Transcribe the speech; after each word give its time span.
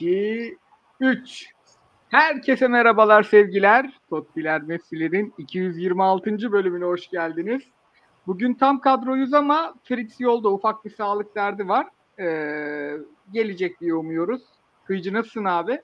2, 0.00 0.58
3. 1.00 1.50
Herkese 2.08 2.68
merhabalar 2.68 3.22
sevgiler. 3.22 3.98
Tottiler 4.10 4.62
Messi'lerin 4.62 5.34
226. 5.38 6.52
bölümüne 6.52 6.84
hoş 6.84 7.10
geldiniz. 7.10 7.62
Bugün 8.26 8.54
tam 8.54 8.80
kadroyuz 8.80 9.34
ama 9.34 9.74
Fritz 9.84 10.20
yolda 10.20 10.48
ufak 10.48 10.84
bir 10.84 10.90
sağlık 10.90 11.34
derdi 11.34 11.68
var. 11.68 11.86
Ee, 12.18 12.96
gelecek 13.32 13.80
diye 13.80 13.94
umuyoruz. 13.94 14.42
Kıyıcı 14.84 15.12
nasılsın 15.12 15.44
abi? 15.44 15.82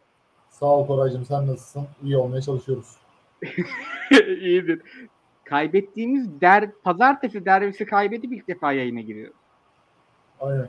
Sağ 0.50 0.66
ol 0.66 0.86
Koraycığım 0.86 1.24
sen 1.24 1.46
nasılsın? 1.46 1.86
İyi 2.02 2.16
olmaya 2.16 2.42
çalışıyoruz. 2.42 2.96
İyidir. 4.40 4.82
Kaybettiğimiz 5.44 6.40
der, 6.40 6.70
pazartesi 6.72 7.44
derbisi 7.44 7.86
kaybedip 7.86 8.32
ilk 8.32 8.48
defa 8.48 8.72
yayına 8.72 9.00
giriyoruz. 9.00 9.40
Aynen. 10.40 10.68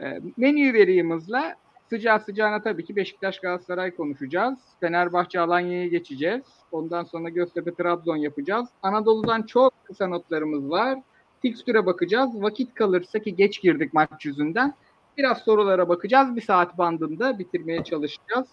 E, 0.00 0.20
menüyü 0.36 1.10
hızla. 1.10 1.56
Sıcağı 1.94 2.20
sıcağına 2.20 2.62
tabii 2.62 2.84
ki 2.84 2.96
Beşiktaş 2.96 3.40
Galatasaray 3.40 3.94
konuşacağız. 3.94 4.58
Fenerbahçe 4.80 5.40
Alanya'ya 5.40 5.86
geçeceğiz. 5.86 6.42
Ondan 6.72 7.04
sonra 7.04 7.28
Göztepe 7.28 7.74
Trabzon 7.74 8.16
yapacağız. 8.16 8.68
Anadolu'dan 8.82 9.42
çok 9.42 9.72
kısa 9.84 10.06
notlarımız 10.06 10.70
var. 10.70 10.98
Fikstüre 11.42 11.86
bakacağız. 11.86 12.42
Vakit 12.42 12.74
kalırsa 12.74 13.18
ki 13.18 13.36
geç 13.36 13.60
girdik 13.60 13.94
maç 13.94 14.24
yüzünden. 14.24 14.74
Biraz 15.18 15.38
sorulara 15.38 15.88
bakacağız. 15.88 16.36
Bir 16.36 16.40
saat 16.40 16.78
bandında 16.78 17.38
bitirmeye 17.38 17.84
çalışacağız. 17.84 18.48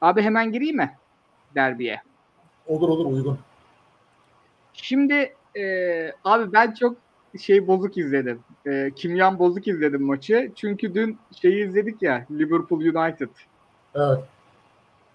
Abi 0.00 0.22
hemen 0.22 0.52
gireyim 0.52 0.76
mi 0.76 0.96
derbiye? 1.54 2.02
Olur 2.66 2.88
olur 2.88 3.12
uygun. 3.12 3.38
Şimdi 4.72 5.34
e, 5.56 5.62
abi 6.24 6.52
ben 6.52 6.74
çok 6.74 6.96
şey 7.38 7.66
bozuk 7.66 7.98
izledim. 7.98 8.40
E, 8.66 8.90
kimyan 8.96 9.38
bozuk 9.38 9.68
izledim 9.68 10.02
maçı. 10.02 10.52
Çünkü 10.54 10.94
dün 10.94 11.18
şeyi 11.40 11.66
izledik 11.66 12.02
ya 12.02 12.26
Liverpool 12.30 12.80
United. 12.80 13.28
Evet. 13.94 14.18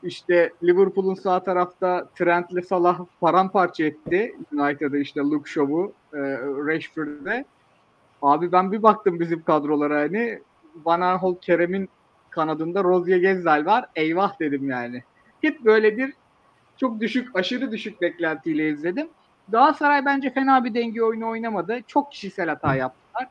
İşte 0.03 0.53
Liverpool'un 0.63 1.13
sağ 1.13 1.43
tarafta 1.43 2.07
Trent'le 2.15 2.65
Salah 2.67 2.99
paramparça 3.21 3.83
etti. 3.83 4.35
United'ı 4.53 4.97
işte 4.97 5.19
Luke 5.19 5.51
Shaw'u 5.51 5.93
e, 6.13 6.19
Rashford'e. 6.67 7.45
Abi 8.21 8.51
ben 8.51 8.71
bir 8.71 8.83
baktım 8.83 9.19
bizim 9.19 9.43
kadrolara 9.43 9.99
hani 9.99 10.39
Van 10.85 11.01
Aanholt 11.01 11.41
Kerem'in 11.41 11.89
kanadında 12.29 12.83
Rozier 12.83 13.17
Gezzal 13.17 13.65
var. 13.65 13.85
Eyvah 13.95 14.39
dedim 14.39 14.69
yani. 14.69 15.03
Hep 15.41 15.65
böyle 15.65 15.97
bir 15.97 16.13
çok 16.77 16.99
düşük, 16.99 17.35
aşırı 17.35 17.71
düşük 17.71 18.01
beklentiyle 18.01 18.69
izledim. 18.69 19.07
Galatasaray 19.51 20.05
bence 20.05 20.29
fena 20.29 20.63
bir 20.63 20.73
denge 20.73 21.03
oyunu 21.03 21.29
oynamadı. 21.29 21.79
Çok 21.87 22.11
kişisel 22.11 22.49
hata 22.49 22.75
yaptılar. 22.75 23.27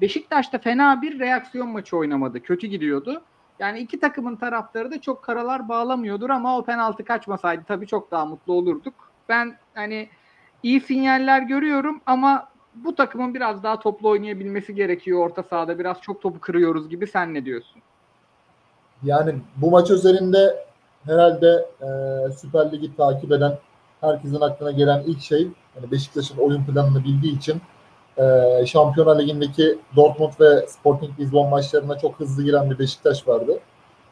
Beşiktaş 0.00 0.52
da 0.52 0.58
fena 0.58 1.02
bir 1.02 1.18
reaksiyon 1.18 1.68
maçı 1.68 1.96
oynamadı. 1.96 2.42
Kötü 2.42 2.66
gidiyordu. 2.66 3.22
Yani 3.58 3.78
iki 3.78 4.00
takımın 4.00 4.36
taraftarı 4.36 4.90
da 4.90 5.00
çok 5.00 5.22
karalar 5.22 5.68
bağlamıyordur 5.68 6.30
ama 6.30 6.58
o 6.58 6.64
penaltı 6.64 7.04
kaçmasaydı 7.04 7.62
tabii 7.68 7.86
çok 7.86 8.10
daha 8.10 8.26
mutlu 8.26 8.52
olurduk. 8.52 8.94
Ben 9.28 9.56
hani 9.74 10.08
iyi 10.62 10.80
sinyaller 10.80 11.42
görüyorum 11.42 12.00
ama 12.06 12.48
bu 12.74 12.94
takımın 12.94 13.34
biraz 13.34 13.62
daha 13.62 13.80
toplu 13.80 14.08
oynayabilmesi 14.08 14.74
gerekiyor 14.74 15.26
orta 15.26 15.42
sahada. 15.42 15.78
Biraz 15.78 16.00
çok 16.00 16.22
topu 16.22 16.40
kırıyoruz 16.40 16.88
gibi 16.88 17.06
sen 17.06 17.34
ne 17.34 17.44
diyorsun? 17.44 17.82
Yani 19.02 19.34
bu 19.56 19.70
maç 19.70 19.90
üzerinde 19.90 20.66
herhalde 21.04 21.66
e, 21.80 21.88
Süper 22.32 22.72
Lig'i 22.72 22.96
takip 22.96 23.32
eden 23.32 23.58
herkesin 24.00 24.40
aklına 24.40 24.70
gelen 24.70 25.02
ilk 25.06 25.20
şey 25.20 25.48
yani 25.76 25.90
Beşiktaş'ın 25.90 26.38
oyun 26.38 26.64
planını 26.64 27.04
bildiği 27.04 27.38
için 27.38 27.60
e, 28.18 28.66
Şampiyonlar 28.66 29.18
Ligi'ndeki 29.18 29.78
Dortmund 29.96 30.32
ve 30.40 30.66
Sporting 30.66 31.20
Lisbon 31.20 31.48
maçlarına 31.48 31.98
çok 31.98 32.20
hızlı 32.20 32.42
giren 32.42 32.70
bir 32.70 32.78
Beşiktaş 32.78 33.28
vardı. 33.28 33.58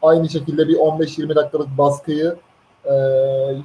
Aynı 0.01 0.29
şekilde 0.29 0.67
bir 0.67 0.75
15-20 0.75 1.35
dakikalık 1.35 1.77
baskıyı 1.77 2.35
e, 2.85 2.93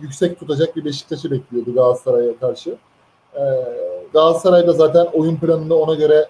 yüksek 0.02 0.40
tutacak 0.40 0.76
bir 0.76 0.84
Beşiktaş'ı 0.84 1.30
bekliyordu 1.30 1.74
Galatasaray'a 1.74 2.38
karşı. 2.38 2.76
E, 3.34 3.42
Galatasaray 4.12 4.66
da 4.66 4.72
zaten 4.72 5.06
oyun 5.12 5.36
planında 5.36 5.74
ona 5.74 5.94
göre 5.94 6.28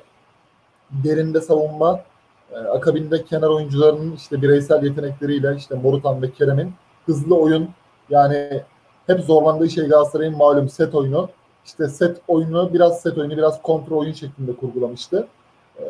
derinde 0.91 1.41
savunma, 1.41 2.01
e, 2.53 2.57
akabinde 2.59 3.25
kenar 3.25 3.49
oyuncularının 3.49 4.13
işte 4.13 4.43
bireysel 4.43 4.83
yetenekleriyle 4.83 5.55
işte 5.57 5.75
Morutan 5.75 6.23
ve 6.23 6.33
Kerem'in 6.33 6.73
hızlı 7.07 7.37
oyun 7.37 7.69
yani 8.11 8.63
hep 9.07 9.21
zorlandığı 9.21 9.71
şey 9.71 9.87
Galatasaray'ın 9.87 10.37
malum 10.37 10.69
set 10.69 10.95
oyunu. 10.95 11.29
İşte 11.67 11.89
set 11.89 12.17
oyunu 12.29 12.75
biraz 12.75 13.01
set 13.01 13.19
oyunu 13.19 13.37
biraz 13.37 13.63
kontrol 13.63 13.99
oyun 13.99 14.13
şeklinde 14.13 14.57
kurgulamıştı. 14.57 15.29
Ee, 15.81 15.83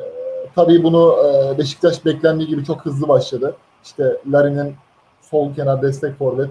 tabii 0.54 0.82
bunu 0.84 1.16
e, 1.24 1.58
Beşiktaş 1.58 2.04
beklendiği 2.04 2.48
gibi 2.48 2.64
çok 2.64 2.84
hızlı 2.86 3.08
başladı. 3.08 3.56
İşte 3.84 4.16
Larin'in 4.32 4.74
sol 5.22 5.54
kenar 5.54 5.82
destek 5.82 6.18
forvet, 6.18 6.50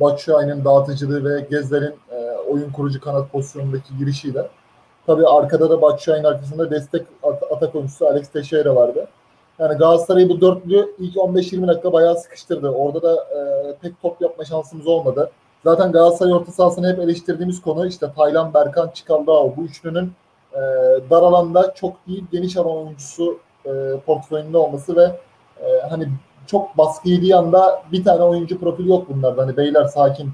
Batshuayi'nin 0.00 0.64
dağıtıcılığı 0.64 1.24
ve 1.24 1.46
Gezler'in 1.50 1.94
e, 2.10 2.36
oyun 2.50 2.70
kurucu 2.72 3.00
kanat 3.00 3.32
pozisyonundaki 3.32 3.96
girişiyle. 3.98 4.48
Tabii 5.06 5.26
arkada 5.26 5.70
da 5.70 5.82
Batshuayi'nin 5.82 6.24
arkasında 6.24 6.70
destek 6.70 7.06
at- 7.22 7.52
atak 7.52 7.74
oyuncusu 7.74 8.06
Alex 8.06 8.28
Teixeira 8.28 8.76
vardı. 8.76 9.06
Yani 9.58 9.78
Galatasaray'ı 9.78 10.28
bu 10.28 10.40
dörtlü 10.40 10.94
ilk 10.98 11.16
15-20 11.16 11.68
dakika 11.68 11.92
bayağı 11.92 12.16
sıkıştırdı. 12.16 12.68
Orada 12.70 13.02
da 13.02 13.14
e, 13.14 13.38
pek 13.82 14.02
top 14.02 14.20
yapma 14.20 14.44
şansımız 14.44 14.86
olmadı. 14.86 15.30
Zaten 15.64 15.92
Galatasaray 15.92 16.32
orta 16.32 16.52
sahasını 16.52 16.92
hep 16.92 16.98
eleştirdiğimiz 16.98 17.62
konu 17.62 17.86
işte 17.86 18.12
Taylan, 18.16 18.54
Berkan, 18.54 18.90
Çikaldao 18.94 19.56
bu 19.56 19.62
üçlünün 19.62 20.12
e, 20.52 20.60
dar 21.10 21.22
alanda 21.22 21.74
çok 21.74 22.06
değil 22.06 22.24
geniş 22.32 22.56
alan 22.56 22.76
oyuncusu 22.76 23.38
e, 23.66 23.70
portföyünde 24.06 24.58
olması 24.58 24.96
ve 24.96 25.16
e, 25.60 25.80
hani 25.90 26.08
çok 26.46 26.78
baskı 26.78 27.08
yediği 27.08 27.36
anda 27.36 27.82
bir 27.92 28.04
tane 28.04 28.22
oyuncu 28.22 28.60
profili 28.60 28.88
yok 28.88 29.08
bunlarda. 29.08 29.42
Hani 29.42 29.56
beyler 29.56 29.84
sakin 29.84 30.30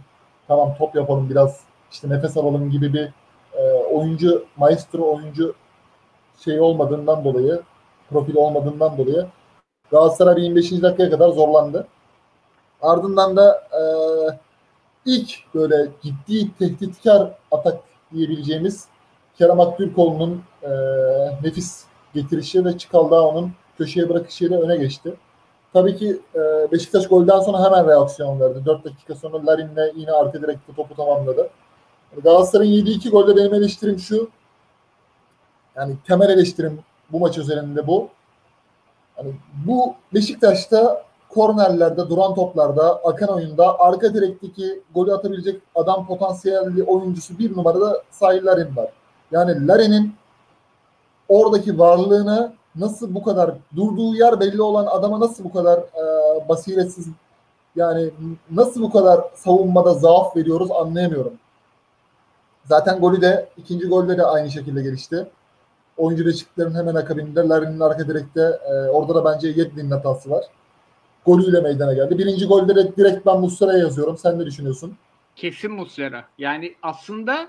tamam 0.48 0.74
top 0.78 0.94
yapalım 0.94 1.30
biraz 1.30 1.60
işte 1.92 2.08
nefes 2.10 2.36
alalım 2.36 2.70
gibi 2.70 2.92
bir 2.92 3.12
e, 3.52 3.72
oyuncu 3.72 4.44
maestro 4.56 5.14
oyuncu 5.16 5.54
şey 6.44 6.60
olmadığından 6.60 7.24
dolayı 7.24 7.62
profili 8.10 8.38
olmadığından 8.38 8.98
dolayı 8.98 9.26
Galatasaray 9.90 10.42
25. 10.44 10.82
dakikaya 10.82 11.10
kadar 11.10 11.28
zorlandı. 11.28 11.86
Ardından 12.82 13.36
da 13.36 13.62
e, 13.72 13.82
ilk 15.06 15.54
böyle 15.54 15.88
ciddi 16.02 16.54
tehditkar 16.58 17.30
atak 17.50 17.80
diyebileceğimiz 18.12 18.84
Kerem 19.38 19.60
Aktürkoğlu'nun 19.60 20.42
e, 20.62 20.70
nefis 21.42 21.84
getirişi 22.14 22.64
ve 22.64 22.78
Çikaldao'nun 22.78 23.52
köşeye 23.78 24.08
bırakışıyla 24.08 24.60
öne 24.60 24.76
geçti. 24.76 25.14
Tabii 25.72 25.96
ki 25.96 26.20
e, 26.34 26.72
Beşiktaş 26.72 27.08
golden 27.08 27.40
sonra 27.40 27.64
hemen 27.64 27.88
reaksiyon 27.88 28.40
verdi. 28.40 28.64
4 28.66 28.84
dakika 28.84 29.14
sonra 29.14 29.46
Larin'le 29.46 29.92
yine 29.96 30.12
arka 30.12 30.42
direkte 30.42 30.74
topu 30.76 30.94
tamamladı. 30.94 31.50
Galatasaray'ın 32.24 32.72
yediği 32.72 32.96
iki 32.96 33.10
golde 33.10 33.36
benim 33.36 33.54
eleştirim 33.54 33.98
şu. 33.98 34.30
Yani 35.76 35.96
temel 36.06 36.30
eleştirim 36.30 36.80
bu 37.12 37.20
maç 37.20 37.38
üzerinde 37.38 37.86
bu. 37.86 38.08
Yani 39.18 39.34
bu 39.66 39.94
Beşiktaş'ta 40.14 41.04
kornerlerde, 41.36 42.08
duran 42.08 42.34
toplarda, 42.34 42.94
akan 43.04 43.28
oyunda 43.28 43.80
arka 43.80 44.14
direkteki 44.14 44.82
golü 44.94 45.12
atabilecek 45.12 45.62
adam 45.74 46.06
potansiyelli 46.06 46.82
oyuncusu 46.82 47.38
bir 47.38 47.56
numarada 47.56 48.02
Sahil 48.10 48.46
Larin 48.46 48.76
var. 48.76 48.88
Yani 49.30 49.68
Larin'in 49.68 50.14
oradaki 51.28 51.78
varlığını 51.78 52.52
nasıl 52.76 53.14
bu 53.14 53.22
kadar 53.22 53.54
durduğu 53.76 54.14
yer 54.14 54.40
belli 54.40 54.62
olan 54.62 54.86
adama 54.86 55.20
nasıl 55.20 55.44
bu 55.44 55.52
kadar 55.52 55.78
e, 55.78 56.04
basiretsiz 56.48 57.08
yani 57.76 58.10
nasıl 58.50 58.82
bu 58.82 58.90
kadar 58.90 59.20
savunmada 59.34 59.94
zaaf 59.94 60.36
veriyoruz 60.36 60.70
anlayamıyorum. 60.70 61.32
Zaten 62.64 63.00
golü 63.00 63.20
de 63.20 63.48
ikinci 63.56 63.86
golde 63.86 64.18
de 64.18 64.24
aynı 64.24 64.50
şekilde 64.50 64.82
gelişti. 64.82 65.26
Oyuncu 65.96 66.24
değişikliklerin 66.24 66.74
hemen 66.74 66.94
akabinde 66.94 67.48
Larin'in 67.48 67.80
arka 67.80 68.08
direkte 68.08 68.58
e, 68.70 68.90
orada 68.90 69.14
da 69.14 69.24
bence 69.24 69.48
Yedlin'in 69.48 69.90
hatası 69.90 70.30
var 70.30 70.44
golüyle 71.26 71.60
meydana 71.60 71.94
geldi. 71.94 72.18
Birinci 72.18 72.46
golde 72.46 72.76
de 72.76 72.96
direkt 72.96 73.26
ben 73.26 73.40
Muslera'ya 73.40 73.78
yazıyorum. 73.78 74.18
Sen 74.18 74.38
ne 74.38 74.46
düşünüyorsun? 74.46 74.96
Kesin 75.36 75.72
Muslera. 75.72 76.24
Yani 76.38 76.74
aslında 76.82 77.48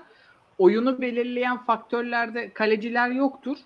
oyunu 0.58 1.00
belirleyen 1.00 1.64
faktörlerde 1.64 2.52
kaleciler 2.52 3.10
yoktur. 3.10 3.56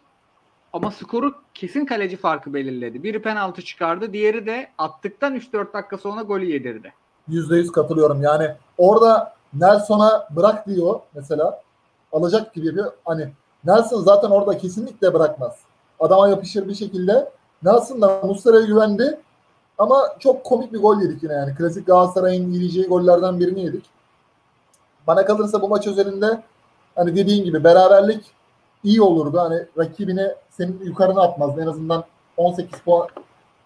Ama 0.72 0.90
skoru 0.90 1.34
kesin 1.54 1.86
kaleci 1.86 2.16
farkı 2.16 2.54
belirledi. 2.54 3.02
Biri 3.02 3.22
penaltı 3.22 3.62
çıkardı. 3.62 4.12
Diğeri 4.12 4.46
de 4.46 4.68
attıktan 4.78 5.36
3-4 5.36 5.72
dakika 5.72 5.98
sonra 5.98 6.22
golü 6.22 6.44
yedirdi. 6.44 6.92
%100 7.28 7.72
katılıyorum. 7.72 8.22
Yani 8.22 8.50
orada 8.78 9.34
Nelson'a 9.54 10.28
bırak 10.30 10.66
diyor 10.66 11.00
mesela. 11.14 11.62
Alacak 12.12 12.54
gibi 12.54 12.66
yapıyor. 12.66 12.92
Hani 13.04 13.28
Nelson 13.64 14.02
zaten 14.02 14.30
orada 14.30 14.58
kesinlikle 14.58 15.14
bırakmaz. 15.14 15.58
Adama 16.00 16.28
yapışır 16.28 16.68
bir 16.68 16.74
şekilde. 16.74 17.30
Nelson 17.62 18.02
da 18.02 18.20
Muslera'ya 18.24 18.66
güvendi. 18.66 19.20
Ama 19.78 20.16
çok 20.18 20.44
komik 20.44 20.72
bir 20.72 20.78
gol 20.78 21.00
yedik 21.00 21.22
yine 21.22 21.32
yani. 21.32 21.54
Klasik 21.54 21.86
Galatasaray'ın 21.86 22.52
yiyeceği 22.52 22.86
gollerden 22.86 23.40
birini 23.40 23.64
yedik. 23.64 23.84
Bana 25.06 25.24
kalırsa 25.24 25.62
bu 25.62 25.68
maç 25.68 25.86
üzerinde 25.86 26.42
hani 26.94 27.16
dediğin 27.16 27.44
gibi 27.44 27.64
beraberlik 27.64 28.24
iyi 28.84 29.02
olurdu. 29.02 29.40
Hani 29.40 29.66
rakibine 29.78 30.34
senin 30.50 30.80
yukarına 30.84 31.22
atmazdı. 31.22 31.62
En 31.62 31.66
azından 31.66 32.04
18 32.36 32.80
puan 32.80 33.08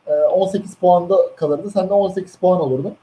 e, 0.07 0.13
18 0.13 0.75
puanda 0.75 1.17
kalırdı. 1.37 1.71
Sen 1.71 1.89
de 1.89 1.93
18 1.93 2.37
puan 2.37 2.61
olurdun. 2.61 2.95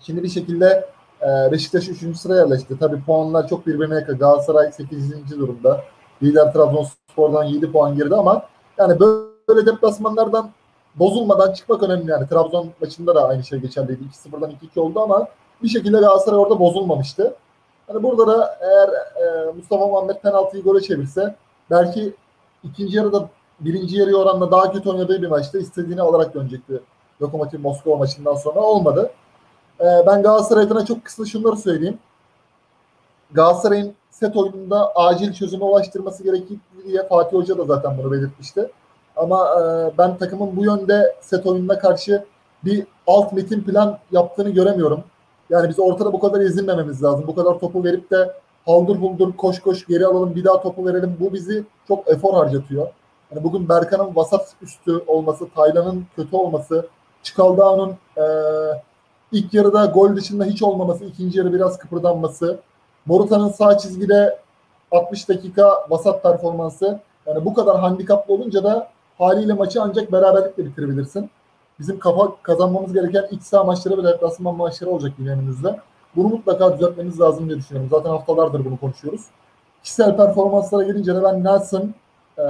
Şimdi 0.00 0.22
bir 0.22 0.28
şekilde 0.28 0.88
e, 1.22 1.52
Beşiktaş 1.52 1.88
3. 1.88 2.16
sıraya 2.16 2.40
yerleşti. 2.40 2.78
Tabii 2.78 3.02
puanlar 3.04 3.48
çok 3.48 3.66
birbirine 3.66 3.94
yakın. 3.94 4.18
Galatasaray 4.18 4.72
8. 4.72 5.30
durumda. 5.30 5.84
Lider 6.22 6.52
Trabzonspor'dan 6.52 7.44
7 7.44 7.72
puan 7.72 7.96
geride 7.96 8.14
ama 8.14 8.46
yani 8.78 9.00
böyle 9.48 9.66
deplasmanlardan 9.66 10.50
bozulmadan 10.98 11.52
çıkmak 11.52 11.82
önemli 11.82 12.10
yani. 12.10 12.28
Trabzon 12.28 12.70
maçında 12.80 13.14
da 13.14 13.28
aynı 13.28 13.44
şey 13.44 13.58
geçerliydi. 13.58 14.02
2-0'dan 14.28 14.50
2-2 14.50 14.80
oldu 14.80 15.00
ama 15.00 15.28
bir 15.62 15.68
şekilde 15.68 15.98
Galatasaray 15.98 16.38
orada 16.38 16.58
bozulmamıştı. 16.58 17.34
Hani 17.86 18.02
burada 18.02 18.26
da 18.26 18.58
eğer 18.60 18.88
e, 18.88 19.52
Mustafa 19.52 19.86
Muhammed 19.86 20.16
penaltıyı 20.16 20.62
gole 20.62 20.80
çevirse 20.80 21.36
belki 21.70 22.14
ikinci 22.64 22.96
yarıda 22.96 23.28
birinci 23.60 23.96
yarı 23.96 24.16
oranla 24.16 24.50
daha 24.50 24.72
kötü 24.72 24.90
oynadığı 24.90 25.22
bir 25.22 25.28
maçta 25.28 25.58
istediğini 25.58 26.02
alarak 26.02 26.34
dönecekti. 26.34 26.80
Lokomotiv 27.22 27.60
Moskova 27.60 27.96
maçından 27.96 28.34
sonra 28.34 28.60
olmadı. 28.60 29.10
E, 29.80 29.84
ben 30.06 30.22
Galatasaray 30.22 30.64
adına 30.64 30.84
çok 30.84 31.04
kısa 31.04 31.24
şunları 31.24 31.56
söyleyeyim. 31.56 31.98
Galatasaray'ın 33.32 33.94
set 34.10 34.36
oyununda 34.36 34.92
acil 34.94 35.32
çözüme 35.32 35.64
ulaştırması 35.64 36.24
gerektiği 36.24 36.60
diye 36.84 37.08
Fatih 37.08 37.36
Hoca 37.36 37.58
da 37.58 37.64
zaten 37.64 37.98
bunu 37.98 38.12
belirtmişti. 38.12 38.70
Ama 39.16 39.48
e, 39.60 39.98
ben 39.98 40.16
takımın 40.16 40.56
bu 40.56 40.64
yönde 40.64 41.14
set 41.20 41.46
oyununa 41.46 41.78
karşı 41.78 42.24
bir 42.64 42.86
alt 43.06 43.32
metin 43.32 43.60
plan 43.60 43.98
yaptığını 44.12 44.50
göremiyorum. 44.50 45.04
Yani 45.50 45.68
biz 45.68 45.78
ortada 45.78 46.12
bu 46.12 46.20
kadar 46.20 46.40
ezilmememiz 46.40 47.02
lazım. 47.02 47.24
Bu 47.26 47.34
kadar 47.34 47.58
topu 47.58 47.84
verip 47.84 48.10
de 48.10 48.32
haldır 48.66 49.00
buldur 49.00 49.32
koş 49.36 49.60
koş 49.60 49.86
geri 49.86 50.06
alalım 50.06 50.34
bir 50.34 50.44
daha 50.44 50.62
topu 50.62 50.86
verelim. 50.86 51.16
Bu 51.20 51.32
bizi 51.32 51.64
çok 51.88 52.08
efor 52.08 52.34
harcatıyor. 52.34 52.88
Yani 53.30 53.44
bugün 53.44 53.68
Berkan'ın 53.68 54.16
vasat 54.16 54.54
üstü 54.62 55.04
olması, 55.06 55.48
Taylan'ın 55.54 56.06
kötü 56.16 56.36
olması, 56.36 56.86
Çikaldağ'ın 57.22 57.96
e, 58.16 58.24
ilk 59.32 59.54
yarıda 59.54 59.86
gol 59.86 60.16
dışında 60.16 60.44
hiç 60.44 60.62
olmaması, 60.62 61.04
ikinci 61.04 61.38
yarı 61.38 61.52
biraz 61.52 61.78
kıpırdanması, 61.78 62.58
Morutan'ın 63.06 63.48
sağ 63.48 63.78
çizgide 63.78 64.38
60 64.90 65.28
dakika 65.28 65.86
vasat 65.90 66.22
performansı. 66.22 67.00
Yani 67.26 67.44
bu 67.44 67.54
kadar 67.54 67.80
handikaplı 67.80 68.34
olunca 68.34 68.64
da 68.64 68.88
haliyle 69.18 69.52
maçı 69.52 69.82
ancak 69.82 70.12
beraberlikle 70.12 70.64
bitirebilirsin. 70.64 71.30
Bizim 71.78 71.98
kafa 71.98 72.42
kazanmamız 72.42 72.92
gereken 72.92 73.26
iç 73.30 73.42
saha 73.42 73.64
maçları 73.64 73.98
ve 73.98 74.04
deplasman 74.04 74.54
maçları 74.56 74.90
olacak 74.90 75.12
yine. 75.18 75.38
Bunu 76.16 76.28
mutlaka 76.28 76.74
düzeltmemiz 76.74 77.20
lazım 77.20 77.48
diye 77.48 77.58
düşünüyorum. 77.58 77.90
Zaten 77.90 78.10
haftalardır 78.10 78.64
bunu 78.64 78.76
konuşuyoruz. 78.76 79.24
Kişisel 79.82 80.16
performanslara 80.16 80.82
gelince 80.82 81.14
de 81.14 81.22
ben 81.22 81.44
Nelson 81.44 81.94
e, 82.38 82.44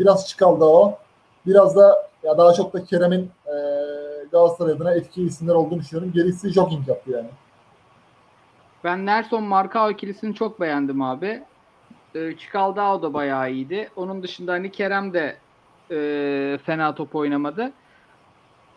biraz 0.00 0.28
çıkaldı 0.28 0.64
o. 0.64 0.98
Biraz 1.46 1.76
da 1.76 2.08
ya 2.22 2.38
daha 2.38 2.52
çok 2.52 2.72
da 2.72 2.84
Kerem'in 2.84 3.30
e, 3.46 3.54
Galatasaray 4.32 4.72
adına 4.72 4.94
etkili 4.94 5.26
isimler 5.26 5.54
olduğunu 5.54 5.80
düşünüyorum. 5.80 6.12
Gerisi 6.14 6.50
jogging 6.52 6.88
yaptı 6.88 7.10
yani. 7.10 7.28
Ben 8.84 9.06
Nelson 9.06 9.42
Marka 9.42 9.90
ikilisini 9.90 10.34
çok 10.34 10.60
beğendim 10.60 11.02
abi. 11.02 11.42
E, 12.14 12.36
Çikaldao 12.36 13.02
da 13.02 13.14
bayağı 13.14 13.50
iyiydi. 13.50 13.90
Onun 13.96 14.22
dışında 14.22 14.52
hani 14.52 14.70
Kerem 14.72 15.12
de 15.12 15.36
e, 15.90 16.58
fena 16.64 16.94
top 16.94 17.14
oynamadı. 17.14 17.72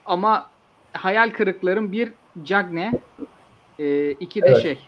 Ama 0.06 0.50
hayal 0.94 1.30
kırıklarım 1.30 1.92
bir 1.92 2.14
Cagne, 2.44 2.92
e, 3.80 4.12
iki 4.12 4.42
de 4.42 4.48
Evet. 4.48 4.62
şey. 4.62 4.80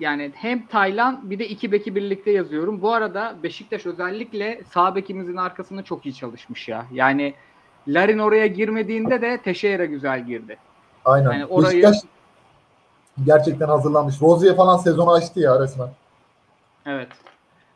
Yani 0.00 0.32
hem 0.34 0.66
Taylan 0.66 1.30
bir 1.30 1.38
de 1.38 1.48
iki 1.48 1.72
beki 1.72 1.94
birlikte 1.94 2.30
yazıyorum. 2.30 2.82
Bu 2.82 2.92
arada 2.92 3.36
Beşiktaş 3.42 3.86
özellikle 3.86 4.60
sağ 4.72 4.94
bekimizin 4.94 5.36
arkasında 5.36 5.82
çok 5.82 6.06
iyi 6.06 6.14
çalışmış 6.14 6.68
ya. 6.68 6.86
Yani 6.92 7.34
Larin 7.88 8.18
oraya 8.18 8.46
girmediğinde 8.46 9.22
de 9.22 9.40
Teşeira 9.44 9.84
güzel 9.84 10.26
girdi. 10.26 10.56
Aynen. 11.04 11.32
Yani 11.32 11.46
orayı 11.46 11.82
Beşiktaş 11.82 11.96
gerçekten 13.26 13.68
hazırlanmış. 13.68 14.22
Rozier 14.22 14.56
falan 14.56 14.76
sezonu 14.76 15.12
açtı 15.12 15.40
ya 15.40 15.60
resmen. 15.60 15.88
Evet. 16.86 17.08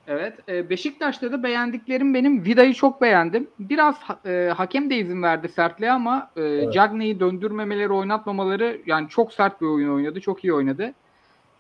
Evet. 0.09 0.49
E, 0.49 0.71
Beşiktaş'ta 0.71 1.33
da 1.33 1.43
beğendiklerim 1.43 2.15
benim 2.15 2.45
Vida'yı 2.45 2.75
çok 2.75 3.01
beğendim. 3.01 3.49
Biraz 3.59 3.97
e, 4.27 4.53
hakem 4.57 4.91
de 4.91 4.97
izin 4.97 5.23
verdi 5.23 5.49
sertliğe 5.49 5.93
ama 5.93 6.31
e, 6.37 6.41
Evet. 6.43 6.73
Cagney'i 6.73 7.21
döndürmemeleri, 7.21 7.93
oynatmamaları 7.93 8.81
yani 8.87 9.09
çok 9.09 9.33
sert 9.33 9.61
bir 9.61 9.67
oyun 9.67 9.95
oynadı. 9.95 10.21
Çok 10.21 10.45
iyi 10.45 10.55
oynadı. 10.55 10.93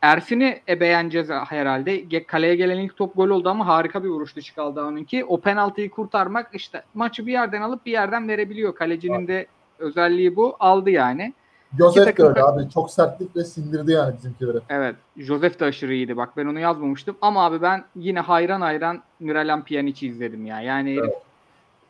Ersin'i 0.02 0.60
e, 0.68 0.80
beğeneceğiz 0.80 1.30
herhalde. 1.30 2.24
Kaleye 2.26 2.56
gelen 2.56 2.78
ilk 2.78 2.96
top 2.96 3.16
gol 3.16 3.28
oldu 3.28 3.48
ama 3.48 3.66
harika 3.66 4.04
bir 4.04 4.08
vuruştu 4.08 4.42
Çikaldağ'ınki. 4.42 5.24
O 5.24 5.40
penaltıyı 5.40 5.90
kurtarmak 5.90 6.50
işte 6.52 6.82
maçı 6.94 7.26
bir 7.26 7.32
yerden 7.32 7.62
alıp 7.62 7.86
bir 7.86 7.92
yerden 7.92 8.28
verebiliyor. 8.28 8.74
Kalecinin 8.74 9.28
de 9.28 9.46
özelliği 9.78 10.36
bu. 10.36 10.56
Aldı 10.60 10.90
yani. 10.90 11.32
Joseph 11.78 12.18
de 12.18 12.22
öyle 12.22 12.42
abi. 12.42 12.70
Çok 12.70 12.90
sertlikle 12.90 13.44
sindirdi 13.44 13.92
yani 13.92 14.14
bizimkileri. 14.16 14.58
Evet. 14.68 14.96
Joseph 15.16 15.60
de 15.60 15.64
aşırı 15.64 15.94
iyiydi. 15.94 16.16
Bak 16.16 16.36
ben 16.36 16.46
onu 16.46 16.58
yazmamıştım. 16.60 17.16
Ama 17.22 17.44
abi 17.44 17.62
ben 17.62 17.84
yine 17.96 18.20
hayran 18.20 18.60
hayran 18.60 19.02
Miralem 19.20 19.64
Pjanic'i 19.64 20.06
izledim 20.06 20.46
ya. 20.46 20.60
Yani 20.60 20.96
herif, 20.96 21.14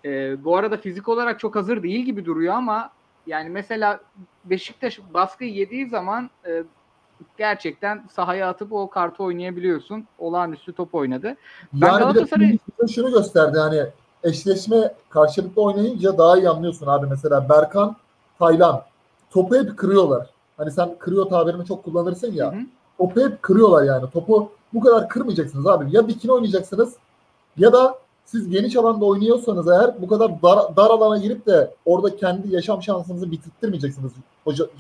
e, 0.04 0.44
bu 0.44 0.56
arada 0.56 0.76
fizik 0.76 1.08
olarak 1.08 1.40
çok 1.40 1.56
hazır 1.56 1.82
değil 1.82 2.04
gibi 2.04 2.24
duruyor 2.24 2.54
ama 2.54 2.90
yani 3.26 3.48
mesela 3.48 4.00
Beşiktaş 4.44 5.00
baskı 5.14 5.44
yediği 5.44 5.88
zaman 5.88 6.30
e, 6.46 6.62
gerçekten 7.38 8.04
sahaya 8.12 8.48
atıp 8.48 8.72
o 8.72 8.90
kartı 8.90 9.22
oynayabiliyorsun. 9.22 10.04
Olağanüstü 10.18 10.72
top 10.72 10.94
oynadı. 10.94 11.36
Ben 11.72 11.86
yani 11.86 12.14
bir 12.14 12.20
de 12.20 12.20
Galatasaray- 12.20 12.94
şunu 12.94 13.10
gösterdi 13.10 13.58
hani 13.58 13.82
eşleşme 14.22 14.94
karşılıklı 15.10 15.62
oynayınca 15.62 16.18
daha 16.18 16.38
iyi 16.38 16.48
anlıyorsun 16.48 16.86
abi. 16.86 17.06
Mesela 17.10 17.48
Berkan, 17.48 17.96
Taylan 18.38 18.82
topu 19.30 19.56
hep 19.56 19.76
kırıyorlar. 19.76 20.26
Hani 20.56 20.70
sen 20.70 20.94
kırıyor 20.98 21.26
tabirini 21.28 21.66
çok 21.66 21.84
kullanırsın 21.84 22.32
ya. 22.32 22.52
Hı 22.52 22.56
hı. 22.56 22.60
Topu 22.98 23.20
hep 23.20 23.42
kırıyorlar 23.42 23.82
yani. 23.82 24.10
Topu 24.10 24.50
bu 24.74 24.80
kadar 24.80 25.08
kırmayacaksınız 25.08 25.66
abi. 25.66 25.96
Ya 25.96 26.08
dikine 26.08 26.32
oynayacaksınız 26.32 26.94
ya 27.58 27.72
da 27.72 27.98
siz 28.24 28.48
geniş 28.50 28.76
alanda 28.76 29.04
oynuyorsanız 29.04 29.68
eğer 29.68 30.02
bu 30.02 30.08
kadar 30.08 30.42
dar, 30.42 30.76
dar 30.76 30.90
alana 30.90 31.18
girip 31.18 31.46
de 31.46 31.74
orada 31.86 32.16
kendi 32.16 32.54
yaşam 32.54 32.82
şansınızı 32.82 33.30
bitirtmeyeceksiniz 33.30 34.12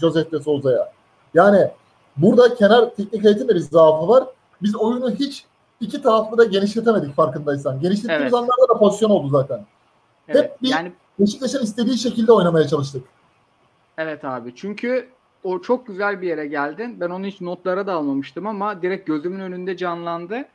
Joseph 0.00 0.32
de 0.32 0.40
Souza'ya. 0.40 0.92
Yani 1.34 1.70
burada 2.16 2.54
kenar 2.54 2.94
teknik 2.94 3.24
heyetin 3.24 3.48
de 3.48 3.54
bir 3.54 3.60
zaafı 3.60 4.08
var. 4.08 4.24
Biz 4.62 4.76
oyunu 4.76 5.10
hiç 5.10 5.44
iki 5.80 6.02
taraflı 6.02 6.38
da 6.38 6.44
genişletemedik 6.44 7.14
farkındaysan. 7.16 7.80
Genişlettiğimiz 7.80 8.22
Evet. 8.22 8.34
anlarda 8.34 8.74
da 8.74 8.78
pozisyon 8.78 9.10
oldu 9.10 9.28
zaten. 9.28 9.66
Evet. 10.28 10.62
bir- 10.62 10.68
Yani 10.68 10.92
Beşiktaş'ın 11.20 11.62
istediği 11.62 11.98
şekilde 11.98 12.32
oynamaya 12.32 12.68
çalıştık. 12.68 13.04
Evet 13.98 14.24
abi. 14.24 14.54
Çünkü 14.54 15.08
o 15.42 15.60
çok 15.60 15.86
güzel 15.86 16.22
bir 16.22 16.28
yere 16.28 16.46
geldin. 16.46 17.00
Ben 17.00 17.10
onu 17.10 17.26
hiç 17.26 17.40
notlara 17.40 17.86
da 17.86 17.92
almamıştım 17.92 18.46
ama 18.46 18.82
direkt 18.82 19.06
gözümün 19.06 19.40
önünde 19.40 19.76
canlandı. 19.76 20.48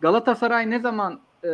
Galatasaray 0.00 0.70
ne 0.70 0.78
zaman 0.78 1.20
e, 1.44 1.48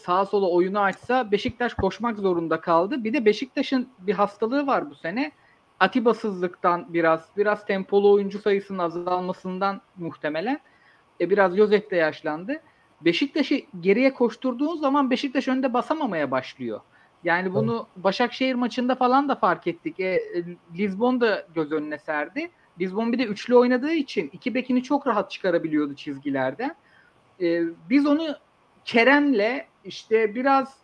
sağa 0.00 0.26
sola 0.26 0.50
oyunu 0.50 0.80
açsa 0.80 1.32
Beşiktaş 1.32 1.74
koşmak 1.74 2.18
zorunda 2.18 2.60
kaldı. 2.60 3.04
Bir 3.04 3.12
de 3.12 3.24
Beşiktaş'ın 3.24 3.88
bir 3.98 4.12
hastalığı 4.12 4.66
var 4.66 4.90
bu 4.90 4.94
sene. 4.94 5.32
Atibasızlıktan 5.80 6.86
biraz, 6.94 7.28
biraz 7.36 7.66
tempolu 7.66 8.12
oyuncu 8.12 8.38
sayısının 8.38 8.78
azalmasından 8.78 9.80
muhtemelen. 9.96 10.60
E, 11.20 11.30
biraz 11.30 11.56
Josef 11.56 11.90
de 11.90 11.96
yaşlandı. 11.96 12.60
Beşiktaş'ı 13.00 13.60
geriye 13.80 14.14
koşturduğun 14.14 14.76
zaman 14.76 15.10
Beşiktaş 15.10 15.48
önde 15.48 15.74
basamamaya 15.74 16.30
başlıyor. 16.30 16.80
Yani 17.24 17.54
bunu 17.54 17.86
Başakşehir 17.96 18.54
maçında 18.54 18.94
falan 18.94 19.28
da 19.28 19.34
fark 19.34 19.66
ettik. 19.66 20.00
E, 20.00 20.04
e, 20.04 20.20
Lisbon 20.78 21.20
da 21.20 21.46
göz 21.54 21.72
önüne 21.72 21.98
serdi. 21.98 22.50
Lisbon 22.80 23.12
bir 23.12 23.18
de 23.18 23.24
üçlü 23.24 23.56
oynadığı 23.56 23.92
için 23.92 24.30
iki 24.32 24.54
bekini 24.54 24.82
çok 24.82 25.06
rahat 25.06 25.30
çıkarabiliyordu 25.30 25.94
çizgilerden. 25.94 26.74
E, 27.40 27.62
biz 27.90 28.06
onu 28.06 28.36
Kerem'le 28.84 29.62
işte 29.84 30.34
biraz 30.34 30.78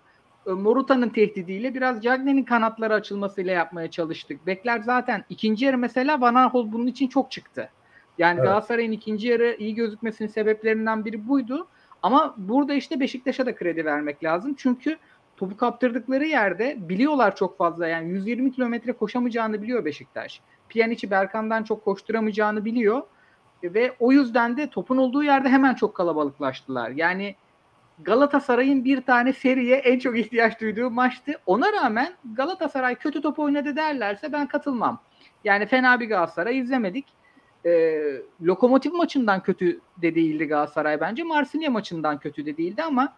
e, 0.47 0.51
Moruta'nın 0.51 1.09
tehdidiyle 1.09 1.75
biraz 1.75 2.03
Cagney'in 2.03 2.45
kanatları 2.45 2.95
açılmasıyla 2.95 3.53
yapmaya 3.53 3.91
çalıştık. 3.91 4.47
Bekler 4.47 4.81
zaten 4.81 5.25
ikinci 5.29 5.65
yarı 5.65 5.79
mesela 5.79 6.21
Van 6.21 6.35
Aanholt 6.35 6.73
bunun 6.73 6.87
için 6.87 7.09
çok 7.09 7.31
çıktı. 7.31 7.71
Yani 8.19 8.39
Evet. 8.39 8.45
Galatasaray'ın 8.45 8.93
ikinci 8.93 9.29
yarı 9.29 9.57
iyi 9.59 9.75
gözükmesinin 9.75 10.29
sebeplerinden 10.29 11.05
biri 11.05 11.29
buydu. 11.29 11.69
Ama 12.03 12.35
burada 12.37 12.75
işte 12.75 13.01
Beşiktaş'a 13.01 13.47
da 13.47 13.55
kredi 13.55 13.85
vermek 13.85 14.25
lazım. 14.25 14.55
Çünkü 14.59 14.99
topu 15.42 15.56
kaptırdıkları 15.56 16.26
yerde 16.26 16.76
biliyorlar 16.88 17.37
çok 17.37 17.58
fazla. 17.58 17.88
Yani 17.88 18.11
120 18.11 18.52
kilometre 18.52 18.92
koşamayacağını 18.92 19.62
biliyor 19.62 19.84
Beşiktaş. 19.84 20.40
Pjanic'i 20.68 21.11
Berkan'dan 21.11 21.62
çok 21.62 21.84
koşturamayacağını 21.84 22.64
biliyor. 22.64 23.02
Ve 23.64 23.92
o 24.00 24.12
yüzden 24.12 24.56
de 24.56 24.70
topun 24.70 24.96
olduğu 24.96 25.22
yerde 25.22 25.49
hemen 25.49 25.75
çok 25.75 25.94
kalabalıklaştılar. 25.94 26.90
Yani 26.90 27.34
Galatasaray'ın 28.02 28.84
bir 28.84 29.00
tane 29.00 29.32
seriye 29.32 29.76
en 29.76 29.99
çok 29.99 30.18
ihtiyaç 30.18 30.61
duyduğu 30.61 30.90
maçtı. 30.90 31.32
Ona 31.46 31.72
rağmen 31.72 32.14
Galatasaray 32.34 32.94
kötü 32.94 33.22
top 33.22 33.38
oynadı 33.38 33.76
derlerse 33.76 34.32
ben 34.32 34.46
katılmam. 34.46 35.00
Yani 35.44 35.66
fena 35.66 36.00
bir 36.00 36.08
Galatasaray 36.08 36.58
izlemedik. 36.58 37.06
Ee, 37.66 38.00
Lokomotiv 38.42 38.92
maçından 38.92 39.42
kötü 39.42 39.80
de 40.02 40.14
değildi 40.14 40.44
Galatasaray 40.44 41.00
bence. 41.00 41.22
Marsilya 41.22 41.70
maçından 41.70 42.18
kötü 42.18 42.46
de 42.46 42.56
değildi 42.56 42.82
ama 42.82 43.14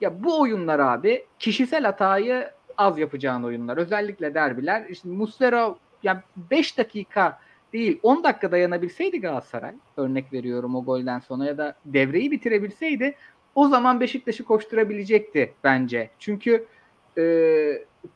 ya 0.00 0.24
bu 0.24 0.40
oyunlar 0.40 0.78
abi 0.78 1.24
kişisel 1.38 1.84
hatayı 1.84 2.50
az 2.78 2.98
yapacağın 2.98 3.42
oyunlar. 3.42 3.76
Özellikle 3.76 4.34
derbiler. 4.34 4.86
İşte 4.88 5.08
Muslera 5.08 5.74
yani 6.02 6.20
5 6.50 6.78
dakika 6.78 7.38
değil 7.72 8.00
10 8.02 8.24
dakika 8.24 8.52
dayanabilseydi 8.52 9.20
Galatasaray 9.20 9.74
örnek 9.96 10.32
veriyorum 10.32 10.74
o 10.74 10.84
golden 10.84 11.18
sonra 11.18 11.44
ya 11.44 11.58
da 11.58 11.74
devreyi 11.84 12.30
bitirebilseydi 12.30 13.14
o 13.54 13.68
zaman 13.68 14.00
Beşiktaş'ı 14.00 14.44
koşturabilecekti 14.44 15.54
bence. 15.64 16.10
Çünkü 16.18 16.66
e, 17.18 17.24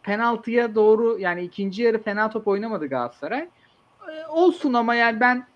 penaltıya 0.02 0.74
doğru 0.74 1.18
yani 1.18 1.42
ikinci 1.42 1.82
yarı 1.82 2.02
fena 2.02 2.30
top 2.30 2.48
oynamadı 2.48 2.86
Galatasaray. 2.86 3.40
E, 3.40 4.26
olsun 4.28 4.72
ama 4.72 4.94
yani 4.94 5.20
ben 5.20 5.46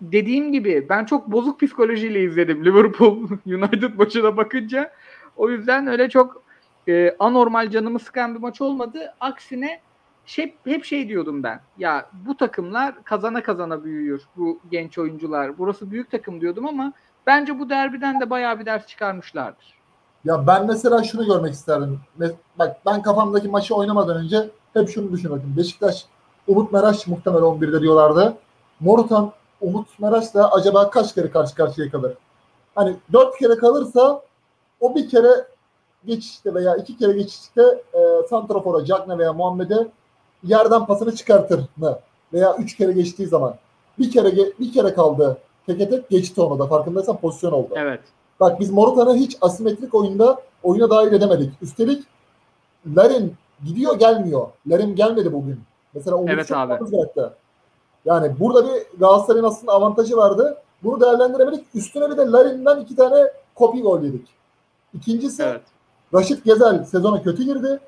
dediğim 0.00 0.52
gibi 0.52 0.86
ben 0.88 1.04
çok 1.04 1.26
bozuk 1.26 1.60
psikolojiyle 1.60 2.22
izledim 2.22 2.64
Liverpool 2.64 3.18
United 3.46 3.94
maçına 3.94 4.36
bakınca. 4.36 4.92
O 5.36 5.50
yüzden 5.50 5.86
öyle 5.86 6.08
çok 6.08 6.42
e, 6.88 7.16
anormal 7.18 7.70
canımı 7.70 7.98
sıkan 7.98 8.34
bir 8.34 8.40
maç 8.40 8.60
olmadı. 8.60 9.14
Aksine 9.20 9.80
şey, 10.26 10.54
hep 10.64 10.84
şey 10.84 11.08
diyordum 11.08 11.42
ben. 11.42 11.60
Ya 11.78 12.06
bu 12.26 12.36
takımlar 12.36 13.04
kazana 13.04 13.42
kazana 13.42 13.84
büyüyor. 13.84 14.20
Bu 14.36 14.58
genç 14.70 14.98
oyuncular. 14.98 15.58
Burası 15.58 15.90
büyük 15.90 16.10
takım 16.10 16.40
diyordum 16.40 16.66
ama 16.66 16.92
bence 17.26 17.58
bu 17.58 17.70
derbiden 17.70 18.20
de 18.20 18.30
bayağı 18.30 18.60
bir 18.60 18.66
ders 18.66 18.86
çıkarmışlardır. 18.86 19.82
Ya 20.24 20.46
ben 20.46 20.66
mesela 20.66 21.02
şunu 21.02 21.26
görmek 21.26 21.54
isterdim. 21.54 22.00
Bak 22.58 22.76
ben 22.86 23.02
kafamdaki 23.02 23.48
maçı 23.48 23.74
oynamadan 23.74 24.16
önce 24.16 24.50
hep 24.74 24.88
şunu 24.88 25.12
düşünüyordum. 25.12 25.54
Beşiktaş 25.56 26.06
Umut 26.46 26.72
Meraş 26.72 27.06
muhtemel 27.06 27.40
11'de 27.40 27.80
diyorlardı. 27.80 28.36
Morutan 28.80 29.32
Umut 29.60 29.98
Meraş 29.98 30.34
da 30.34 30.52
acaba 30.52 30.90
kaç 30.90 31.14
kere 31.14 31.30
karşı 31.30 31.54
karşıya 31.54 31.90
kalır? 31.90 32.14
Hani 32.74 32.96
dört 33.12 33.38
kere 33.38 33.56
kalırsa 33.56 34.22
o 34.82 34.94
bir 34.94 35.08
kere 35.08 35.46
geçişte 36.04 36.54
veya 36.54 36.76
iki 36.76 36.96
kere 36.96 37.12
geçişte 37.12 37.62
e, 37.94 38.00
Santrafor'a, 38.30 38.84
Cagne 38.84 39.18
veya 39.18 39.32
Muhammed'e 39.32 39.88
yerden 40.44 40.86
pasını 40.86 41.16
çıkartır 41.16 41.60
mı? 41.76 41.98
Veya 42.32 42.56
üç 42.56 42.76
kere 42.76 42.92
geçtiği 42.92 43.26
zaman. 43.26 43.54
Bir 43.98 44.10
kere 44.10 44.36
bir 44.60 44.72
kere 44.72 44.94
kaldı. 44.94 45.38
Teke 45.66 45.90
tek 45.90 46.10
geçti 46.10 46.40
onu 46.40 46.58
da. 46.58 46.66
Farkındaysan 46.66 47.16
pozisyon 47.16 47.52
oldu. 47.52 47.74
Evet. 47.76 48.00
Bak 48.40 48.60
biz 48.60 48.70
Morutan'ı 48.70 49.16
hiç 49.16 49.36
asimetrik 49.40 49.94
oyunda 49.94 50.40
oyuna 50.62 50.90
dahil 50.90 51.12
edemedik. 51.12 51.52
Üstelik 51.62 52.04
Larin 52.96 53.34
gidiyor 53.64 53.98
gelmiyor. 53.98 54.46
Larin 54.66 54.96
gelmedi 54.96 55.32
bugün. 55.32 55.60
Mesela 55.94 56.16
onu 56.16 56.30
evet 56.30 56.52
abi. 56.52 56.90
Gerekti. 56.90 57.22
Yani 58.04 58.40
burada 58.40 58.64
bir 58.64 58.98
Galatasaray'ın 58.98 59.44
aslında 59.44 59.72
avantajı 59.72 60.16
vardı. 60.16 60.58
Bunu 60.82 61.00
değerlendiremedik. 61.00 61.66
Üstüne 61.74 62.10
bir 62.10 62.16
de 62.16 62.22
Larin'den 62.22 62.80
iki 62.80 62.96
tane 62.96 63.26
kopi 63.54 63.82
gol 63.82 64.02
yedik. 64.02 64.28
İkincisi 64.94 65.42
evet. 65.42 65.62
Raşit 66.14 66.44
Gezel 66.44 66.84
sezona 66.84 67.22
kötü 67.22 67.42
girdi. 67.42 67.80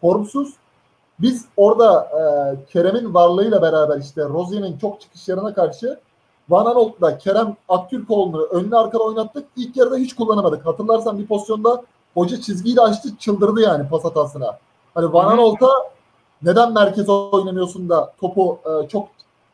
Formsuz. 0.00 0.52
Biz 1.20 1.44
orada 1.56 2.02
e, 2.02 2.22
Kerem'in 2.72 3.14
varlığıyla 3.14 3.62
beraber 3.62 3.98
işte 3.98 4.22
Rozier'in 4.22 4.78
çok 4.78 5.00
çıkışlarına 5.00 5.54
karşı 5.54 5.98
Van 6.48 6.66
Aanholt'la 6.66 7.18
Kerem 7.18 7.56
Aktürkoğlu'nu 7.68 8.42
önüne 8.42 8.76
arkada 8.76 9.02
oynattık. 9.02 9.46
İlk 9.56 9.76
yarıda 9.76 9.96
hiç 9.96 10.14
kullanamadık. 10.14 10.66
Hatırlarsan 10.66 11.18
bir 11.18 11.26
pozisyonda 11.26 11.82
hoca 12.14 12.40
çizgiyi 12.40 12.76
de 12.76 12.80
açtı 12.80 13.16
çıldırdı 13.18 13.60
yani 13.60 13.88
pas 13.88 14.04
hatasına. 14.04 14.58
Hani 14.94 15.12
Van 15.12 15.26
Aanholt'a 15.26 15.68
neden 16.42 16.72
merkeze 16.72 17.12
oynamıyorsun 17.12 17.88
da 17.88 18.12
topu 18.20 18.58
e, 18.66 18.88
çok 18.88 19.08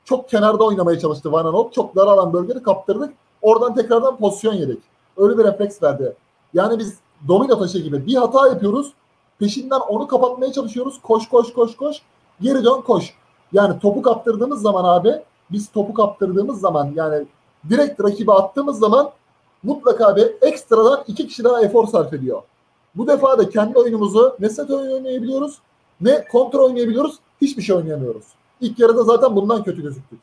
çok 0.05 0.29
kenarda 0.29 0.65
oynamaya 0.65 0.99
çalıştı 0.99 1.33
Van 1.33 1.45
Aanholt. 1.45 1.73
Çok 1.73 1.97
dar 1.97 2.07
alan 2.07 2.33
bölgede 2.33 2.63
kaptırdık. 2.63 3.15
Oradan 3.43 3.75
tekrardan 3.75 4.17
pozisyon 4.17 4.55
yedik. 4.55 4.83
Öyle 5.17 5.39
bir 5.39 5.45
refleks 5.45 5.83
verdi. 5.83 6.15
Yani 6.55 6.79
biz 6.79 6.99
domino 7.29 7.59
taşı 7.59 7.79
gibi 7.79 8.07
bir 8.07 8.15
hata 8.15 8.49
yapıyoruz. 8.49 8.93
Peşinden 9.39 9.81
onu 9.81 10.07
kapatmaya 10.07 10.53
çalışıyoruz. 10.53 11.01
Koş 11.03 11.29
koş 11.29 11.53
koş 11.53 11.77
koş. 11.77 11.97
Geri 12.41 12.65
dön 12.65 12.81
koş. 12.81 13.15
Yani 13.53 13.79
topu 13.79 14.03
kaptırdığımız 14.03 14.63
zaman 14.63 14.85
abi 14.85 15.23
biz 15.51 15.69
topu 15.69 15.95
kaptırdığımız 15.95 16.61
zaman 16.61 16.93
yani 16.95 17.27
direkt 17.69 18.01
rakibe 18.05 18.33
attığımız 18.33 18.79
zaman 18.79 19.11
mutlaka 19.63 20.17
bir 20.17 20.35
ekstradan 20.43 21.05
iki 21.07 21.27
kişi 21.27 21.45
daha 21.45 21.63
efor 21.63 21.87
sarf 21.87 22.13
ediyor. 22.13 22.43
Bu 22.95 23.07
defa 23.07 23.39
da 23.39 23.49
kendi 23.49 23.79
oyunumuzu 23.79 24.37
ne 24.41 24.49
set 24.49 24.71
oyun 24.71 24.93
oynayabiliyoruz 24.93 25.59
ne 26.01 26.25
kontrol 26.25 26.65
oynayabiliyoruz. 26.65 27.19
Hiçbir 27.41 27.63
şey 27.63 27.77
oynayamıyoruz. 27.77 28.25
İlk 28.61 28.79
yarıda 28.79 29.03
zaten 29.03 29.37
bundan 29.37 29.63
kötü 29.63 29.83
gözüktük. 29.83 30.19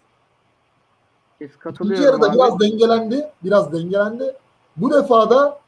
İlk 1.95 1.99
yarıda 1.99 2.27
abi. 2.27 2.35
biraz 2.35 2.59
dengelendi. 2.59 3.31
Biraz 3.43 3.73
dengelendi. 3.73 4.35
Bu 4.77 4.93
defa 4.93 5.29
da 5.29 5.59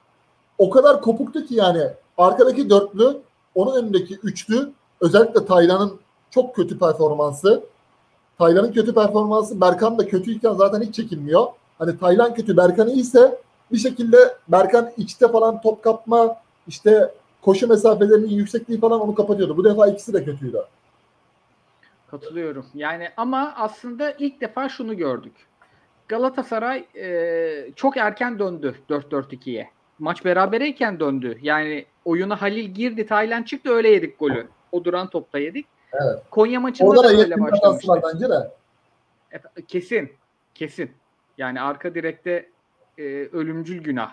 o 0.58 0.70
kadar 0.70 1.02
kopuktu 1.02 1.46
ki 1.46 1.56
yani 1.56 1.82
arkadaki 2.18 2.70
dörtlü, 2.70 3.18
onun 3.56 3.76
önündeki 3.76 4.16
üçlü, 4.24 4.72
özellikle 5.02 5.46
Taylan'ın 5.46 6.00
çok 6.30 6.56
kötü 6.56 6.80
performansı. 6.80 7.64
Taylan'ın 8.38 8.72
kötü 8.72 8.94
performansı 8.94 9.62
Berkan 9.62 9.98
da 9.98 10.08
kötüyken 10.08 10.54
zaten 10.54 10.82
hiç 10.82 10.96
çekilmiyor. 10.96 11.48
Hani 11.78 12.00
Taylan 12.00 12.34
kötü, 12.34 12.58
Berkan 12.58 12.90
iyiyse 12.90 13.38
bir 13.72 13.78
şekilde 13.78 14.18
Berkan 14.48 14.92
içte 14.98 15.28
falan 15.28 15.62
top 15.62 15.84
kapma, 15.84 16.38
işte 16.68 17.12
koşu 17.42 17.68
mesafelerinin 17.68 18.30
yüksekliği 18.30 18.80
falan 18.80 19.02
onu 19.02 19.16
kapatıyordu. 19.16 19.58
Bu 19.58 19.64
defa 19.64 19.88
ikisi 19.88 20.14
de 20.14 20.24
kötüydü. 20.24 20.62
Katılıyorum. 22.12 22.66
Yani 22.74 23.10
ama 23.18 23.54
aslında 23.58 24.12
ilk 24.12 24.42
defa 24.42 24.70
şunu 24.70 24.98
gördük. 24.98 25.34
Galatasaray 26.08 26.86
e, 26.96 27.72
çok 27.76 27.98
erken 27.98 28.40
döndü 28.40 28.76
4-4-2'ye. 28.90 29.70
Maç 30.00 30.26
berabereyken 30.26 31.00
döndü. 31.00 31.38
Yani 31.42 31.86
oyuna 32.06 32.42
Halil 32.42 32.66
girdi, 32.70 33.06
Taylan 33.06 33.44
çıktı 33.44 33.70
öyle 33.70 33.90
yedik 33.90 34.20
golü. 34.20 34.48
O 34.72 34.84
duran 34.84 35.10
topta 35.10 35.40
yedik. 35.40 35.66
Evet. 35.94 36.24
Konya 36.32 36.60
maçında 36.60 36.90
Orada 36.90 37.04
da, 37.04 37.08
öyle 37.08 37.40
başlamıştı. 37.42 37.94
bence 38.14 38.30
de. 38.30 38.52
E, 39.32 39.62
kesin. 39.68 40.14
Kesin. 40.56 40.92
Yani 41.38 41.62
arka 41.62 41.96
direkte 41.96 42.50
e, 42.98 43.04
ölümcül 43.32 43.84
günah. 43.84 44.12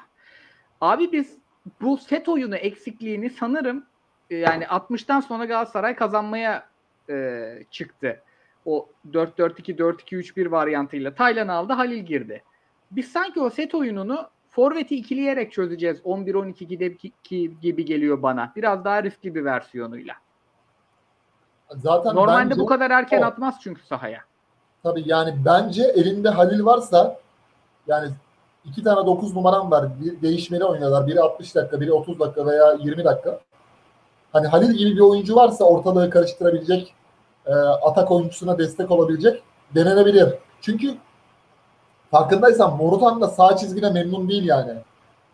Abi 0.80 1.12
biz 1.12 1.38
bu 1.80 1.98
set 1.98 2.28
oyunu 2.28 2.56
eksikliğini 2.56 3.30
sanırım 3.30 3.86
e, 4.30 4.36
yani 4.36 4.64
60'tan 4.64 5.22
sonra 5.22 5.44
Galatasaray 5.44 5.96
kazanmaya 5.96 6.68
e, 7.10 7.44
çıktı. 7.70 8.22
O 8.66 8.88
4-4-2 9.10 9.76
4-2-3-1 9.76 10.50
varyantıyla 10.50 11.14
Taylan 11.14 11.48
aldı, 11.48 11.72
Halil 11.72 12.06
girdi. 12.06 12.42
Biz 12.90 13.12
sanki 13.12 13.40
o 13.40 13.50
set 13.50 13.74
oyununu 13.74 14.28
forveti 14.54 14.96
ikileyerek 14.96 15.52
çözeceğiz. 15.52 16.00
11-12 16.00 17.60
gibi 17.60 17.84
geliyor 17.84 18.22
bana. 18.22 18.52
Biraz 18.56 18.84
daha 18.84 19.02
riskli 19.02 19.34
bir 19.34 19.44
versiyonuyla. 19.44 20.14
Zaten 21.70 22.14
Normalde 22.14 22.58
bu 22.58 22.66
kadar 22.66 22.90
erken 22.90 23.22
o. 23.22 23.24
atmaz 23.24 23.54
çünkü 23.62 23.86
sahaya. 23.86 24.20
Tabii 24.82 25.02
yani 25.06 25.34
bence 25.44 25.82
elinde 25.82 26.28
Halil 26.28 26.64
varsa 26.64 27.16
yani 27.86 28.08
iki 28.64 28.82
tane 28.82 29.06
9 29.06 29.34
numaram 29.34 29.70
var. 29.70 29.88
Bir 30.00 30.22
değişmeli 30.22 30.64
oynuyorlar. 30.64 31.06
Biri 31.06 31.20
60 31.20 31.54
dakika, 31.54 31.80
biri 31.80 31.92
30 31.92 32.20
dakika 32.20 32.46
veya 32.46 32.72
20 32.72 33.04
dakika. 33.04 33.40
Hani 34.32 34.46
Halil 34.46 34.72
gibi 34.72 34.94
bir 34.94 35.00
oyuncu 35.00 35.36
varsa 35.36 35.64
ortalığı 35.64 36.10
karıştırabilecek, 36.10 36.94
e, 37.46 37.52
atak 37.54 38.10
oyuncusuna 38.10 38.58
destek 38.58 38.90
olabilecek 38.90 39.42
denenebilir. 39.74 40.28
Çünkü 40.60 40.94
farkındaysan 42.14 42.76
Morutan 42.76 43.20
da 43.20 43.28
sağ 43.28 43.56
çizgide 43.56 43.90
memnun 43.90 44.28
değil 44.28 44.44
yani. 44.44 44.72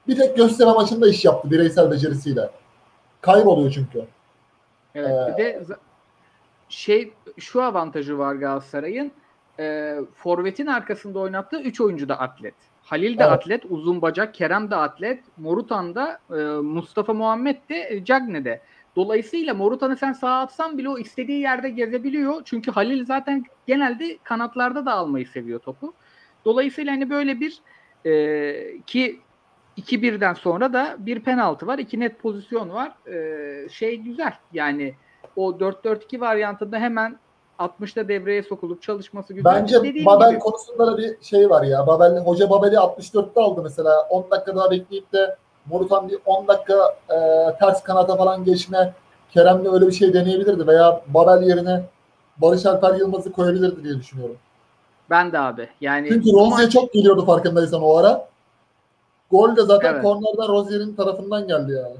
Bir 0.08 0.16
tek 0.16 0.36
gösteri 0.36 0.68
maçında 0.68 1.08
iş 1.08 1.24
yaptı 1.24 1.50
bireysel 1.50 1.90
becerisiyle. 1.90 2.50
Kayboluyor 3.20 3.70
çünkü. 3.70 4.04
Evet 4.94 5.10
ee, 5.10 5.32
bir 5.32 5.44
de 5.44 5.62
şey 6.68 7.12
şu 7.38 7.62
avantajı 7.62 8.18
var 8.18 8.34
Galatasaray'ın 8.34 9.12
e, 9.58 9.96
forvetin 10.14 10.66
arkasında 10.66 11.18
oynattığı 11.18 11.60
3 11.60 11.80
oyuncu 11.80 12.08
da 12.08 12.20
atlet. 12.20 12.54
Halil 12.82 13.18
de 13.18 13.22
evet. 13.22 13.32
atlet, 13.32 13.64
uzun 13.70 14.02
bacak, 14.02 14.34
Kerem 14.34 14.70
de 14.70 14.76
atlet, 14.76 15.24
Morutan 15.36 15.94
da, 15.94 16.18
e, 16.30 16.42
Mustafa 16.62 17.14
Muhammed 17.14 17.56
de, 17.68 17.88
e, 17.90 18.04
Cagne 18.04 18.44
de. 18.44 18.60
Dolayısıyla 18.96 19.54
Morutan'ı 19.54 19.96
sen 19.96 20.12
sağa 20.12 20.40
atsan 20.40 20.78
bile 20.78 20.88
o 20.88 20.98
istediği 20.98 21.40
yerde 21.40 21.70
gezebiliyor. 21.70 22.42
Çünkü 22.44 22.70
Halil 22.70 23.06
zaten 23.06 23.44
genelde 23.66 24.18
kanatlarda 24.24 24.86
da 24.86 24.92
almayı 24.92 25.26
seviyor 25.26 25.58
topu. 25.60 25.94
Dolayısıyla 26.44 26.92
hani 26.92 27.10
böyle 27.10 27.40
bir 27.40 27.60
e, 28.04 28.82
ki 28.86 29.20
2-1'den 29.78 30.34
sonra 30.34 30.72
da 30.72 30.96
bir 30.98 31.20
penaltı 31.20 31.66
var. 31.66 31.78
iki 31.78 32.00
net 32.00 32.18
pozisyon 32.18 32.70
var. 32.70 32.92
E, 33.08 33.68
şey 33.68 33.96
güzel 33.96 34.32
yani 34.52 34.94
o 35.36 35.50
4-4-2 35.50 36.20
varyantında 36.20 36.78
hemen 36.78 37.18
60'ta 37.58 38.08
devreye 38.08 38.42
sokulup 38.42 38.82
çalışması 38.82 39.34
güzel. 39.34 39.54
Bence 39.54 39.82
Dediğim 39.82 40.06
Babel 40.06 40.30
gibi. 40.30 40.38
konusunda 40.38 40.86
da 40.86 40.98
bir 40.98 41.22
şey 41.22 41.50
var 41.50 41.62
ya. 41.62 41.86
Babel, 41.86 42.18
Hoca 42.18 42.50
Babel'i 42.50 42.74
64'te 42.74 43.40
aldı 43.40 43.62
mesela. 43.62 44.02
10 44.10 44.30
dakika 44.30 44.56
daha 44.56 44.70
bekleyip 44.70 45.12
de 45.12 45.36
Morutan 45.66 46.08
bir 46.08 46.18
10 46.26 46.48
dakika 46.48 46.96
e, 47.10 47.16
ters 47.58 47.82
kanata 47.82 48.16
falan 48.16 48.44
geçme 48.44 48.94
Kerem'le 49.30 49.72
öyle 49.72 49.86
bir 49.86 49.92
şey 49.92 50.14
deneyebilirdi 50.14 50.66
veya 50.66 51.02
Babel 51.06 51.42
yerine 51.46 51.82
Barış 52.38 52.66
Alper 52.66 52.94
Yılmaz'ı 52.94 53.32
koyabilirdi 53.32 53.84
diye 53.84 53.98
düşünüyorum. 53.98 54.36
Ben 55.10 55.32
de 55.32 55.38
abi. 55.38 55.68
Yani 55.80 56.08
Çünkü 56.08 56.32
Rozier 56.32 56.70
çok 56.70 56.92
geliyordu 56.92 57.24
farkındaysan 57.24 57.82
o 57.82 57.96
ara. 57.96 58.28
Gol 59.30 59.56
de 59.56 59.62
zaten 59.62 59.92
evet. 59.92 60.02
kornerden 60.02 60.48
Rozier'in 60.48 60.94
tarafından 60.94 61.48
geldi 61.48 61.72
yani. 61.72 61.96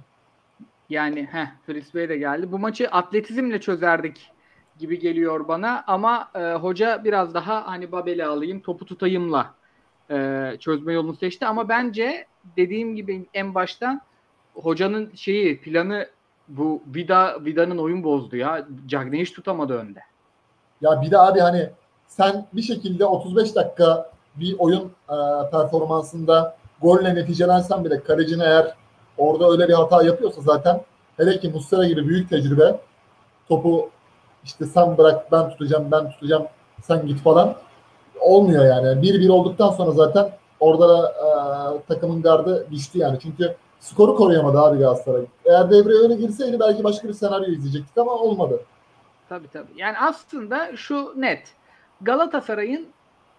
Yani 0.90 1.28
heh, 1.32 1.46
Fritz 1.66 1.94
Bey 1.94 2.08
de 2.08 2.16
geldi. 2.16 2.52
Bu 2.52 2.58
maçı 2.58 2.88
atletizmle 2.88 3.60
çözerdik 3.60 4.30
gibi 4.78 4.98
geliyor 4.98 5.48
bana 5.48 5.84
ama 5.86 6.28
e, 6.34 6.52
hoca 6.52 7.04
biraz 7.04 7.34
daha 7.34 7.66
hani 7.66 7.92
Babel'i 7.92 8.24
alayım 8.24 8.60
topu 8.60 8.84
tutayımla 8.84 9.54
e, 10.10 10.56
çözme 10.60 10.92
yolunu 10.92 11.16
seçti 11.16 11.46
ama 11.46 11.68
bence 11.68 12.26
dediğim 12.56 12.96
gibi 12.96 13.26
en 13.34 13.54
baştan 13.54 14.00
hocanın 14.54 15.10
şeyi 15.14 15.60
planı 15.60 16.06
bu 16.48 16.82
Vida 16.94 17.44
Vida'nın 17.44 17.78
oyun 17.78 18.04
bozdu 18.04 18.36
ya. 18.36 18.66
Cagney 18.86 19.20
hiç 19.20 19.32
tutamadı 19.32 19.74
önde. 19.74 20.00
Ya 20.80 21.02
bir 21.02 21.10
de 21.10 21.18
abi 21.18 21.40
hani 21.40 21.70
sen 22.10 22.46
bir 22.52 22.62
şekilde 22.62 23.06
35 23.06 23.54
dakika 23.54 24.10
bir 24.36 24.58
oyun 24.58 24.92
e, 25.10 25.16
performansında 25.50 26.56
golle 26.82 27.14
neticelensen 27.14 27.84
bile 27.84 28.02
kalecin 28.02 28.40
eğer 28.40 28.74
orada 29.18 29.50
öyle 29.50 29.68
bir 29.68 29.72
hata 29.72 30.02
yapıyorsa 30.02 30.40
zaten 30.40 30.80
hele 31.16 31.40
ki 31.40 31.48
Muslera 31.48 31.84
gibi 31.84 32.08
büyük 32.08 32.30
tecrübe 32.30 32.80
topu 33.48 33.90
işte 34.44 34.66
sen 34.66 34.98
bırak 34.98 35.32
ben 35.32 35.50
tutacağım 35.50 35.90
ben 35.90 36.10
tutacağım 36.10 36.46
sen 36.82 37.06
git 37.06 37.20
falan 37.20 37.54
olmuyor 38.20 38.64
yani. 38.64 38.86
1-1 38.86 39.30
olduktan 39.30 39.70
sonra 39.70 39.90
zaten 39.90 40.30
orada 40.60 40.88
da, 40.88 41.08
e, 41.08 41.94
takımın 41.94 42.22
gardı 42.22 42.66
düştü 42.70 42.98
yani. 42.98 43.18
Çünkü 43.22 43.54
skoru 43.80 44.16
koruyamadı 44.16 44.58
abi 44.58 44.78
Galatasaray. 44.78 45.22
Eğer 45.44 45.70
devreye 45.70 45.98
öyle 45.98 46.14
girseydi 46.14 46.60
belki 46.60 46.84
başka 46.84 47.08
bir 47.08 47.12
senaryo 47.12 47.46
izleyecektik 47.46 47.98
ama 47.98 48.12
olmadı. 48.12 48.60
Tabii 49.28 49.48
tabii. 49.48 49.72
Yani 49.76 49.96
aslında 49.98 50.76
şu 50.76 51.14
net. 51.16 51.54
Galatasaray'ın 52.00 52.86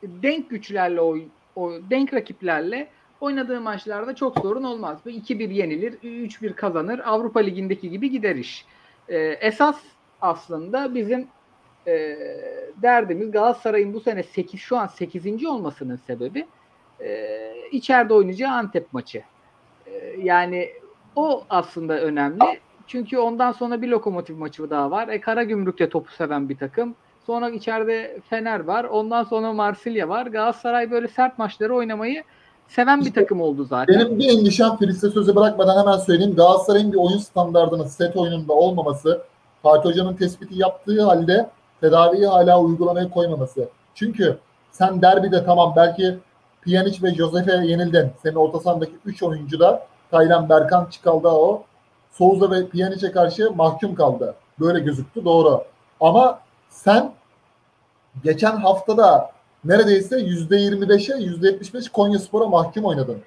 denk 0.04 0.50
güçlerle 0.50 1.02
oy, 1.02 1.24
o 1.56 1.72
denk 1.90 2.14
rakiplerle 2.14 2.88
oynadığı 3.22 3.62
maçlarda 3.62 4.16
çok 4.16 4.40
sorun 4.40 4.64
olmaz. 4.64 5.00
2-1 5.06 5.54
yenilir, 5.54 5.94
3-1 5.94 6.54
kazanır. 6.54 7.02
Avrupa 7.06 7.40
Ligi'ndeki 7.40 7.90
gibi 7.90 8.10
gider 8.10 8.36
iş. 8.36 8.66
Ee, 9.10 9.18
esas 9.18 9.78
aslında 10.22 10.96
bizim 10.96 11.28
e, 11.88 12.18
derdimiz 12.82 13.32
Galatasaray'ın 13.32 13.94
bu 13.94 14.00
sene 14.00 14.24
8 14.24 14.60
şu 14.60 14.78
an 14.78 14.88
8. 14.88 15.46
olmasının 15.46 15.96
sebebi 15.96 16.48
e, 17.00 17.40
içeride 17.72 18.14
oynayacağı 18.14 18.52
Antep 18.52 18.94
maçı. 18.94 19.24
E, 19.86 20.16
yani 20.24 20.70
o 21.16 21.44
aslında 21.50 22.02
önemli. 22.02 22.60
Çünkü 22.88 23.18
ondan 23.18 23.52
sonra 23.52 23.82
bir 23.82 23.88
lokomotif 23.88 24.38
maçı 24.38 24.70
daha 24.70 24.92
var. 24.92 25.08
E, 25.08 25.22
Karagümrük'te 25.22 25.90
topu 25.90 26.12
seven 26.12 26.50
bir 26.50 26.58
takım. 26.58 26.96
Sonra 27.32 27.50
içeride 27.50 28.20
Fener 28.30 28.60
var. 28.60 28.84
Ondan 28.84 29.24
sonra 29.24 29.54
Marsilya 29.54 30.10
var. 30.10 30.26
Galatasaray 30.26 30.92
böyle 30.92 31.08
sert 31.08 31.38
maçları 31.40 31.76
oynamayı 31.76 32.24
seven 32.68 33.00
bir 33.00 33.06
İşte 33.06 33.22
takım 33.22 33.42
oldu 33.42 33.66
zaten. 33.66 33.96
Benim 33.96 34.20
bir 34.20 34.30
endişem 34.30 34.78
Filiz'e 34.78 35.10
sözü 35.10 35.36
bırakmadan 35.36 35.80
hemen 35.80 35.98
söyleyeyim. 35.98 36.36
Galatasaray'ın 36.36 36.92
bir 36.92 36.98
oyun 36.98 37.18
standartının 37.18 37.88
set 37.88 38.18
oyununda 38.18 38.54
olmaması, 38.54 39.22
Fatih 39.64 39.90
Hoca'nın 39.90 40.14
tespiti 40.14 40.60
yaptığı 40.60 41.04
halde 41.04 41.50
tedaviyi 41.82 42.28
hala 42.28 42.62
uygulamaya 42.62 43.10
koymaması. 43.10 43.70
Çünkü 43.96 44.38
sen 44.72 45.02
derbide 45.02 45.46
tamam 45.46 45.74
belki 45.76 46.18
Pjanic 46.62 47.04
ve 47.04 47.16
Josef'e 47.16 47.52
yenildin. 47.52 48.12
Senin 48.24 48.36
orta 48.36 48.60
sahadaki 48.60 48.94
3 49.06 49.24
oyuncu 49.24 49.60
da 49.60 49.88
Taylan, 50.12 50.50
Berkan, 50.50 50.88
Çikaldao, 50.92 51.64
Souza 52.12 52.52
ve 52.52 52.68
Pjanic'e 52.68 53.12
karşı 53.12 53.52
mahkum 53.56 53.96
kaldı. 53.96 54.36
Böyle 54.60 54.80
gözüktü 54.80 55.26
doğru. 55.26 55.64
Ama 56.00 56.40
sen 56.70 57.12
geçen 58.24 58.56
haftada 58.56 59.32
neredeyse 59.66 60.16
%25'e 60.16 61.16
%75 61.16 61.92
Konya 61.92 62.20
Spor'a 62.20 62.48
mahkum 62.48 62.86
oynadın. 62.86 63.18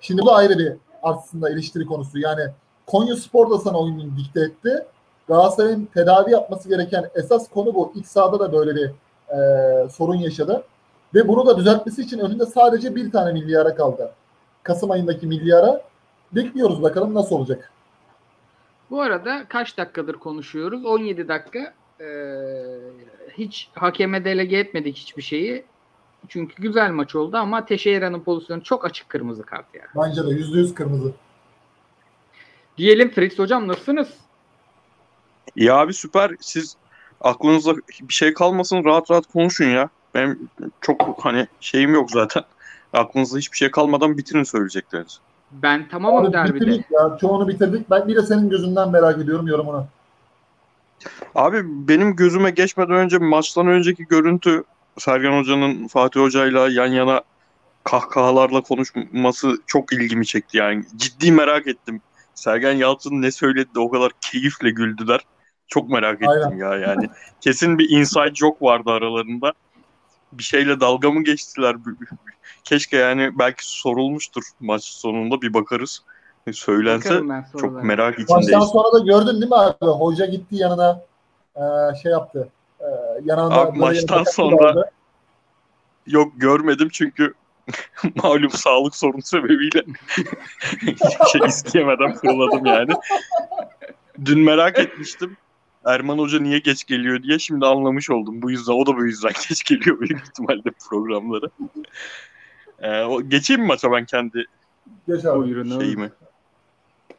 Şimdi 0.00 0.22
bu 0.22 0.26
da 0.26 0.34
ayrı 0.34 0.58
bir 0.58 0.72
aslında 1.02 1.50
eleştiri 1.50 1.86
konusu. 1.86 2.18
Yani 2.18 2.42
Konya 2.86 3.16
Spor 3.16 3.50
da 3.50 3.58
sana 3.58 3.78
oyununu 3.78 4.16
dikte 4.16 4.40
etti. 4.40 4.86
Galatasaray'ın 5.28 5.88
tedavi 5.94 6.30
yapması 6.30 6.68
gereken 6.68 7.10
esas 7.14 7.50
konu 7.50 7.74
bu. 7.74 7.92
İlk 7.94 8.06
sahada 8.06 8.40
da 8.40 8.52
böyle 8.52 8.74
bir 8.74 8.90
e, 9.36 9.88
sorun 9.88 10.14
yaşadı. 10.14 10.64
Ve 11.14 11.28
bunu 11.28 11.46
da 11.46 11.56
düzeltmesi 11.56 12.02
için 12.02 12.18
önünde 12.18 12.46
sadece 12.46 12.94
bir 12.94 13.12
tane 13.12 13.32
milyara 13.32 13.74
kaldı. 13.74 14.12
Kasım 14.62 14.90
ayındaki 14.90 15.26
milyara. 15.26 15.80
Bekliyoruz 16.32 16.82
bakalım 16.82 17.14
nasıl 17.14 17.36
olacak. 17.36 17.70
Bu 18.90 19.02
arada 19.02 19.44
kaç 19.48 19.78
dakikadır 19.78 20.14
konuşuyoruz? 20.14 20.84
17 20.84 21.28
dakika. 21.28 21.58
Ee, 22.00 22.04
hiç 23.38 23.68
hakeme 23.74 24.24
delege 24.24 24.56
etmedik 24.56 24.96
hiçbir 24.96 25.22
şeyi. 25.22 25.64
Çünkü 26.28 26.62
güzel 26.62 26.90
maç 26.90 27.14
oldu 27.14 27.36
ama 27.36 27.66
Teixeira'nın 27.66 28.20
pozisyonu 28.20 28.62
çok 28.62 28.84
açık 28.84 29.08
kırmızı 29.08 29.42
kart 29.42 29.66
yani. 29.74 29.88
Bence 29.96 30.22
de 30.22 30.28
%100 30.28 30.74
kırmızı. 30.74 31.12
Diyelim 32.78 33.10
Fritz 33.10 33.38
hocam 33.38 33.68
nasılsınız? 33.68 34.08
Ya 35.56 35.76
abi 35.76 35.94
süper. 35.94 36.30
Siz 36.40 36.76
aklınızda 37.20 37.76
bir 38.00 38.14
şey 38.14 38.34
kalmasın 38.34 38.84
rahat 38.84 39.10
rahat 39.10 39.26
konuşun 39.32 39.64
ya. 39.64 39.88
Benim 40.14 40.48
çok 40.80 41.24
hani 41.24 41.46
şeyim 41.60 41.94
yok 41.94 42.10
zaten. 42.10 42.42
Aklınızda 42.92 43.38
hiçbir 43.38 43.56
şey 43.56 43.70
kalmadan 43.70 44.18
bitirin 44.18 44.42
söyleyeceklerinizi. 44.42 45.16
Ben 45.52 45.88
tamamım 45.88 46.32
derbide. 46.32 46.54
bitirdik 46.54 46.86
ya. 46.90 47.18
Çoğunu 47.20 47.48
bitirdik. 47.48 47.90
Ben 47.90 48.08
bir 48.08 48.16
de 48.16 48.22
senin 48.22 48.48
gözünden 48.48 48.90
merak 48.90 49.18
ediyorum 49.18 49.46
yorumunu. 49.46 49.86
Abi 51.34 51.58
benim 51.64 52.16
gözüme 52.16 52.50
geçmeden 52.50 52.96
önce 52.96 53.18
maçtan 53.18 53.66
önceki 53.66 54.04
görüntü 54.04 54.64
Sergen 54.98 55.38
Hoca'nın 55.38 55.88
Fatih 55.88 56.20
Hoca'yla 56.20 56.68
yan 56.68 56.86
yana 56.86 57.22
kahkahalarla 57.84 58.60
konuşması 58.60 59.56
çok 59.66 59.92
ilgimi 59.92 60.26
çekti 60.26 60.56
yani. 60.56 60.84
Ciddi 60.96 61.32
merak 61.32 61.66
ettim. 61.66 62.00
Sergen 62.34 62.72
Yalçın 62.72 63.22
ne 63.22 63.30
söyledi 63.30 63.74
de 63.74 63.80
o 63.80 63.90
kadar 63.90 64.12
keyifle 64.20 64.70
güldüler. 64.70 65.20
Çok 65.66 65.90
merak 65.90 66.14
ettim 66.14 66.28
Aynen. 66.28 66.56
ya 66.56 66.76
yani. 66.76 67.08
Kesin 67.40 67.78
bir 67.78 67.90
inside 67.90 68.34
joke 68.34 68.66
vardı 68.66 68.90
aralarında. 68.90 69.52
Bir 70.32 70.42
şeyle 70.42 70.80
dalga 70.80 71.10
mı 71.10 71.24
geçtiler? 71.24 71.76
Keşke 72.64 72.96
yani 72.96 73.38
belki 73.38 73.70
sorulmuştur 73.70 74.42
maç 74.60 74.84
sonunda 74.84 75.42
bir 75.42 75.54
bakarız. 75.54 76.02
Söylense 76.52 77.20
çok 77.60 77.84
merak 77.84 78.18
Maçtan 78.18 78.40
içindeyiz. 78.40 78.64
sonra 78.68 78.92
da 78.92 78.98
gördün 78.98 79.40
değil 79.40 79.50
mi 79.50 79.56
abi? 79.56 79.86
Hoca 79.86 80.26
gitti 80.26 80.56
yanına 80.56 81.02
e, 81.56 81.62
şey 82.02 82.12
yaptı. 82.12 82.48
E, 82.80 82.86
yanında 83.24 83.54
Abi 83.54 83.78
maçtan 83.78 84.24
sonra- 84.24 84.70
aldı. 84.70 84.90
Yok 86.06 86.32
görmedim 86.36 86.88
çünkü 86.92 87.34
malum 88.22 88.50
sağlık 88.50 88.96
sorunu 88.96 89.22
sebebiyle 89.22 89.82
hiçbir 90.80 91.26
şey 91.32 91.40
isteyemeden 91.48 92.14
fırladım 92.14 92.66
yani. 92.66 92.92
Dün 94.24 94.38
merak 94.40 94.78
etmiştim. 94.78 95.36
Erman 95.84 96.18
Hoca 96.18 96.40
niye 96.40 96.58
geç 96.58 96.84
geliyor 96.84 97.22
diye 97.22 97.38
şimdi 97.38 97.66
anlamış 97.66 98.10
oldum. 98.10 98.42
Bu 98.42 98.50
yüzden 98.50 98.72
o 98.72 98.86
da 98.86 98.96
bu 98.96 99.04
yüzden 99.04 99.32
geç 99.48 99.64
geliyor 99.64 100.00
büyük 100.00 100.20
ihtimalle 100.26 100.70
programlara. 100.90 101.46
Ee, 102.78 103.02
o, 103.02 103.22
geçeyim 103.22 103.62
mi 103.62 103.68
maça 103.68 103.92
ben 103.92 104.04
kendi 104.04 104.44
Geç 105.08 105.24
abi. 105.24 105.38
Buyurun. 105.38 105.80
şeyimi? 105.80 106.10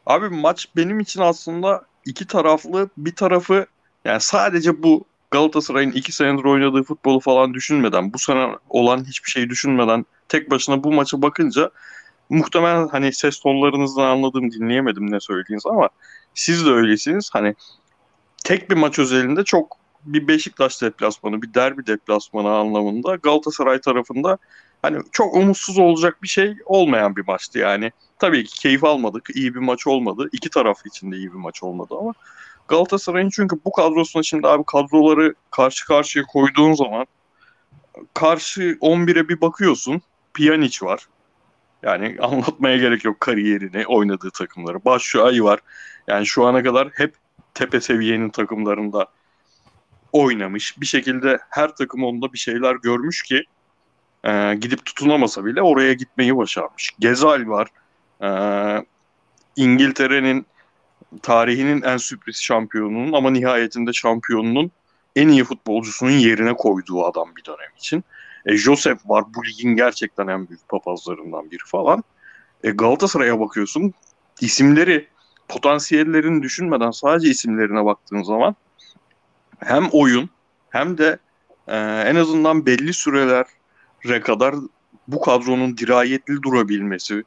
Abi 0.06 0.28
maç 0.28 0.68
benim 0.76 1.00
için 1.00 1.20
aslında 1.20 1.82
iki 2.04 2.26
taraflı 2.26 2.88
bir 2.96 3.14
tarafı 3.14 3.66
yani 4.04 4.20
sadece 4.20 4.82
bu 4.82 5.04
Galatasaray'ın 5.30 5.92
iki 5.92 6.12
senedir 6.12 6.44
oynadığı 6.44 6.82
futbolu 6.82 7.20
falan 7.20 7.54
düşünmeden 7.54 8.12
bu 8.12 8.18
sene 8.18 8.56
olan 8.68 9.04
hiçbir 9.04 9.30
şeyi 9.30 9.50
düşünmeden 9.50 10.06
tek 10.28 10.50
başına 10.50 10.84
bu 10.84 10.92
maça 10.92 11.22
bakınca 11.22 11.70
muhtemelen 12.30 12.88
hani 12.88 13.12
ses 13.12 13.40
tonlarınızdan 13.40 14.04
anladım 14.04 14.52
dinleyemedim 14.52 15.10
ne 15.10 15.20
söylediğiniz 15.20 15.66
ama 15.66 15.88
siz 16.34 16.66
de 16.66 16.70
öylesiniz. 16.70 17.30
Hani 17.32 17.54
tek 18.44 18.70
bir 18.70 18.76
maç 18.76 18.98
özelinde 18.98 19.44
çok 19.44 19.76
bir 20.04 20.28
Beşiktaş 20.28 20.82
deplasmanı, 20.82 21.42
bir 21.42 21.54
derbi 21.54 21.86
deplasmanı 21.86 22.54
anlamında 22.54 23.14
Galatasaray 23.14 23.80
tarafında 23.80 24.38
hani 24.86 25.02
çok 25.12 25.34
umutsuz 25.34 25.78
olacak 25.78 26.22
bir 26.22 26.28
şey 26.28 26.56
olmayan 26.64 27.16
bir 27.16 27.26
maçtı 27.26 27.58
yani. 27.58 27.92
Tabii 28.18 28.44
ki 28.44 28.60
keyif 28.60 28.84
almadık. 28.84 29.36
iyi 29.36 29.54
bir 29.54 29.60
maç 29.60 29.86
olmadı. 29.86 30.28
İki 30.32 30.50
taraf 30.50 30.86
için 30.86 31.12
de 31.12 31.16
iyi 31.16 31.32
bir 31.32 31.38
maç 31.38 31.62
olmadı 31.62 31.94
ama 32.00 32.12
Galatasaray'ın 32.68 33.30
çünkü 33.30 33.56
bu 33.64 33.72
kadrosuna 33.72 34.22
şimdi 34.22 34.48
abi 34.48 34.64
kadroları 34.66 35.34
karşı 35.50 35.86
karşıya 35.86 36.24
koyduğun 36.24 36.72
zaman 36.72 37.06
karşı 38.14 38.78
11'e 38.80 39.28
bir 39.28 39.40
bakıyorsun. 39.40 40.02
Pjanic 40.34 40.86
var. 40.86 41.06
Yani 41.82 42.16
anlatmaya 42.22 42.76
gerek 42.76 43.04
yok 43.04 43.20
kariyerini, 43.20 43.86
oynadığı 43.86 44.30
takımları. 44.30 44.84
Başşuay 44.84 45.44
var. 45.44 45.60
Yani 46.08 46.26
şu 46.26 46.46
ana 46.46 46.62
kadar 46.62 46.88
hep 46.94 47.14
tepe 47.54 47.80
seviyenin 47.80 48.30
takımlarında 48.30 49.06
oynamış. 50.12 50.80
Bir 50.80 50.86
şekilde 50.86 51.38
her 51.50 51.76
takım 51.76 52.04
onda 52.04 52.32
bir 52.32 52.38
şeyler 52.38 52.74
görmüş 52.74 53.22
ki 53.22 53.44
e, 54.26 54.54
gidip 54.54 54.84
tutunamasa 54.84 55.44
bile 55.44 55.62
oraya 55.62 55.92
gitmeyi 55.92 56.36
başarmış. 56.36 56.92
Gezal 56.98 57.46
var. 57.46 57.68
E, 58.22 58.28
İngiltere'nin 59.56 60.46
tarihinin 61.22 61.82
en 61.82 61.96
sürpriz 61.96 62.42
şampiyonunun 62.42 63.12
ama 63.12 63.30
nihayetinde 63.30 63.92
şampiyonunun 63.92 64.70
en 65.16 65.28
iyi 65.28 65.44
futbolcusunun 65.44 66.10
yerine 66.10 66.52
koyduğu 66.52 67.04
adam 67.04 67.36
bir 67.36 67.44
dönem 67.44 67.70
için. 67.76 68.04
E, 68.46 68.56
Joseph 68.56 68.98
var 69.06 69.24
bu 69.34 69.44
ligin 69.46 69.76
gerçekten 69.76 70.26
en 70.26 70.48
büyük 70.48 70.68
papazlarından 70.68 71.50
biri 71.50 71.62
falan. 71.66 72.04
E, 72.64 72.70
Galatasaray'a 72.70 73.40
bakıyorsun 73.40 73.94
isimleri 74.40 75.08
potansiyellerini 75.48 76.42
düşünmeden 76.42 76.90
sadece 76.90 77.28
isimlerine 77.28 77.84
baktığın 77.84 78.22
zaman 78.22 78.56
hem 79.58 79.88
oyun 79.92 80.30
hem 80.70 80.98
de 80.98 81.18
e, 81.68 81.76
en 82.06 82.16
azından 82.16 82.66
belli 82.66 82.92
sürelere 82.92 83.44
kadar 84.22 84.54
bu 85.08 85.20
kadronun 85.20 85.76
dirayetli 85.76 86.42
durabilmesi 86.42 87.24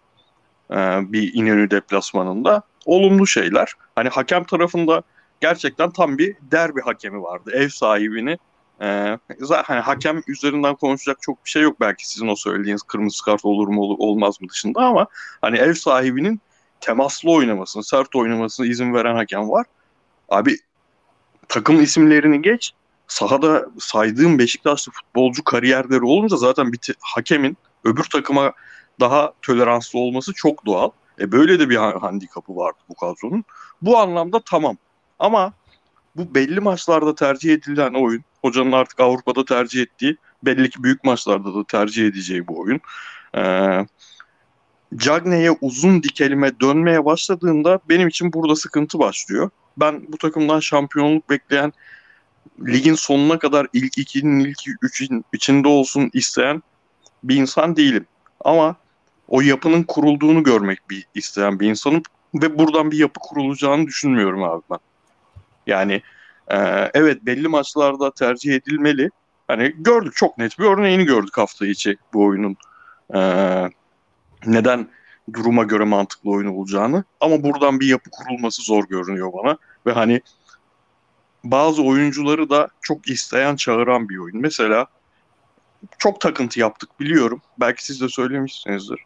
e, 0.72 0.76
bir 1.12 1.34
İnönü 1.34 1.72
deplasmanında 1.72 2.62
olumlu 2.86 3.28
şeyler. 3.28 3.74
Hani 3.96 4.10
hakem 4.10 4.44
tarafında 4.44 5.04
gerçekten 5.42 5.92
tam 5.92 6.18
bir 6.18 6.36
derbi 6.42 6.82
hakemi 6.82 7.22
vardı. 7.22 7.52
Ev 7.54 7.70
sahibini 7.70 8.38
e, 8.82 9.18
hani 9.64 9.80
hakem 9.80 10.24
üzerinden 10.28 10.76
konuşacak 10.76 11.22
çok 11.22 11.46
bir 11.46 11.50
şey 11.50 11.62
yok 11.62 11.80
belki 11.80 12.10
sizin 12.10 12.28
o 12.28 12.36
söylediğiniz 12.36 12.82
kırmızı 12.82 13.26
kart 13.26 13.46
olur 13.46 13.68
mu 13.68 13.82
olur, 13.82 13.96
olmaz 14.00 14.42
mı 14.42 14.50
dışında 14.50 14.82
ama 14.82 15.08
hani 15.42 15.58
ev 15.58 15.74
sahibinin 15.74 16.42
temaslı 16.82 17.32
oynamasını, 17.32 17.84
sert 17.84 18.16
oynamasına 18.16 18.66
izin 18.66 18.94
veren 18.94 19.16
hakem 19.16 19.50
var. 19.50 19.66
Abi 20.30 20.58
takım 21.48 21.82
isimlerini 21.82 22.42
geç. 22.42 22.74
Sahada 23.10 23.66
saydığım 23.80 24.40
Beşiktaşlı 24.40 24.92
futbolcu 24.92 25.44
kariyerleri 25.44 26.04
olunca 26.04 26.38
zaten 26.38 26.74
bir 26.74 26.80
hakemin 27.00 27.58
öbür 27.84 28.04
takıma 28.04 28.54
daha 29.00 29.34
toleranslı 29.42 30.00
olması 30.00 30.34
çok 30.34 30.66
doğal. 30.66 30.90
E 31.20 31.32
böyle 31.32 31.60
de 31.60 31.70
bir 31.70 31.76
handikapı 31.76 32.56
vardı 32.56 32.78
bu 32.90 32.96
kadronun. 32.96 33.44
Bu 33.82 33.98
anlamda 33.98 34.40
tamam. 34.46 34.78
Ama 35.20 35.54
bu 36.16 36.36
belli 36.36 36.60
maçlarda 36.60 37.16
tercih 37.16 37.54
edilen 37.54 37.94
oyun, 37.94 38.24
hocanın 38.42 38.72
artık 38.72 39.00
Avrupa'da 39.00 39.46
tercih 39.46 39.82
ettiği, 39.82 40.18
belli 40.44 40.70
ki 40.70 40.84
büyük 40.84 41.04
maçlarda 41.04 41.56
da 41.56 41.64
tercih 41.64 42.08
edeceği 42.08 42.48
bu 42.48 42.60
oyun. 42.60 42.82
Ee, 43.38 43.86
Cagney'e 44.96 45.52
uzun 45.62 46.04
dikelime 46.04 46.60
dönmeye 46.60 47.06
başladığında 47.06 47.80
benim 47.90 48.08
için 48.08 48.34
burada 48.34 48.56
sıkıntı 48.56 49.00
başlıyor. 49.00 49.50
Ben 49.78 50.06
bu 50.08 50.18
takımdan 50.18 50.60
şampiyonluk 50.60 51.30
bekleyen 51.30 51.74
ligin 52.68 52.94
sonuna 52.94 53.40
kadar 53.40 53.68
ilk 53.74 53.98
ikinin 53.98 54.40
ilk 54.40 54.58
üçün 54.82 55.26
içinde 55.34 55.68
olsun 55.68 56.10
isteyen 56.14 56.64
bir 57.24 57.36
insan 57.36 57.76
değilim. 57.76 58.06
Ama 58.46 58.76
o 59.28 59.42
yapının 59.42 59.84
kurulduğunu 59.84 60.44
görmek 60.44 60.90
bir 60.90 61.06
isteyen 61.16 61.60
bir 61.60 61.70
insanım 61.70 62.04
ve 62.34 62.60
buradan 62.60 62.92
bir 62.92 62.98
yapı 62.98 63.20
kurulacağını 63.20 63.88
düşünmüyorum 63.88 64.44
abi 64.44 64.62
ben. 64.72 64.80
Yani 65.68 66.02
e, 66.48 66.58
evet 66.94 67.26
belli 67.26 67.48
maçlarda 67.48 68.12
tercih 68.12 68.56
edilmeli. 68.56 69.10
Hani 69.48 69.76
gördük 69.78 70.16
çok 70.16 70.38
net 70.38 70.60
bir 70.60 70.66
örneğini 70.66 71.06
gördük 71.06 71.38
hafta 71.38 71.68
içi 71.68 71.98
bu 72.14 72.26
oyunun. 72.26 72.58
E, 73.16 73.20
neden 74.46 74.88
duruma 75.34 75.64
göre 75.64 75.84
mantıklı 75.84 76.32
oyun 76.32 76.48
olacağını. 76.48 77.04
Ama 77.20 77.44
buradan 77.44 77.80
bir 77.80 77.88
yapı 77.88 78.10
kurulması 78.10 78.62
zor 78.62 78.88
görünüyor 78.88 79.34
bana. 79.34 79.58
Ve 79.86 79.92
hani 79.92 80.22
bazı 81.44 81.84
oyuncuları 81.84 82.50
da 82.50 82.68
çok 82.82 83.10
isteyen 83.10 83.56
çağıran 83.56 84.10
bir 84.10 84.18
oyun. 84.18 84.38
Mesela 84.38 84.88
çok 85.98 86.22
takıntı 86.22 86.60
yaptık 86.60 87.00
biliyorum. 87.00 87.42
Belki 87.60 87.86
siz 87.86 88.02
de 88.02 88.10
söylemişsinizdir. 88.10 89.00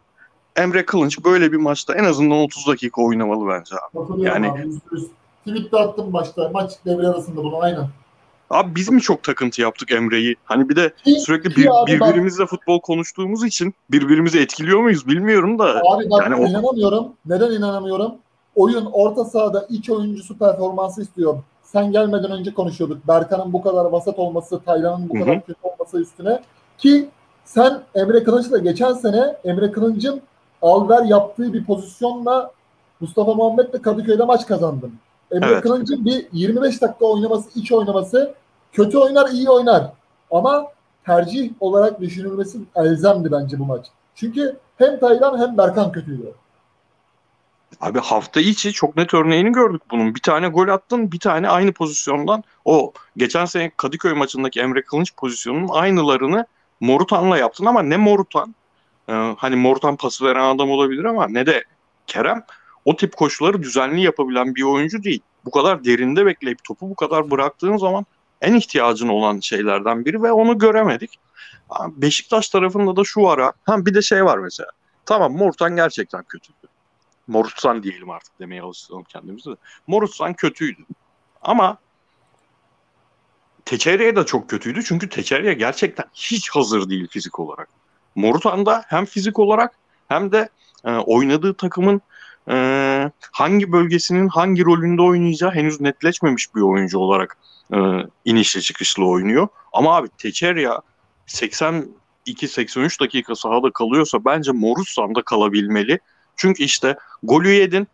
Emre 0.55 0.85
Kılınç 0.85 1.23
böyle 1.23 1.51
bir 1.51 1.57
maçta 1.57 1.95
en 1.95 2.03
azından 2.03 2.37
30 2.37 2.67
dakika 2.67 3.01
oynamalı 3.01 3.47
bence 3.49 3.75
abi. 3.75 4.21
Yani 4.21 4.51
abi, 4.51 4.69
Tweet'te 5.47 5.77
attım 5.77 6.13
başta 6.13 6.49
maç 6.49 6.71
devre 6.85 7.07
arasında 7.07 7.43
bunu 7.43 7.61
aynen. 7.61 7.87
Abi 8.49 8.75
biz 8.75 8.89
mi 8.89 9.01
çok 9.01 9.23
takıntı 9.23 9.61
yaptık 9.61 9.91
Emre'yi? 9.91 10.35
Hani 10.45 10.69
bir 10.69 10.75
de 10.75 10.93
sürekli 11.05 11.55
bir, 11.55 11.69
birbirimizle 11.87 12.45
futbol 12.45 12.81
konuştuğumuz 12.81 13.43
için 13.43 13.73
birbirimizi 13.91 14.39
etkiliyor 14.39 14.79
muyuz 14.79 15.07
bilmiyorum 15.07 15.59
da. 15.59 15.65
Abi 15.65 16.09
bak 16.09 16.21
yani 16.21 16.49
inanamıyorum. 16.49 17.05
O... 17.05 17.13
Neden 17.25 17.51
inanamıyorum? 17.51 18.15
Oyun 18.55 18.85
orta 18.85 19.25
sahada 19.25 19.67
iç 19.69 19.89
oyuncusu 19.89 20.37
performansı 20.37 21.01
istiyor. 21.01 21.37
Sen 21.73 21.91
gelmeden 21.91 22.31
önce 22.31 22.53
konuşuyorduk. 22.53 23.07
Berkan'ın 23.07 23.53
bu 23.53 23.61
kadar 23.61 23.85
vasat 23.85 24.19
olması, 24.19 24.59
Taylan'ın 24.59 25.09
bu 25.09 25.13
kadar 25.13 25.35
Hı-hı. 25.35 25.45
kötü 25.45 25.59
olması 25.63 25.99
üstüne. 25.99 26.39
Ki 26.77 27.09
sen 27.45 27.81
Emre 27.95 28.23
Kılıç'la 28.23 28.57
geçen 28.57 28.93
sene 28.93 29.35
Emre 29.43 29.71
Kılıç'ın 29.71 30.21
alver 30.61 31.03
yaptığı 31.03 31.53
bir 31.53 31.65
pozisyonla 31.65 32.51
Mustafa 32.99 33.33
Muhammed'le 33.33 33.81
Kadıköy'de 33.81 34.23
maç 34.23 34.47
kazandın. 34.47 34.93
Emre 35.31 35.45
evet. 35.45 35.63
Kılıç'ın 35.63 36.05
bir 36.05 36.27
25 36.31 36.81
dakika 36.81 37.05
oynaması, 37.05 37.59
iç 37.59 37.71
oynaması 37.71 38.33
kötü 38.71 38.97
oynar, 38.97 39.29
iyi 39.29 39.49
oynar. 39.49 39.91
Ama 40.31 40.67
tercih 41.05 41.51
olarak 41.59 42.01
düşünülmesi 42.01 42.59
elzemdi 42.75 43.31
bence 43.31 43.59
bu 43.59 43.65
maç. 43.65 43.85
Çünkü 44.15 44.57
hem 44.77 44.99
Taylan 44.99 45.39
hem 45.39 45.57
Berkan 45.57 45.91
kötüydü. 45.91 46.33
Abi 47.83 47.99
hafta 47.99 48.41
içi 48.41 48.73
çok 48.73 48.97
net 48.97 49.13
örneğini 49.13 49.51
gördük 49.51 49.81
bunun. 49.91 50.15
Bir 50.15 50.19
tane 50.19 50.47
gol 50.47 50.67
attın, 50.67 51.11
bir 51.11 51.19
tane 51.19 51.49
aynı 51.49 51.73
pozisyondan 51.73 52.43
o 52.65 52.93
geçen 53.17 53.45
sene 53.45 53.71
Kadıköy 53.77 54.13
maçındaki 54.13 54.59
Emre 54.59 54.81
Kılınç 54.81 55.15
pozisyonunun 55.15 55.67
aynılarını 55.67 56.45
Morutan'la 56.79 57.37
yaptın 57.37 57.65
ama 57.65 57.81
ne 57.81 57.97
Morutan 57.97 58.55
e, 59.09 59.13
hani 59.37 59.55
Morutan 59.55 59.95
pası 59.95 60.25
veren 60.25 60.55
adam 60.55 60.69
olabilir 60.69 61.03
ama 61.03 61.27
ne 61.27 61.45
de 61.45 61.63
Kerem 62.07 62.43
o 62.85 62.95
tip 62.95 63.17
koşuları 63.17 63.63
düzenli 63.63 64.01
yapabilen 64.01 64.55
bir 64.55 64.63
oyuncu 64.63 65.03
değil. 65.03 65.21
Bu 65.45 65.51
kadar 65.51 65.85
derinde 65.85 66.25
bekleyip 66.25 66.63
topu 66.63 66.89
bu 66.89 66.95
kadar 66.95 67.31
bıraktığın 67.31 67.77
zaman 67.77 68.05
en 68.41 68.53
ihtiyacın 68.53 69.07
olan 69.07 69.39
şeylerden 69.39 70.05
biri 70.05 70.23
ve 70.23 70.31
onu 70.31 70.57
göremedik. 70.57 71.19
Beşiktaş 71.87 72.49
tarafında 72.49 72.95
da 72.95 73.03
şu 73.03 73.21
var 73.21 73.51
ha 73.65 73.85
bir 73.85 73.93
de 73.93 74.01
şey 74.01 74.25
var 74.25 74.37
mesela. 74.37 74.69
Tamam 75.05 75.37
Morutan 75.37 75.75
gerçekten 75.75 76.23
kötüydü. 76.23 76.62
Morutsan 77.27 77.83
diyelim 77.83 78.09
artık 78.09 78.39
demeye 78.39 78.61
alıştıralım 78.61 79.03
kendimizi 79.03 79.49
de. 79.49 79.55
Morutsan 79.87 80.33
kötüydü. 80.33 80.81
Ama 81.41 81.77
Teçeriye 83.65 84.15
de 84.15 84.25
çok 84.25 84.49
kötüydü 84.49 84.83
çünkü 84.83 85.09
Teçeriye 85.09 85.53
gerçekten 85.53 86.05
hiç 86.13 86.49
hazır 86.49 86.89
değil 86.89 87.07
fizik 87.07 87.39
olarak. 87.39 87.69
Morutan 88.15 88.65
da 88.65 88.83
hem 88.87 89.05
fizik 89.05 89.39
olarak 89.39 89.75
hem 90.07 90.31
de 90.31 90.49
e, 90.85 90.91
oynadığı 90.91 91.53
takımın 91.53 92.01
e, 92.49 93.11
hangi 93.31 93.71
bölgesinin 93.71 94.27
hangi 94.27 94.65
rolünde 94.65 95.01
oynayacağı 95.01 95.51
henüz 95.51 95.81
netleşmemiş 95.81 96.55
bir 96.55 96.61
oyuncu 96.61 96.99
olarak 96.99 97.37
e, 97.73 97.77
inişli 98.25 98.61
çıkışlı 98.61 99.07
oynuyor. 99.07 99.47
Ama 99.73 99.95
abi 99.95 100.07
Teçerya 100.17 100.81
82-83 101.27 102.99
dakika 102.99 103.35
sahada 103.35 103.71
kalıyorsa 103.71 104.25
bence 104.25 104.51
Morussan 104.51 105.15
da 105.15 105.21
kalabilmeli. 105.21 105.99
Çünkü 106.35 106.63
işte 106.63 106.97
golü 107.23 107.49
yedin. 107.49 107.87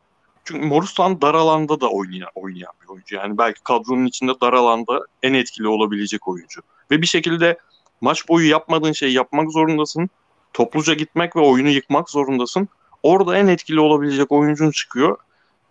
Çünkü 0.46 0.68
Morussan 0.68 1.22
dar 1.22 1.34
alanda 1.34 1.82
da 1.82 1.90
oynayan, 1.90 2.30
oynayan 2.36 2.72
bir 2.84 2.88
oyuncu. 2.88 3.16
Yani 3.16 3.38
belki 3.38 3.64
kadronun 3.64 4.06
içinde 4.06 4.32
dar 4.42 4.54
alanda 4.54 5.02
en 5.24 5.34
etkili 5.34 5.68
olabilecek 5.68 6.28
oyuncu. 6.28 6.62
Ve 6.92 7.02
bir 7.02 7.08
şekilde 7.08 7.58
maç 8.02 8.30
boyu 8.30 8.50
yapmadığın 8.50 8.92
şeyi 8.92 9.14
yapmak 9.14 9.52
zorundasın. 9.52 10.10
Topluca 10.54 10.94
gitmek 10.94 11.36
ve 11.36 11.40
oyunu 11.40 11.70
yıkmak 11.70 12.10
zorundasın. 12.10 12.68
Orada 13.04 13.38
en 13.38 13.48
etkili 13.48 13.80
olabilecek 13.80 14.32
oyuncun 14.32 14.72
çıkıyor. 14.72 15.18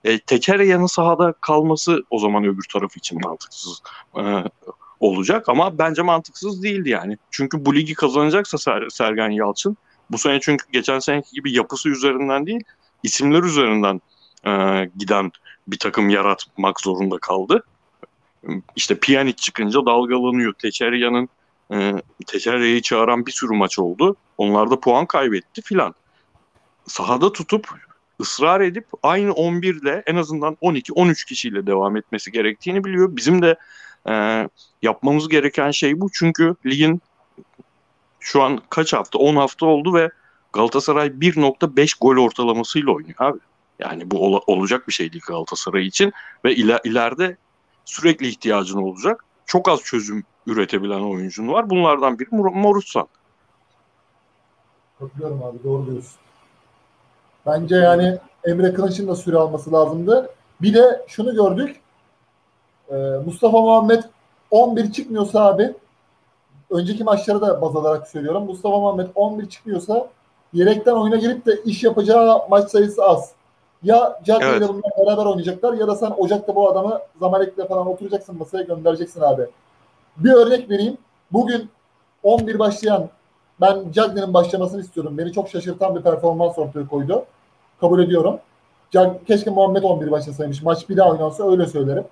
E, 0.04 0.18
Tekereyan'ın 0.18 0.86
sahada 0.86 1.32
kalması 1.32 2.02
o 2.10 2.18
zaman 2.18 2.44
öbür 2.44 2.64
taraf 2.72 2.96
için 2.96 3.20
mantıksız 3.24 3.82
e, 4.16 4.22
olacak 5.00 5.48
ama 5.48 5.78
bence 5.78 6.02
mantıksız 6.02 6.62
değildi 6.62 6.90
yani. 6.90 7.18
Çünkü 7.30 7.64
bu 7.64 7.74
ligi 7.74 7.94
kazanacaksa 7.94 8.58
Ser, 8.58 8.88
Sergen 8.88 9.30
Yalçın 9.30 9.76
bu 10.10 10.18
sene 10.18 10.40
çünkü 10.40 10.64
geçen 10.72 10.98
seneki 10.98 11.30
gibi 11.32 11.52
yapısı 11.52 11.88
üzerinden 11.88 12.46
değil 12.46 12.64
isimler 13.02 13.42
üzerinden 13.42 14.00
e, 14.46 14.84
giden 14.98 15.32
bir 15.68 15.78
takım 15.78 16.08
yaratmak 16.08 16.80
zorunda 16.80 17.18
kaldı. 17.18 17.64
İşte 18.76 19.00
Pjanic 19.00 19.36
çıkınca 19.36 19.86
dalgalanıyor. 19.86 20.52
Teçerya'nın 20.52 21.28
e, 21.72 22.02
Teçerya'yı 22.26 22.82
çağıran 22.82 23.26
bir 23.26 23.32
sürü 23.32 23.56
maç 23.56 23.78
oldu. 23.78 24.16
Onlar 24.38 24.70
da 24.70 24.80
puan 24.80 25.06
kaybetti 25.06 25.62
filan 25.62 25.94
sahada 26.86 27.32
tutup 27.32 27.68
ısrar 28.20 28.60
edip 28.60 28.86
aynı 29.02 29.32
11 29.32 29.74
ile 29.74 30.02
en 30.06 30.16
azından 30.16 30.54
12-13 30.62 31.26
kişiyle 31.26 31.66
devam 31.66 31.96
etmesi 31.96 32.32
gerektiğini 32.32 32.84
biliyor. 32.84 33.16
Bizim 33.16 33.42
de 33.42 33.56
e, 34.08 34.48
yapmamız 34.82 35.28
gereken 35.28 35.70
şey 35.70 36.00
bu. 36.00 36.10
Çünkü 36.12 36.54
ligin 36.66 37.02
şu 38.20 38.42
an 38.42 38.60
kaç 38.70 38.92
hafta? 38.92 39.18
10 39.18 39.36
hafta 39.36 39.66
oldu 39.66 39.94
ve 39.94 40.10
Galatasaray 40.52 41.06
1.5 41.08 41.98
gol 42.00 42.24
ortalamasıyla 42.24 42.92
oynuyor 42.92 43.14
abi. 43.18 43.38
Yani 43.78 44.10
bu 44.10 44.26
ol- 44.26 44.40
olacak 44.46 44.88
bir 44.88 44.92
şey 44.92 45.12
değil 45.12 45.24
Galatasaray 45.28 45.86
için 45.86 46.12
ve 46.44 46.54
iler- 46.54 46.80
ileride 46.88 47.36
sürekli 47.84 48.28
ihtiyacın 48.28 48.78
olacak. 48.82 49.24
Çok 49.46 49.68
az 49.68 49.80
çözüm 49.82 50.24
üretebilen 50.46 51.00
oyuncun 51.00 51.48
var. 51.48 51.70
Bunlardan 51.70 52.18
biri 52.18 52.28
Mor- 52.28 52.54
Morutsan. 52.54 53.08
Bakıyorum 55.00 55.42
abi 55.42 55.58
doğru 55.64 55.86
diyorsun. 55.86 56.16
Bence 57.46 57.76
yani 57.76 58.18
Emre 58.44 58.74
Kılıç'ın 58.74 59.08
da 59.08 59.16
süre 59.16 59.36
alması 59.36 59.72
lazımdı. 59.72 60.30
Bir 60.62 60.74
de 60.74 61.04
şunu 61.08 61.34
gördük. 61.34 61.80
Ee, 62.90 62.94
Mustafa 63.26 63.60
Muhammed 63.60 64.02
11 64.50 64.92
çıkmıyorsa 64.92 65.44
abi 65.46 65.74
önceki 66.70 67.04
maçları 67.04 67.40
da 67.40 67.62
baz 67.62 67.76
alarak 67.76 68.08
söylüyorum. 68.08 68.44
Mustafa 68.44 68.78
Muhammed 68.78 69.06
11 69.14 69.48
çıkmıyorsa 69.48 70.08
yedekten 70.52 70.92
oyuna 70.92 71.16
girip 71.16 71.46
de 71.46 71.62
iş 71.64 71.84
yapacağı 71.84 72.38
maç 72.50 72.70
sayısı 72.70 73.04
az. 73.04 73.32
Ya 73.82 74.20
Cagney 74.24 74.48
Evet. 74.50 74.60
ile 74.60 74.68
bunlar 74.68 74.90
beraber 75.06 75.24
oynayacaklar 75.26 75.72
ya 75.72 75.88
da 75.88 75.96
sen 75.96 76.10
Ocak'ta 76.18 76.54
bu 76.54 76.68
adamı 76.70 76.98
Zamalek'le 77.20 77.68
falan 77.68 77.86
oturacaksın 77.86 78.38
masaya 78.38 78.62
göndereceksin 78.62 79.20
abi. 79.20 79.46
Bir 80.16 80.32
örnek 80.32 80.70
vereyim. 80.70 80.98
Bugün 81.32 81.70
11 82.22 82.58
başlayan 82.58 83.08
ben 83.60 83.92
Cagney'in 83.92 84.34
başlamasını 84.34 84.80
istiyorum. 84.80 85.18
Beni 85.18 85.32
çok 85.32 85.48
şaşırtan 85.48 85.94
bir 85.96 86.00
performans 86.02 86.58
ortaya 86.58 86.88
koydu. 86.88 87.24
Kabul 87.80 88.02
ediyorum. 88.02 88.38
Cag- 88.94 89.24
Keşke 89.26 89.50
Muhammed 89.50 89.82
11 89.82 90.10
başlasaymış. 90.10 90.62
Maç 90.62 90.88
bir 90.88 90.96
daha 90.96 91.10
oynansa 91.10 91.50
öyle 91.50 91.66
söylerim. 91.66 92.04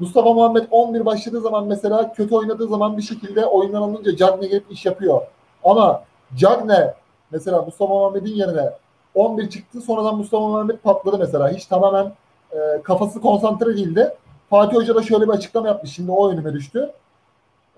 Mustafa 0.00 0.32
Muhammed 0.32 0.66
11 0.70 1.06
başladığı 1.06 1.40
zaman 1.40 1.66
mesela 1.66 2.12
kötü 2.12 2.34
oynadığı 2.34 2.68
zaman 2.68 2.96
bir 2.96 3.02
şekilde 3.02 3.46
oyundan 3.46 3.82
alınca 3.82 4.16
Cagney 4.16 4.48
gelip 4.48 4.72
iş 4.72 4.86
yapıyor. 4.86 5.22
Ama 5.64 6.02
Cagney 6.36 6.86
mesela 7.30 7.62
Mustafa 7.62 7.94
Muhammed'in 7.94 8.34
yerine 8.34 8.70
11 9.14 9.50
çıktı 9.50 9.80
sonradan 9.80 10.16
Mustafa 10.16 10.48
Muhammed 10.48 10.78
patladı 10.78 11.18
mesela. 11.18 11.50
Hiç 11.50 11.66
tamamen 11.66 12.12
e, 12.52 12.82
kafası 12.82 13.20
konsantre 13.20 13.66
değildi. 13.66 14.14
Fatih 14.50 14.76
Hoca 14.76 14.94
da 14.94 15.02
şöyle 15.02 15.24
bir 15.24 15.32
açıklama 15.32 15.68
yapmış. 15.68 15.92
Şimdi 15.92 16.10
o 16.10 16.30
önüme 16.30 16.52
düştü. 16.52 16.92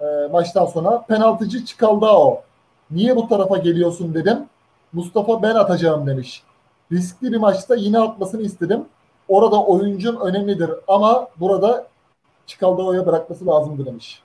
E, 0.01 0.05
maçtan 0.33 0.67
sonra. 0.67 1.03
Penaltıcı 1.03 1.65
Çikaldao. 1.65 2.43
Niye 2.91 3.17
bu 3.17 3.29
tarafa 3.29 3.57
geliyorsun 3.57 4.15
dedim. 4.15 4.39
Mustafa 4.93 5.43
ben 5.43 5.55
atacağım 5.55 6.07
demiş. 6.07 6.43
Riskli 6.93 7.33
bir 7.33 7.37
maçta 7.37 7.75
yine 7.75 7.99
atmasını 7.99 8.43
istedim. 8.43 8.85
Orada 9.29 9.63
oyuncum 9.63 10.21
önemlidir 10.21 10.71
ama 10.89 11.29
burada 11.41 11.92
Çikaldao'ya 12.47 13.07
bırakması 13.07 13.47
lazımdı 13.47 13.87
demiş. 13.87 14.23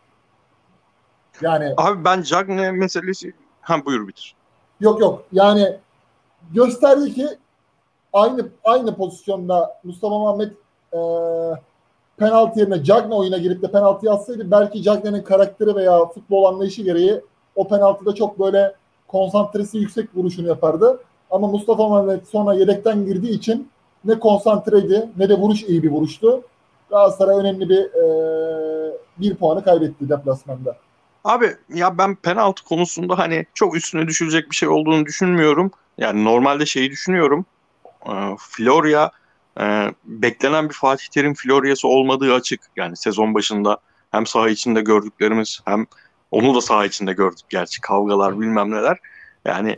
Yani 1.42 1.74
Abi 1.78 2.06
ben 2.06 2.22
Cagney 2.22 2.72
meselesi... 2.72 3.34
Ha 3.62 3.86
buyur 3.86 4.08
bitir. 4.08 4.36
Yok 4.80 5.00
yok. 5.02 5.24
Yani 5.32 5.78
gösterdi 6.54 7.14
ki 7.14 7.28
aynı 8.14 8.48
aynı 8.64 8.96
pozisyonda 8.96 9.80
Mustafa 9.84 10.20
Muhammed 10.20 10.52
e, 10.94 11.00
penaltı 12.18 12.60
yerine 12.60 12.84
Cagney 12.84 13.18
oyuna 13.18 13.38
girip 13.38 13.62
de 13.62 13.72
penaltı 13.72 14.12
atsaydı 14.12 14.52
belki 14.52 14.84
Cagney'in 14.84 15.24
karakteri 15.24 15.76
veya 15.76 16.06
futbol 16.06 16.44
anlayışı 16.44 16.82
gereği 16.82 17.22
o 17.56 17.68
penaltıda 17.68 18.16
çok 18.16 18.40
böyle 18.40 18.76
konsantresi 19.08 19.78
yüksek 19.78 20.10
vuruşunu 20.16 20.48
yapardı. 20.48 21.00
Ama 21.32 21.48
Mustafa 21.48 21.88
Muhammed 21.88 22.26
sonra 22.26 22.54
yedekten 22.54 23.06
girdiği 23.06 23.32
için 23.32 23.70
ne 24.06 24.20
konsantreydi 24.20 25.10
ne 25.18 25.30
de 25.30 25.38
vuruş 25.38 25.64
iyi 25.64 25.84
bir 25.84 25.92
vuruştu. 25.92 26.42
Galatasaray 26.90 27.38
önemli 27.38 27.70
bir 27.70 27.84
e, 27.84 28.98
bir 29.18 29.36
puanı 29.36 29.64
kaybetti 29.64 30.10
deplasmanda. 30.10 30.78
Abi 31.24 31.56
ya 31.74 31.98
ben 31.98 32.16
penaltı 32.16 32.64
konusunda 32.64 33.18
hani 33.18 33.46
çok 33.54 33.76
üstüne 33.76 34.08
düşülecek 34.08 34.52
bir 34.52 34.56
şey 34.56 34.70
olduğunu 34.70 35.06
düşünmüyorum. 35.06 35.72
Yani 35.98 36.24
normalde 36.24 36.66
şeyi 36.66 36.92
düşünüyorum. 36.92 37.46
Ee, 38.06 38.36
Florya 38.40 39.12
e, 39.60 39.94
beklenen 40.06 40.70
bir 40.70 40.74
Fatih 40.74 41.08
Terim 41.08 41.34
Florya'sı 41.34 41.88
olmadığı 41.88 42.34
açık. 42.34 42.62
Yani 42.76 42.98
sezon 42.98 43.34
başında 43.34 43.78
hem 44.12 44.26
saha 44.26 44.50
içinde 44.50 44.82
gördüklerimiz 44.82 45.60
hem 45.66 45.86
onu 46.32 46.56
da 46.56 46.62
saha 46.62 46.86
içinde 46.86 47.14
gördük 47.14 47.46
gerçi 47.50 47.82
kavgalar 47.82 48.40
bilmem 48.40 48.72
neler. 48.72 48.98
Yani 49.46 49.78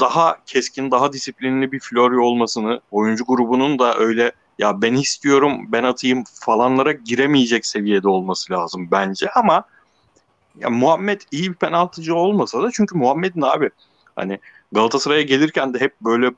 daha 0.00 0.38
keskin, 0.46 0.90
daha 0.90 1.12
disiplinli 1.12 1.72
bir 1.72 1.80
Florya 1.80 2.20
olmasını, 2.20 2.80
oyuncu 2.90 3.24
grubunun 3.24 3.78
da 3.78 3.98
öyle 3.98 4.32
ya 4.60 4.82
ben 4.82 4.94
istiyorum, 4.94 5.60
ben 5.68 5.84
atayım 5.84 6.24
falanlara 6.24 6.92
giremeyecek 6.92 7.66
seviyede 7.66 8.08
olması 8.08 8.52
lazım 8.52 8.88
bence 8.90 9.30
ama 9.30 9.64
ya 10.58 10.70
Muhammed 10.70 11.20
iyi 11.30 11.50
bir 11.50 11.54
penaltıcı 11.54 12.14
olmasa 12.14 12.62
da 12.62 12.70
çünkü 12.72 12.98
Muhammed'in 12.98 13.42
abi 13.42 13.70
hani 14.16 14.38
Galatasaray'a 14.72 15.22
gelirken 15.22 15.74
de 15.74 15.80
hep 15.80 16.00
böyle 16.00 16.30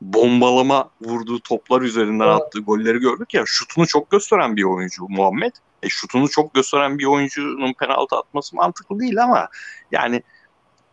bombalama 0.00 0.90
vurduğu 1.02 1.40
toplar 1.40 1.82
üzerinden 1.82 2.24
Evet. 2.24 2.40
attığı 2.42 2.60
golleri 2.60 2.98
gördük 2.98 3.34
ya 3.34 3.42
şutunu 3.46 3.86
çok 3.86 4.10
gösteren 4.10 4.56
bir 4.56 4.64
oyuncu 4.64 5.06
Muhammed. 5.08 5.52
E 5.82 5.88
şutunu 5.88 6.28
çok 6.28 6.54
gösteren 6.54 6.98
bir 6.98 7.04
oyuncunun 7.04 7.72
penaltı 7.72 8.16
atması 8.16 8.56
mantıklı 8.56 9.00
değil 9.00 9.22
ama 9.22 9.48
yani 9.92 10.22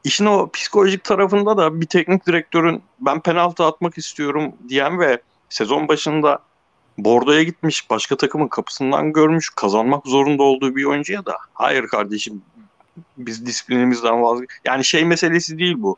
işin 0.03 0.25
o 0.25 0.51
psikolojik 0.51 1.03
tarafında 1.03 1.57
da 1.57 1.81
bir 1.81 1.85
teknik 1.85 2.27
direktörün 2.27 2.83
ben 2.99 3.19
penaltı 3.19 3.63
atmak 3.63 3.97
istiyorum 3.97 4.53
diyen 4.69 4.99
ve 4.99 5.21
sezon 5.49 5.87
başında 5.87 6.39
Bordo'ya 6.97 7.43
gitmiş, 7.43 7.89
başka 7.89 8.17
takımın 8.17 8.47
kapısından 8.47 9.13
görmüş, 9.13 9.49
kazanmak 9.49 10.07
zorunda 10.07 10.43
olduğu 10.43 10.75
bir 10.75 10.85
oyuncuya 10.85 11.25
da 11.25 11.37
hayır 11.53 11.87
kardeşim 11.87 12.41
biz 13.17 13.45
disiplinimizden 13.45 14.23
vazgeç. 14.23 14.49
Yani 14.65 14.85
şey 14.85 15.05
meselesi 15.05 15.57
değil 15.57 15.75
bu. 15.77 15.97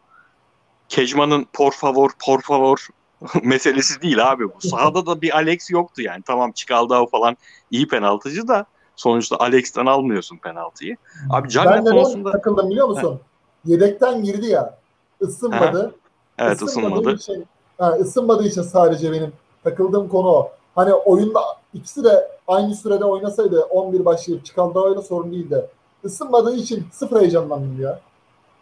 Kejman'ın 0.90 1.46
por 1.54 1.72
favor, 1.72 2.10
por 2.26 2.42
favor 2.42 2.88
meselesi 3.44 4.02
değil 4.02 4.32
abi 4.32 4.44
bu. 4.44 4.68
Sahada 4.68 5.06
da 5.06 5.22
bir 5.22 5.36
Alex 5.36 5.72
yoktu 5.72 6.02
yani. 6.02 6.24
Tamam 6.26 6.52
Çikaldao 6.52 7.08
falan 7.08 7.38
iyi 7.72 7.88
penaltıcı 7.88 8.48
da 8.48 8.66
sonuçta 8.96 9.38
Alex'ten 9.40 9.86
almıyorsun 9.86 10.38
penaltıyı. 10.38 10.98
Abi 11.30 11.50
Cagney 11.50 11.94
konusunda 11.94 12.32
takıldım 12.32 12.70
biliyor 12.70 12.88
musun? 12.88 13.20
Yedekten 13.66 14.24
girdi 14.24 14.46
ya. 14.46 14.78
ısınmadı. 15.22 15.96
evet 16.38 16.62
Isınmadığı 16.62 16.96
ısınmadı. 16.96 17.16
Için, 17.16 17.46
ha, 17.78 17.90
ısınmadığı 17.92 18.48
için 18.48 18.62
sadece 18.62 19.12
benim 19.12 19.34
takıldığım 19.64 20.10
konu 20.10 20.28
o. 20.28 20.52
Hani 20.76 20.94
oyunda 20.94 21.42
ikisi 21.74 22.04
de 22.04 22.28
aynı 22.48 22.76
sürede 22.76 23.06
oynasaydı 23.06 23.62
11 23.62 24.06
başlayıp 24.06 24.46
çıkan 24.46 24.74
öyle 24.90 25.02
sorun 25.02 25.32
değildi. 25.32 25.66
Isınmadığı 26.04 26.56
için 26.56 26.88
sıfır 26.92 27.20
heyecanlandım 27.20 27.82
ya. 27.82 28.00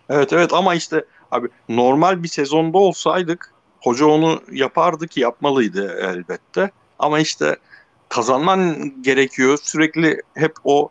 Evet 0.10 0.34
evet 0.34 0.54
ama 0.54 0.76
işte 0.76 1.06
abi 1.32 1.48
normal 1.70 2.24
bir 2.24 2.28
sezonda 2.28 2.78
olsaydık 2.78 3.54
hoca 3.82 4.06
onu 4.06 4.42
yapardı 4.52 5.08
ki 5.08 5.20
yapmalıydı 5.20 5.98
elbette. 6.02 6.72
Ama 7.00 7.20
işte 7.20 7.58
kazanman 8.10 8.92
gerekiyor. 9.02 9.58
Sürekli 9.64 10.22
hep 10.34 10.54
o 10.64 10.90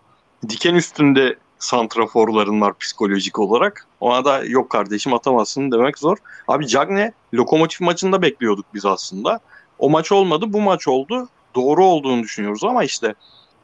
diken 0.48 0.74
üstünde 0.74 1.36
santraforların 1.58 2.60
var 2.60 2.78
psikolojik 2.78 3.38
olarak. 3.38 3.86
Ona 4.00 4.24
da 4.24 4.44
yok 4.44 4.70
kardeşim 4.70 5.14
atamazsın 5.14 5.72
demek 5.72 5.98
zor. 5.98 6.16
Abi 6.48 6.66
Cagney 6.66 7.10
lokomotif 7.34 7.80
maçında 7.80 8.22
bekliyorduk 8.22 8.66
biz 8.74 8.86
aslında. 8.86 9.40
O 9.78 9.90
maç 9.90 10.12
olmadı 10.12 10.52
bu 10.52 10.60
maç 10.60 10.88
oldu. 10.88 11.28
Doğru 11.54 11.84
olduğunu 11.84 12.22
düşünüyoruz 12.22 12.64
ama 12.64 12.84
işte 12.84 13.14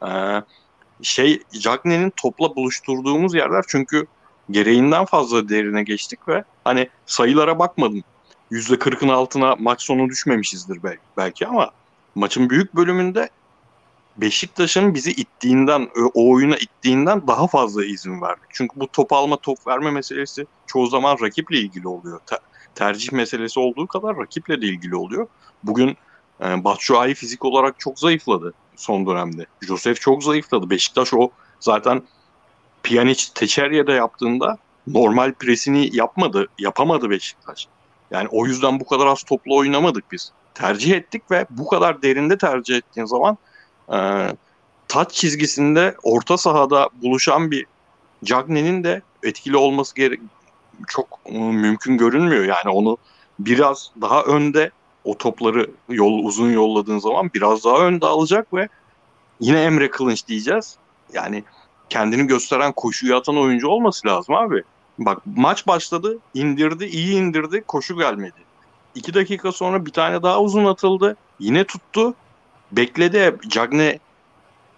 eee, 0.03 0.42
şey 1.03 1.42
Cagney'in 1.61 2.12
topla 2.16 2.57
buluşturduğumuz 2.57 3.35
yerler 3.35 3.64
çünkü 3.68 4.07
gereğinden 4.51 5.05
fazla 5.05 5.49
derine 5.49 5.83
geçtik 5.83 6.29
ve 6.29 6.44
hani 6.64 6.88
sayılara 7.07 7.59
bakmadım. 7.59 8.05
%40'ın 8.51 9.09
altına 9.09 9.57
maç 9.59 9.83
sonu 9.83 10.09
düşmemişizdir 10.09 10.79
belki, 11.16 11.47
ama 11.47 11.71
maçın 12.14 12.51
büyük 12.51 12.77
bölümünde 12.77 13.31
Beşiktaş'ın 14.16 14.94
bizi 14.94 15.11
ittiğinden, 15.11 15.88
o 16.14 16.33
oyuna 16.33 16.57
ittiğinden 16.57 17.27
daha 17.27 17.47
fazla 17.47 17.85
izin 17.85 18.23
verdik. 18.23 18.44
Çünkü 18.51 18.81
bu 18.81 18.88
top 18.88 19.12
alma, 19.12 19.37
top 19.37 19.66
verme 19.66 19.90
meselesi 19.90 20.47
çoğu 20.66 20.87
zaman 20.87 21.16
rakiple 21.23 21.59
ilgili 21.59 21.88
oluyor. 21.88 22.21
Te- 22.75 22.85
tercih 22.85 23.13
meselesi 23.13 23.61
olduğu 23.61 23.87
kadar 23.87 24.17
rakiple 24.17 24.63
de 24.63 24.67
ilgili 24.67 24.97
oluyor. 24.97 25.27
Bugün 25.65 25.97
e, 26.45 26.65
Batshuayi 26.65 27.15
fizik 27.15 27.45
olarak 27.45 27.81
çok 27.81 27.99
zayıfladı 27.99 28.55
son 28.77 29.07
dönemde. 29.07 29.47
Josef 29.61 30.01
çok 30.01 30.25
zayıfladı. 30.25 30.71
Beşiktaş 30.71 31.15
o 31.15 31.31
zaten 31.61 32.03
Pjanic 32.83 33.25
Teçerya'da 33.35 33.93
yaptığında 33.93 34.59
normal 34.87 35.33
presini 35.33 35.97
yapmadı, 35.97 36.47
yapamadı 36.59 37.11
Beşiktaş. 37.11 37.69
Yani 38.11 38.29
o 38.31 38.47
yüzden 38.47 38.81
bu 38.81 38.87
kadar 38.87 39.07
az 39.07 39.23
topla 39.23 39.55
oynamadık 39.55 40.13
biz. 40.13 40.33
Tercih 40.55 40.95
ettik 40.95 41.31
ve 41.31 41.47
bu 41.51 41.69
kadar 41.69 42.03
derinde 42.03 42.39
tercih 42.39 42.77
ettiğin 42.77 43.07
zaman 43.07 43.39
e, 43.93 44.29
taç 44.89 45.13
çizgisinde 45.13 45.97
orta 46.03 46.39
sahada 46.39 46.89
buluşan 47.03 47.51
bir 47.51 47.67
Cagney'in 48.25 48.85
de 48.85 49.03
etkili 49.23 49.57
olması 49.57 49.95
gere- 49.95 50.21
çok 50.87 51.21
e, 51.27 51.38
mümkün 51.38 51.99
görünmüyor. 51.99 52.45
Yani 52.45 52.75
onu 52.75 52.97
biraz 53.38 53.91
daha 54.01 54.23
önde 54.23 54.71
o 55.05 55.19
topları 55.19 55.71
yol 55.88 56.25
uzun 56.25 56.51
yolladığın 56.51 56.99
zaman 56.99 57.31
biraz 57.35 57.64
daha 57.64 57.79
önde 57.79 58.07
alacak 58.07 58.55
ve 58.55 58.69
yine 59.41 59.62
Emre 59.62 59.91
Kılınç 59.91 60.29
diyeceğiz. 60.29 60.77
Yani 61.12 61.45
kendini 61.88 62.27
gösteren 62.27 62.73
koşuyu 62.73 63.17
atan 63.17 63.38
oyuncu 63.38 63.69
olması 63.69 64.09
lazım 64.09 64.35
abi. 64.35 64.62
Bak 64.99 65.23
maç 65.37 65.67
başladı, 65.67 66.19
indirdi, 66.35 66.85
iyi 66.85 67.14
indirdi, 67.14 67.64
koşu 67.67 67.99
gelmedi. 67.99 68.49
İki 68.95 69.14
dakika 69.14 69.53
sonra 69.53 69.87
bir 69.87 69.93
tane 69.93 70.23
daha 70.23 70.41
uzun 70.41 70.64
atıldı. 70.64 71.17
Yine 71.38 71.64
tuttu. 71.64 72.14
Bekledi. 72.73 73.37
Cagne 73.49 73.99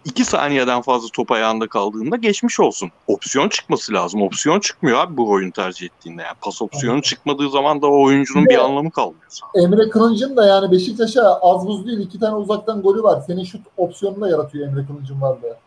iki 0.05 0.25
saniyeden 0.25 0.81
fazla 0.81 1.07
top 1.13 1.31
ayağında 1.31 1.67
kaldığında 1.67 2.15
geçmiş 2.15 2.59
olsun. 2.59 2.91
Opsiyon 3.07 3.49
çıkması 3.49 3.93
lazım. 3.93 4.21
Opsiyon 4.21 4.59
çıkmıyor 4.59 4.99
abi 4.99 5.17
bu 5.17 5.29
oyun 5.29 5.51
tercih 5.51 5.85
ettiğinde. 5.85 6.21
Yani 6.21 6.35
pas 6.41 6.61
opsiyonu 6.61 7.01
çıkmadığı 7.01 7.49
zaman 7.49 7.81
da 7.81 7.87
o 7.87 8.03
oyuncunun 8.03 8.45
bir 8.45 8.57
anlamı 8.57 8.91
kalmıyor. 8.91 9.21
Emre 9.55 9.89
Kılıncın 9.89 10.37
da 10.37 10.47
yani 10.47 10.71
Beşiktaş'a 10.71 11.39
az 11.41 11.67
buz 11.67 11.87
değil 11.87 11.99
iki 11.99 12.19
tane 12.19 12.35
uzaktan 12.35 12.81
golü 12.81 13.03
var. 13.03 13.21
Senin 13.27 13.43
şut 13.43 13.61
opsiyonunu 13.77 14.21
da 14.21 14.29
yaratıyor 14.29 14.67
Emre 14.67 14.85
Kılıncın 14.85 15.21
vardı. 15.21 15.57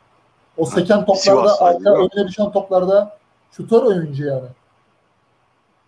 O 0.56 0.64
seken 0.64 1.04
toplarda, 1.06 1.60
arka 1.60 1.90
önüne 1.90 2.28
düşen 2.28 2.52
toplarda 2.52 3.18
şutör 3.52 3.82
oyuncu 3.82 4.24
yani. 4.24 4.48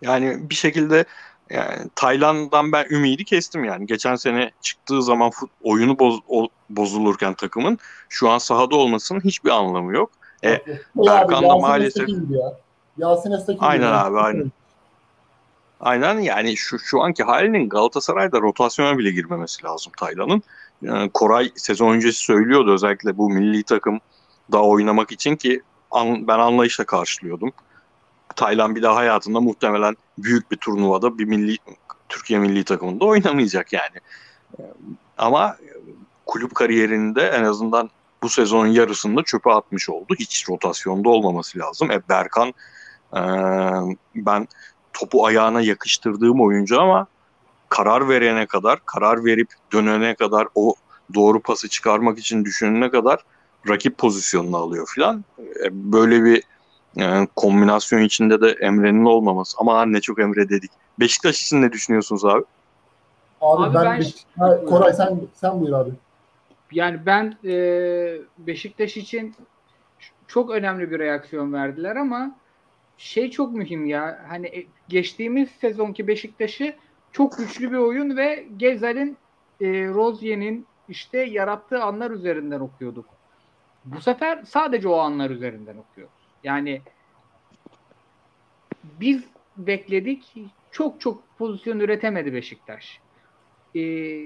Yani 0.01 0.49
bir 0.49 0.55
şekilde 0.55 1.05
yani 1.49 1.89
Tayland'dan 1.95 2.71
ben 2.71 2.85
ümidi 2.89 3.25
kestim 3.25 3.63
yani. 3.63 3.85
Geçen 3.85 4.15
sene 4.15 4.51
çıktığı 4.61 5.03
zaman 5.03 5.29
fut, 5.29 5.51
oyunu 5.63 5.99
boz, 5.99 6.19
o, 6.27 6.47
bozulurken 6.69 7.33
takımın 7.33 7.77
şu 8.09 8.29
an 8.29 8.37
sahada 8.37 8.75
olmasının 8.75 9.19
hiçbir 9.21 9.49
anlamı 9.49 9.93
yok. 9.93 10.11
E, 10.43 10.61
Berkan 10.95 11.43
da 11.43 11.47
maalesef- 11.47 12.37
ya. 12.37 12.57
Yasin 12.97 13.57
Aynen 13.59 13.87
ya. 13.87 14.05
abi, 14.05 14.19
aynen. 14.19 14.51
Aynen 15.79 16.19
yani 16.19 16.57
şu 16.57 16.79
şu 16.79 17.01
anki 17.01 17.23
halinin 17.23 17.69
Galatasaray'da 17.69 18.41
rotasyona 18.41 18.97
bile 18.97 19.11
girmemesi 19.11 19.63
lazım 19.63 19.93
Taylan'ın. 19.97 20.43
Yani 20.81 21.09
Koray 21.13 21.51
sezon 21.55 21.93
öncesi 21.93 22.19
söylüyordu 22.19 22.73
özellikle 22.73 23.17
bu 23.17 23.29
milli 23.29 23.63
takım 23.63 23.99
da 24.51 24.63
oynamak 24.63 25.11
için 25.11 25.35
ki 25.35 25.61
an, 25.91 26.27
ben 26.27 26.39
anlayışla 26.39 26.85
karşılıyordum. 26.85 27.51
Taylan 28.37 28.75
bir 28.75 28.81
daha 28.81 28.95
hayatında 28.95 29.41
muhtemelen 29.41 29.95
büyük 30.17 30.51
bir 30.51 30.57
turnuvada 30.57 31.17
bir 31.17 31.25
milli 31.25 31.57
Türkiye 32.09 32.39
milli 32.39 32.63
takımında 32.63 33.05
oynamayacak 33.05 33.73
yani. 33.73 33.97
Ee, 34.59 34.63
Ama 35.17 35.57
kulüp 36.25 36.55
kariyerinde 36.55 37.21
en 37.27 37.43
azından 37.43 37.89
bu 38.23 38.29
sezonun 38.29 38.67
yarısında 38.67 39.23
çöpe 39.23 39.51
atmış 39.51 39.89
oldu. 39.89 40.15
Hiç 40.19 40.49
rotasyonda 40.49 41.09
olmaması 41.09 41.59
lazım. 41.59 41.91
E 41.91 42.01
Berkan 42.09 42.53
e, 43.13 43.21
ben 44.15 44.47
topu 44.93 45.25
ayağına 45.25 45.61
yakıştırdığım 45.61 46.41
oyuncu 46.41 46.81
ama 46.81 47.07
karar 47.69 48.09
verene 48.09 48.45
kadar, 48.45 48.79
karar 48.85 49.25
verip 49.25 49.49
dönene 49.73 50.15
kadar 50.15 50.47
o 50.55 50.75
doğru 51.13 51.39
pası 51.39 51.69
çıkarmak 51.69 52.19
için 52.19 52.45
düşünene 52.45 52.91
kadar 52.91 53.19
rakip 53.69 53.97
pozisyonunu 53.97 54.57
alıyor 54.57 54.87
filan. 54.95 55.25
E, 55.39 55.69
Böyle 55.71 56.23
bir 56.23 56.43
e, 56.99 57.27
kombinasyon 57.35 58.01
içinde 58.01 58.41
de 58.41 58.55
Emre'nin 58.61 59.05
olmaması. 59.05 59.57
Ama 59.59 59.85
ne 59.85 60.01
çok 60.01 60.19
Emre 60.19 60.49
dedik. 60.49 60.71
Beşiktaş 60.99 61.41
için 61.41 61.61
ne 61.61 61.71
düşünüyorsunuz 61.71 62.25
abi? 62.25 62.43
Abi, 63.41 63.63
Abi 63.63 63.73
ben, 63.75 63.85
ben- 63.85 63.99
Beş- 63.99 64.25
Ha, 64.39 64.65
Koray 64.65 64.93
sen 64.93 65.19
sen 65.33 65.61
buyur 65.61 65.73
abi. 65.73 65.89
Yani 66.71 66.99
ben 67.05 67.37
e, 67.45 67.53
Beşiktaş 68.37 68.97
için 68.97 69.35
çok 70.27 70.49
önemli 70.49 70.91
bir 70.91 70.99
reaksiyon 70.99 71.53
verdiler 71.53 71.95
ama 71.95 72.35
şey 72.97 73.31
çok 73.31 73.53
mühim 73.53 73.85
ya. 73.85 74.25
Hani 74.29 74.47
e, 74.47 74.65
geçtiğimiz 74.89 75.49
sezonki 75.61 76.07
Beşiktaş'ı 76.07 76.75
çok 77.11 77.37
güçlü 77.37 77.71
bir 77.71 77.77
oyun 77.77 78.17
ve 78.17 78.45
Gezal'in 78.57 79.17
e, 79.61 79.65
Rozier'in 79.87 80.65
işte 80.89 81.19
yarattığı 81.19 81.83
anlar 81.83 82.11
üzerinden 82.11 82.59
okuyorduk. 82.59 83.05
Bu 83.85 84.01
sefer 84.01 84.43
sadece 84.47 84.87
o 84.87 84.97
anlar 84.97 85.29
üzerinden 85.29 85.75
okuyoruz. 85.77 86.13
Yani 86.43 86.81
biz 88.83 89.23
bekledik. 89.57 90.33
Çok 90.71 91.01
çok 91.01 91.23
pozisyon 91.37 91.79
üretemedi 91.79 92.33
Beşiktaş. 92.33 92.99
Ee, 93.75 94.25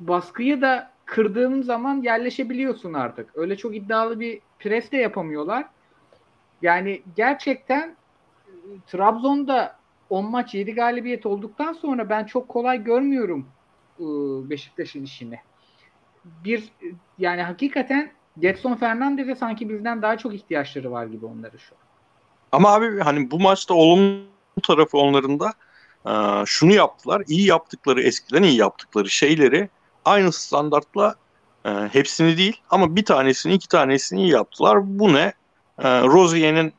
baskıyı 0.00 0.60
da 0.60 0.92
kırdığın 1.04 1.62
zaman 1.62 2.02
yerleşebiliyorsun 2.02 2.92
artık. 2.92 3.36
Öyle 3.36 3.56
çok 3.56 3.76
iddialı 3.76 4.20
bir 4.20 4.40
pres 4.58 4.92
de 4.92 4.96
yapamıyorlar. 4.96 5.66
Yani 6.62 7.02
gerçekten 7.16 7.96
e, 8.46 8.60
Trabzon'da 8.86 9.76
10 10.10 10.30
maç 10.30 10.54
7 10.54 10.74
galibiyet 10.74 11.26
olduktan 11.26 11.72
sonra 11.72 12.08
ben 12.08 12.24
çok 12.24 12.48
kolay 12.48 12.84
görmüyorum 12.84 13.46
e, 13.98 14.04
Beşiktaş'ın 14.50 15.04
işini. 15.04 15.38
Bir 16.24 16.60
e, 16.62 16.86
yani 17.18 17.42
hakikaten 17.42 18.12
Getson 18.38 18.74
Fernandez'e 18.74 19.34
sanki 19.34 19.68
bizden 19.68 20.02
daha 20.02 20.18
çok 20.18 20.34
ihtiyaçları 20.34 20.92
var 20.92 21.06
gibi 21.06 21.26
onları 21.26 21.58
şu 21.58 21.74
an. 21.74 21.80
Ama 22.52 22.74
abi 22.74 23.00
hani 23.00 23.30
bu 23.30 23.40
maçta 23.40 23.74
olumlu 23.74 24.22
tarafı 24.62 24.98
onların 24.98 25.40
da 25.40 25.52
e, 26.06 26.46
şunu 26.46 26.72
yaptılar. 26.72 27.22
iyi 27.28 27.46
yaptıkları 27.46 28.02
eskiden 28.02 28.42
iyi 28.42 28.56
yaptıkları 28.56 29.10
şeyleri 29.10 29.68
aynı 30.04 30.32
standartla 30.32 31.14
e, 31.64 31.70
hepsini 31.70 32.36
değil 32.36 32.60
ama 32.70 32.96
bir 32.96 33.04
tanesini 33.04 33.54
iki 33.54 33.68
tanesini 33.68 34.20
iyi 34.20 34.30
yaptılar. 34.30 34.98
Bu 34.98 35.12
ne? 35.12 35.32
E, 35.78 36.02
Rozier'in 36.02 36.72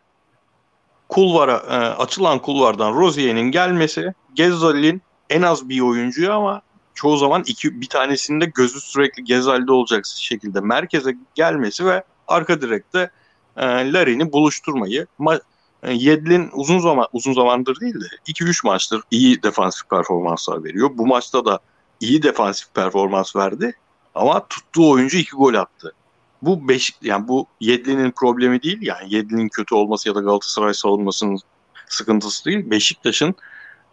kulvara 1.10 1.54
e, 1.54 1.76
açılan 1.76 2.40
kulvardan 2.40 2.94
Rozier'in 2.94 3.52
gelmesi 3.52 4.14
Gezzal'in 4.34 5.02
en 5.30 5.42
az 5.42 5.70
bir 5.70 5.80
oyuncuyu 5.82 6.34
ama 6.34 6.62
çoğu 6.94 7.18
zaman 7.18 7.44
iki 7.48 7.82
bir 7.82 7.90
tanesinde 7.90 8.46
gözü 8.46 8.82
sürekli 8.82 9.24
Gezzal'de 9.24 9.72
olacak 9.72 10.06
şekilde 10.06 10.60
merkeze 10.60 11.16
gelmesi 11.36 11.86
ve 11.86 12.04
arka 12.28 12.62
direkte 12.62 13.12
e, 13.58 13.94
Larin'i 13.94 14.34
buluşturmayı 14.34 15.08
ma- 15.20 15.42
e, 15.84 15.94
Yedlin 15.94 16.50
uzun 16.54 16.80
zaman 16.80 17.08
uzun 17.14 17.34
zamandır 17.34 17.80
değil 17.80 17.96
de 17.96 18.06
2-3 18.28 18.68
maçtır 18.68 19.02
iyi 19.12 19.44
defansif 19.44 19.90
performanslar 19.90 20.64
veriyor. 20.64 20.90
Bu 20.94 21.08
maçta 21.08 21.46
da 21.46 21.60
iyi 22.00 22.24
defansif 22.24 22.74
performans 22.74 23.36
verdi 23.36 23.76
ama 24.16 24.48
tuttuğu 24.48 24.90
oyuncu 24.90 25.18
iki 25.18 25.32
gol 25.32 25.54
attı. 25.54 25.94
Bu 26.42 26.68
beş 26.68 26.92
yani 27.02 27.28
bu 27.28 27.48
Yedlin'in 27.60 28.12
problemi 28.12 28.64
değil 28.64 28.78
yani 28.82 29.16
Yedlin'in 29.16 29.50
kötü 29.50 29.76
olması 29.76 30.10
ya 30.10 30.16
da 30.16 30.20
Galatasaray 30.20 30.74
savunmasının 30.74 31.40
sıkıntısı 31.88 32.46
değil. 32.46 32.72
Beşiktaş'ın 32.72 33.36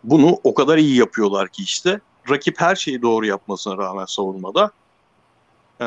bunu 0.04 0.38
o 0.44 0.54
kadar 0.54 0.78
iyi 0.78 0.96
yapıyorlar 0.96 1.48
ki 1.48 1.62
işte 1.62 2.00
rakip 2.30 2.60
her 2.60 2.76
şeyi 2.76 3.02
doğru 3.02 3.26
yapmasına 3.26 3.78
rağmen 3.78 4.04
savunmada 4.04 4.70
e, 5.80 5.86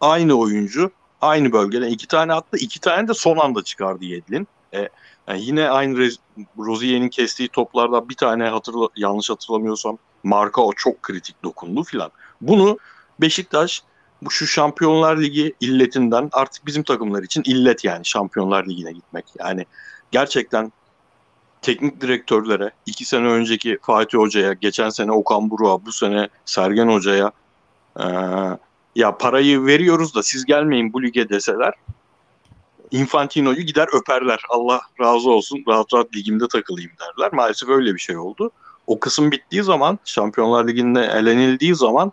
aynı 0.00 0.34
oyuncu 0.34 0.90
aynı 1.20 1.52
bölgeden 1.52 1.88
iki 1.88 2.08
tane 2.08 2.32
attı. 2.32 2.56
iki 2.60 2.80
tane 2.80 3.08
de 3.08 3.14
son 3.14 3.36
anda 3.36 3.62
çıkardı 3.62 4.04
Yedlin. 4.04 4.48
E, 4.74 4.88
yani 5.28 5.42
yine 5.42 5.70
aynı 5.70 6.10
Rozier'in 6.58 7.08
kestiği 7.08 7.48
toplardan 7.48 8.08
bir 8.08 8.14
tane 8.14 8.48
hatırla, 8.48 8.88
yanlış 8.96 9.30
hatırlamıyorsam 9.30 9.98
marka 10.22 10.62
o 10.62 10.72
çok 10.72 11.02
kritik 11.02 11.44
dokundu 11.44 11.84
filan. 11.84 12.10
Bunu 12.40 12.78
Beşiktaş 13.20 13.82
bu 14.22 14.30
şu 14.30 14.46
Şampiyonlar 14.46 15.22
Ligi 15.22 15.54
illetinden 15.60 16.28
artık 16.32 16.66
bizim 16.66 16.82
takımlar 16.82 17.22
için 17.22 17.42
illet 17.46 17.84
yani 17.84 18.04
Şampiyonlar 18.04 18.66
Ligi'ne 18.66 18.92
gitmek. 18.92 19.24
Yani 19.38 19.66
gerçekten 20.10 20.72
teknik 21.62 22.00
direktörlere, 22.00 22.70
iki 22.86 23.04
sene 23.04 23.26
önceki 23.26 23.78
Fatih 23.82 24.18
Hoca'ya, 24.18 24.52
geçen 24.52 24.88
sene 24.88 25.12
Okan 25.12 25.50
Buruk'a, 25.50 25.86
bu 25.86 25.92
sene 25.92 26.28
Sergen 26.44 26.88
Hoca'ya 26.88 27.32
eee, 27.98 28.58
ya 28.96 29.18
parayı 29.18 29.66
veriyoruz 29.66 30.14
da 30.14 30.22
siz 30.22 30.44
gelmeyin 30.44 30.92
bu 30.92 31.02
lige 31.02 31.28
deseler 31.28 31.74
Infantino'yu 32.90 33.62
gider 33.62 33.88
öperler. 33.92 34.40
Allah 34.48 34.80
razı 35.00 35.30
olsun 35.30 35.64
rahat 35.68 35.94
rahat 35.94 36.16
ligimde 36.16 36.48
takılayım 36.48 36.90
derler. 37.00 37.32
Maalesef 37.32 37.68
öyle 37.68 37.94
bir 37.94 37.98
şey 37.98 38.16
oldu. 38.16 38.50
O 38.86 39.00
kısım 39.00 39.30
bittiği 39.30 39.62
zaman 39.62 39.98
Şampiyonlar 40.04 40.68
Ligi'nde 40.68 41.00
elenildiği 41.00 41.74
zaman 41.74 42.12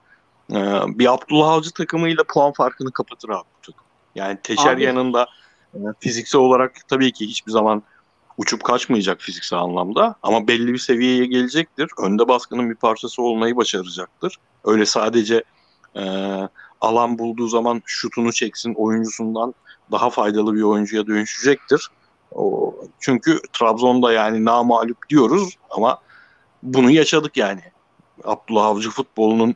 e, 0.51 0.57
bir 0.87 1.13
Abdullah 1.13 1.49
Avcı 1.49 1.71
takımıyla 1.71 2.23
puan 2.23 2.53
farkını 2.53 2.91
kapatır 2.91 3.29
abi 3.29 3.43
bu 3.57 3.61
takım. 3.71 3.85
Yani 4.15 4.37
Teşer 4.43 4.73
Abi- 4.73 4.83
yanında 4.83 5.27
e, 5.73 5.79
fiziksel 5.99 6.41
olarak 6.41 6.87
tabii 6.87 7.11
ki 7.11 7.27
hiçbir 7.27 7.51
zaman 7.51 7.83
uçup 8.39 8.63
kaçmayacak 8.63 9.21
fiziksel 9.21 9.59
anlamda 9.59 10.15
ama 10.23 10.47
belli 10.47 10.73
bir 10.73 10.77
seviyeye 10.77 11.25
gelecektir. 11.25 11.89
Önde 11.97 12.27
baskının 12.27 12.69
bir 12.69 12.75
parçası 12.75 13.21
olmayı 13.21 13.55
başaracaktır. 13.55 14.35
Öyle 14.63 14.85
sadece 14.85 15.43
e, 15.95 16.03
alan 16.81 17.19
bulduğu 17.19 17.47
zaman 17.47 17.81
şutunu 17.85 18.33
çeksin 18.33 18.73
oyuncusundan 18.73 19.53
daha 19.91 20.09
faydalı 20.09 20.55
bir 20.55 20.61
oyuncuya 20.61 21.07
dönüşecektir. 21.07 21.87
O, 22.31 22.75
çünkü 22.99 23.39
Trabzon'da 23.53 24.13
yani 24.13 24.45
namağlup 24.45 25.09
diyoruz 25.09 25.57
ama 25.69 25.99
bunu 26.63 26.91
yaşadık 26.91 27.37
yani. 27.37 27.61
Abdullah 28.23 28.65
Avcı 28.65 28.89
futbolunun 28.89 29.55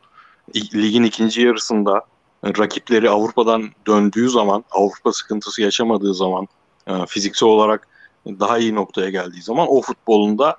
ligin 0.55 1.03
ikinci 1.03 1.41
yarısında 1.41 2.05
e, 2.43 2.49
rakipleri 2.57 3.09
Avrupa'dan 3.09 3.69
döndüğü 3.87 4.29
zaman, 4.29 4.63
Avrupa 4.71 5.11
sıkıntısı 5.11 5.61
yaşamadığı 5.61 6.13
zaman, 6.13 6.47
e, 6.87 7.05
fiziksel 7.05 7.49
olarak 7.49 7.92
daha 8.25 8.57
iyi 8.57 8.75
noktaya 8.75 9.09
geldiği 9.09 9.41
zaman 9.41 9.67
o 9.69 9.81
futbolunda 9.81 10.57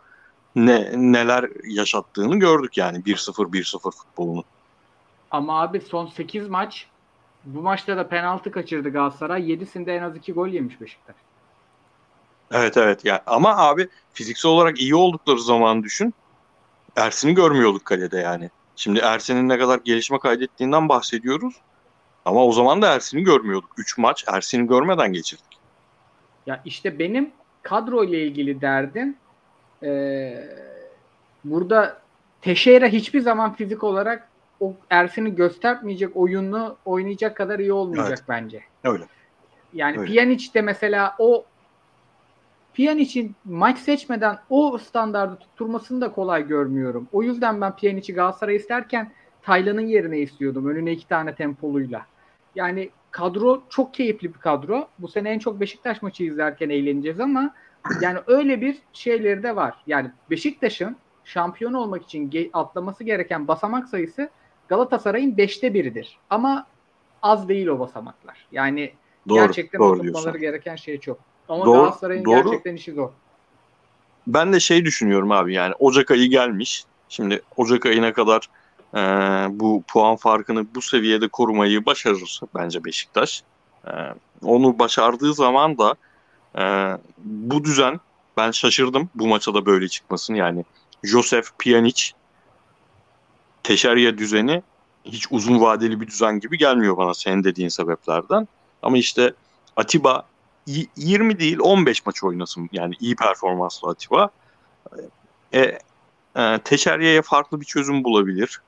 ne 0.57 0.93
neler 0.95 1.51
yaşattığını 1.65 2.37
gördük 2.39 2.77
yani 2.77 2.99
1-0 2.99 3.53
1-0 3.53 3.91
futbolunu. 3.91 4.45
Ama 5.31 5.63
abi 5.63 5.81
son 5.81 6.07
8 6.07 6.49
maç 6.49 6.87
bu 7.45 7.63
maçta 7.63 7.97
da 7.97 8.09
penaltı 8.09 8.51
kaçırdı 8.51 8.91
Galatasaray. 8.91 9.53
7'sinde 9.53 9.97
en 9.97 10.03
az 10.03 10.17
2 10.17 10.33
gol 10.33 10.49
yemiş 10.49 10.81
Beşiktaş. 10.81 11.17
Evet 12.51 12.77
evet 12.77 13.05
yani 13.05 13.21
ama 13.27 13.57
abi 13.57 13.89
fiziksel 14.13 14.51
olarak 14.51 14.81
iyi 14.81 14.95
oldukları 14.95 15.41
zaman 15.41 15.83
düşün. 15.83 16.15
Ersin'i 16.97 17.35
görmüyorduk 17.35 17.85
kalede 17.85 18.19
yani. 18.19 18.51
Şimdi 18.77 19.01
Ersin'in 19.01 19.49
ne 19.49 19.59
kadar 19.59 19.81
gelişme 19.85 20.19
kaydettiğinden 20.19 20.89
bahsediyoruz. 20.89 21.55
Ama 22.25 22.45
o 22.45 22.53
zaman 22.53 22.83
da 22.83 22.95
Ersin'i 22.95 23.23
görmüyorduk. 23.23 23.71
3 23.77 23.99
maç 23.99 24.25
Ersin'i 24.29 24.67
görmeden 24.67 25.13
geçirdik. 25.13 25.59
Ya 26.47 26.63
işte 26.65 26.99
benim 26.99 27.33
kadro 27.65 28.05
ile 28.05 28.23
ilgili 28.23 28.61
derdim 28.61 29.17
eee, 29.83 30.49
burada 31.45 32.05
Teşeira 32.41 32.87
hiçbir 32.87 33.21
zaman 33.21 33.55
fizik 33.55 33.85
olarak 33.85 34.29
o 34.61 34.75
Ersin'i 34.91 35.35
göstermeyecek 35.35 36.17
oyunu 36.17 36.77
oynayacak 36.85 37.37
kadar 37.37 37.59
iyi 37.59 37.73
olmayacak 37.73 38.19
Evet. 38.19 38.29
bence. 38.29 38.63
Öyle. 38.85 39.05
Yani 39.73 39.99
Öyle. 39.99 40.13
Pjanic 40.13 40.55
de 40.55 40.63
mesela 40.63 41.15
o 41.19 41.45
Pjanic'in 42.75 43.35
maç 43.45 43.79
seçmeden 43.79 44.39
o 44.51 44.79
standardı 44.79 45.37
tutturmasını 45.37 46.01
da 46.01 46.13
kolay 46.13 46.49
görmüyorum. 46.49 47.09
O 47.13 47.23
yüzden 47.23 47.61
ben 47.61 47.77
Pjanic'i 47.77 48.15
Galatasaray 48.15 48.57
isterken 48.57 49.13
Taylan'ın 49.43 49.87
yerine 49.87 50.19
istiyordum. 50.19 50.69
Önüne 50.69 50.93
iki 50.93 51.09
tane 51.09 51.35
tempoluyla. 51.35 52.07
Yani 52.55 52.91
kadro 53.15 53.63
çok 53.71 53.95
keyifli 53.95 54.35
bir 54.35 54.39
kadro. 54.39 54.89
Bu 54.99 55.09
sene 55.09 55.31
en 55.31 55.39
çok 55.39 55.61
Beşiktaş 55.61 56.03
maçı 56.03 56.25
izlerken 56.25 56.71
eğleneceğiz 56.71 57.21
ama 57.21 57.55
yani 58.01 58.19
öyle 58.27 58.61
bir 58.61 58.79
şeyleri 58.93 59.43
de 59.43 59.57
var. 59.57 59.75
Yani 59.87 60.11
Beşiktaş'ın 60.31 60.97
şampiyon 61.25 61.73
olmak 61.73 62.03
için 62.03 62.31
ge- 62.31 62.51
atlaması 62.53 63.05
gereken 63.05 63.49
basamak 63.49 63.89
sayısı 63.89 64.31
Galatasaray'ın 64.69 65.37
beşte 65.37 65.75
biridir. 65.75 66.19
Ama 66.31 66.67
az 67.23 67.49
değil 67.49 67.67
o 67.67 67.79
basamaklar. 67.79 68.47
Yani 68.53 68.93
Doğru, 69.29 69.39
gerçekten 69.39 69.81
doğru 69.81 70.03
diyorsun. 70.03 70.39
gereken 70.41 70.77
şey 70.77 71.01
çok. 71.01 71.19
Ama 71.49 71.67
Doğru, 71.67 71.75
Galatasaray'ın 71.75 72.25
doğru. 72.25 72.45
gerçekten 72.45 72.75
işi 72.75 72.93
zor. 72.93 73.11
Ben 74.27 74.53
de 74.53 74.61
şey 74.61 74.85
düşünüyorum 74.85 75.33
abi 75.33 75.55
yani 75.55 75.75
Ocak 75.79 76.11
ayı 76.11 76.31
gelmiş. 76.31 76.85
Şimdi 77.09 77.43
Ocak 77.57 77.87
ayına 77.87 78.13
kadar 78.13 78.49
e, 78.95 78.99
bu 79.51 79.83
puan 79.89 80.17
farkını 80.17 80.67
bu 80.75 80.83
seviyede 80.83 81.29
korumayı 81.29 81.87
başarır 81.87 82.41
bence 82.55 82.85
Beşiktaş. 82.85 83.43
E, 83.87 83.93
onu 84.43 84.79
başardığı 84.79 85.35
zaman 85.35 85.79
da 85.79 85.95
e, 86.59 86.63
bu 87.25 87.65
düzen 87.65 88.01
ben 88.37 88.51
şaşırdım 88.51 89.09
bu 89.15 89.27
maça 89.27 89.55
da 89.55 89.67
böyle 89.67 89.89
çıkmasın. 89.89 90.35
Yani 90.35 90.65
Josef 91.03 91.59
Pjanic 91.59 92.13
Teşerya 93.63 94.19
düzeni 94.19 94.63
hiç 95.05 95.27
uzun 95.31 95.61
vadeli 95.61 96.01
bir 96.01 96.07
düzen 96.07 96.41
gibi 96.41 96.59
gelmiyor 96.59 96.97
bana 96.97 97.15
senin 97.15 97.45
dediğin 97.45 97.69
sebeplerden. 97.69 98.49
Ama 98.83 98.99
işte 98.99 99.35
Atiba 99.77 100.27
y- 100.67 100.87
20 100.97 101.39
değil 101.39 101.59
15 101.61 102.07
maç 102.07 102.25
oynasın 102.25 102.69
yani 102.73 102.95
iyi 103.01 103.17
performanslı 103.17 103.89
Atiba. 103.89 104.29
E, 105.55 105.79
e, 106.37 106.59
Teşerya'ya 106.65 107.23
farklı 107.23 107.61
bir 107.61 107.67
çözüm 107.67 108.05
bulabilir. 108.05 108.61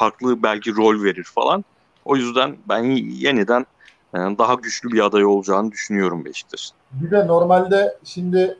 Farklı 0.00 0.42
belki 0.42 0.76
rol 0.76 1.02
verir 1.02 1.24
falan. 1.24 1.64
O 2.04 2.16
yüzden 2.16 2.56
ben 2.68 2.82
yeniden 2.82 3.66
e, 4.14 4.18
daha 4.18 4.54
güçlü 4.54 4.90
bir 4.90 5.00
aday 5.00 5.24
olacağını 5.24 5.72
düşünüyorum 5.72 6.24
Beşiktaş'ın. 6.24 6.76
Bir 6.92 7.10
de 7.10 7.26
normalde 7.26 7.98
şimdi 8.04 8.58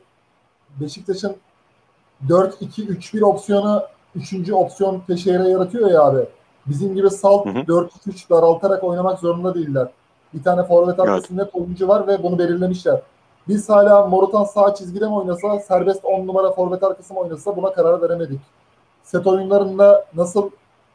Beşiktaş'ın 0.81 1.35
4-2-3-1 2.27 3.23
opsiyonu 3.23 3.83
3. 4.15 4.51
opsiyon 4.51 5.03
Teşehir'e 5.07 5.49
yaratıyor 5.49 5.91
ya 5.91 6.01
abi. 6.01 6.25
Bizim 6.65 6.95
gibi 6.95 7.09
salt 7.09 7.45
Hı 7.45 7.49
hı. 7.49 7.57
4-3 7.57 8.29
daraltarak 8.29 8.83
oynamak 8.83 9.19
zorunda 9.19 9.55
değiller. 9.55 9.87
Bir 10.33 10.43
tane 10.43 10.63
forvet 10.63 10.99
arkasında 10.99 11.43
net 11.43 11.55
oyuncu 11.55 11.87
var 11.87 12.07
ve 12.07 12.23
bunu 12.23 12.39
belirlemişler. 12.39 13.01
Biz 13.47 13.69
hala 13.69 14.07
Morutan 14.07 14.43
sağ 14.43 14.75
çizgide 14.75 15.05
mi 15.05 15.13
oynasa, 15.13 15.59
serbest 15.59 16.05
10 16.05 16.27
numara 16.27 16.51
forvet 16.51 16.83
arkası 16.83 17.13
mı 17.13 17.19
oynasa 17.19 17.55
buna 17.55 17.73
karar 17.73 18.01
veremedik. 18.01 18.41
Set 19.03 19.27
oyunlarında 19.27 20.05
nasıl 20.15 20.49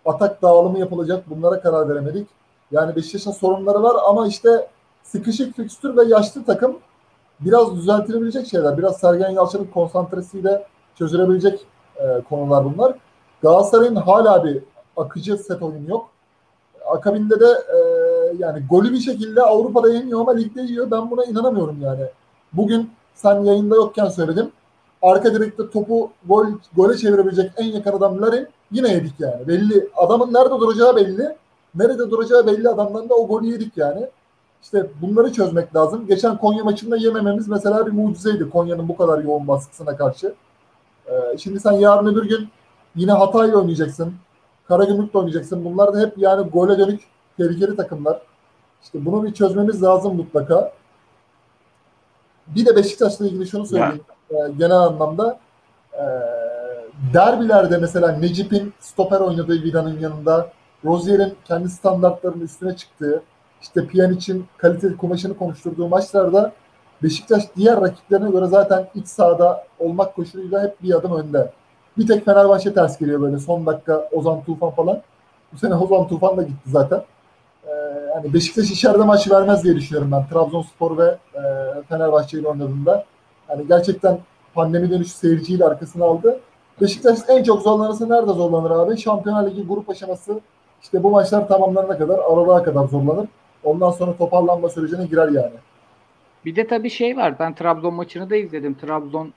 atak 0.06 0.42
dağılımı 0.42 0.78
yapılacak 0.78 1.30
bunlara 1.30 1.60
karar 1.60 1.88
veremedik. 1.88 2.28
Yani 2.70 2.96
Beşiktaş'ın 2.96 3.30
sorunları 3.30 3.82
var 3.82 3.96
ama 4.08 4.26
işte 4.26 4.68
sıkışık 5.02 5.56
fikstür 5.56 5.96
ve 5.96 6.04
yaşlı 6.04 6.44
takım 6.44 6.78
biraz 7.40 7.76
düzeltilebilecek 7.76 8.46
şeyler. 8.46 8.78
Biraz 8.78 8.96
Sergen 8.96 9.30
Yalçın'ın 9.30 9.64
konsantresiyle 9.64 10.66
çözülebilecek 10.94 11.66
e, 11.96 12.20
konular 12.28 12.64
bunlar. 12.64 12.94
Galatasaray'ın 13.42 13.96
hala 13.96 14.44
bir 14.44 14.62
akıcı 14.96 15.38
set 15.38 15.62
oyunu 15.62 15.90
yok. 15.90 16.08
Akabinde 16.86 17.40
de 17.40 17.46
e, 17.46 17.78
yani 18.38 18.62
golü 18.70 18.92
bir 18.92 19.00
şekilde 19.00 19.42
Avrupa'da 19.42 19.88
yeniyor 19.88 20.20
ama 20.20 20.32
ligde 20.32 20.62
yiyor. 20.62 20.90
Ben 20.90 21.10
buna 21.10 21.24
inanamıyorum 21.24 21.82
yani. 21.82 22.04
Bugün 22.52 22.90
sen 23.14 23.40
yayında 23.44 23.76
yokken 23.76 24.08
söyledim. 24.08 24.52
Arka 25.02 25.34
direkte 25.34 25.70
topu 25.70 26.10
gol 26.28 26.46
gole 26.76 26.96
çevirebilecek 26.96 27.52
en 27.56 27.64
yakın 27.64 27.92
adam 27.92 28.22
Larin. 28.22 28.48
Yine 28.70 28.92
yedik 28.92 29.12
yani. 29.18 29.48
Belli. 29.48 29.88
Adamın 29.96 30.34
nerede 30.34 30.50
duracağı 30.50 30.96
belli. 30.96 31.36
Nerede 31.74 32.10
duracağı 32.10 32.46
belli 32.46 32.68
adamdan 32.68 33.08
da 33.08 33.14
o 33.14 33.28
golü 33.28 33.46
yedik 33.46 33.76
yani. 33.76 34.08
İşte 34.62 34.86
bunları 35.02 35.32
çözmek 35.32 35.76
lazım. 35.76 36.06
Geçen 36.06 36.38
Konya 36.38 36.64
maçında 36.64 36.96
yemememiz 36.96 37.48
mesela 37.48 37.86
bir 37.86 37.92
mucizeydi 37.92 38.50
Konya'nın 38.50 38.88
bu 38.88 38.96
kadar 38.96 39.18
yoğun 39.18 39.48
baskısına 39.48 39.96
karşı. 39.96 40.34
Ee, 41.06 41.38
şimdi 41.38 41.60
sen 41.60 41.72
yarın 41.72 42.06
öbür 42.06 42.28
gün 42.28 42.48
yine 42.96 43.12
Hatay'la 43.12 43.56
oynayacaksın. 43.56 44.14
Karagümrük'le 44.68 45.14
oynayacaksın. 45.14 45.64
Bunlar 45.64 45.94
da 45.94 46.00
hep 46.00 46.18
yani 46.18 46.50
gole 46.50 46.78
dönük 46.78 47.00
tehlikeli 47.36 47.76
takımlar. 47.76 48.22
İşte 48.82 49.04
bunu 49.04 49.24
bir 49.24 49.34
çözmemiz 49.34 49.82
lazım 49.82 50.16
mutlaka. 50.16 50.72
Bir 52.46 52.66
de 52.66 52.76
Beşiktaş'la 52.76 53.26
ilgili 53.26 53.46
şunu 53.46 53.66
söyleyeyim. 53.66 54.04
Ee, 54.30 54.34
genel 54.58 54.76
anlamda 54.76 55.38
ee, 55.94 56.02
derbilerde 57.14 57.78
mesela 57.78 58.12
Necip'in 58.12 58.74
stoper 58.80 59.20
oynadığı 59.20 59.62
Vida'nın 59.62 60.00
yanında 60.00 60.48
Rozier'in 60.84 61.34
kendi 61.44 61.68
standartlarının 61.68 62.44
üstüne 62.44 62.76
çıktığı 62.76 63.22
işte 63.62 63.86
Pjanic'in 63.86 64.46
kaliteli 64.56 64.96
kumaşını 64.96 65.38
konuşturduğu 65.38 65.88
maçlarda 65.88 66.52
Beşiktaş 67.02 67.42
diğer 67.56 67.80
rakiplerine 67.80 68.30
göre 68.30 68.46
zaten 68.46 68.88
iç 68.94 69.08
sahada 69.08 69.64
olmak 69.78 70.14
koşuluyla 70.14 70.62
hep 70.62 70.82
bir 70.82 70.94
adım 70.94 71.16
önde. 71.16 71.50
Bir 71.98 72.06
tek 72.06 72.24
Fenerbahçe 72.24 72.74
ters 72.74 72.98
geliyor 72.98 73.20
böyle 73.20 73.38
son 73.38 73.66
dakika 73.66 74.08
Ozan 74.12 74.44
Tufan 74.44 74.70
falan. 74.70 75.02
Bu 75.52 75.58
sene 75.58 75.74
Ozan 75.74 76.08
Tufan 76.08 76.36
da 76.36 76.42
gitti 76.42 76.70
zaten. 76.70 77.02
Ee, 77.66 77.70
yani 78.14 78.34
Beşiktaş 78.34 78.70
içeride 78.70 79.04
maç 79.04 79.30
vermez 79.30 79.64
diye 79.64 79.76
düşünüyorum 79.76 80.12
ben. 80.12 80.26
Trabzonspor 80.26 80.98
ve 80.98 81.16
e, 81.34 81.42
Fenerbahçe 81.88 82.38
ile 82.38 82.48
oynadığında. 82.48 83.04
Yani 83.48 83.68
gerçekten 83.68 84.18
pandemi 84.54 84.90
dönüşü 84.90 85.10
seyirciyle 85.10 85.64
arkasına 85.64 86.04
aldı. 86.04 86.40
Beşiktaş 86.80 87.18
en 87.28 87.42
çok 87.42 87.62
zorlanırsa 87.62 88.06
nerede 88.06 88.32
zorlanır 88.32 88.70
abi? 88.70 88.98
Şampiyonlar 88.98 89.50
Ligi 89.50 89.66
grup 89.66 89.90
aşaması 89.90 90.40
işte 90.82 91.02
bu 91.02 91.10
maçlar 91.10 91.48
tamamlanana 91.48 91.98
kadar 91.98 92.18
aralığa 92.18 92.62
kadar 92.62 92.84
zorlanır. 92.84 93.28
Ondan 93.64 93.90
sonra 93.90 94.16
toparlanma 94.16 94.68
sürecine 94.68 95.06
girer 95.06 95.28
yani. 95.28 95.54
Bir 96.44 96.56
de 96.56 96.66
tabii 96.66 96.90
şey 96.90 97.16
var. 97.16 97.38
Ben 97.38 97.54
Trabzon 97.54 97.94
maçını 97.94 98.30
da 98.30 98.36
izledim. 98.36 98.74
Trabzon 98.74 99.32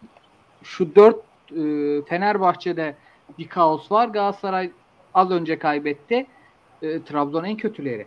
şu 0.63 0.95
dört 0.95 1.15
e, 1.51 1.61
Fenerbahçe'de 2.01 2.95
bir 3.37 3.47
kaos 3.47 3.91
var. 3.91 4.07
Galatasaray 4.07 4.71
az 5.13 5.31
önce 5.31 5.59
kaybetti. 5.59 6.25
E, 6.81 7.03
Trabzon 7.03 7.43
en 7.43 7.57
kötüleri 7.57 8.05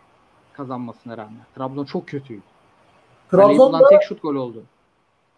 kazanmasına 0.52 1.16
rağmen. 1.16 1.40
Trabzon 1.54 1.84
çok 1.84 2.08
kötüydü. 2.08 2.42
Trabzon'da 3.30 3.88
tek 3.88 4.02
şut 4.02 4.22
gol 4.22 4.34
oldu. 4.34 4.62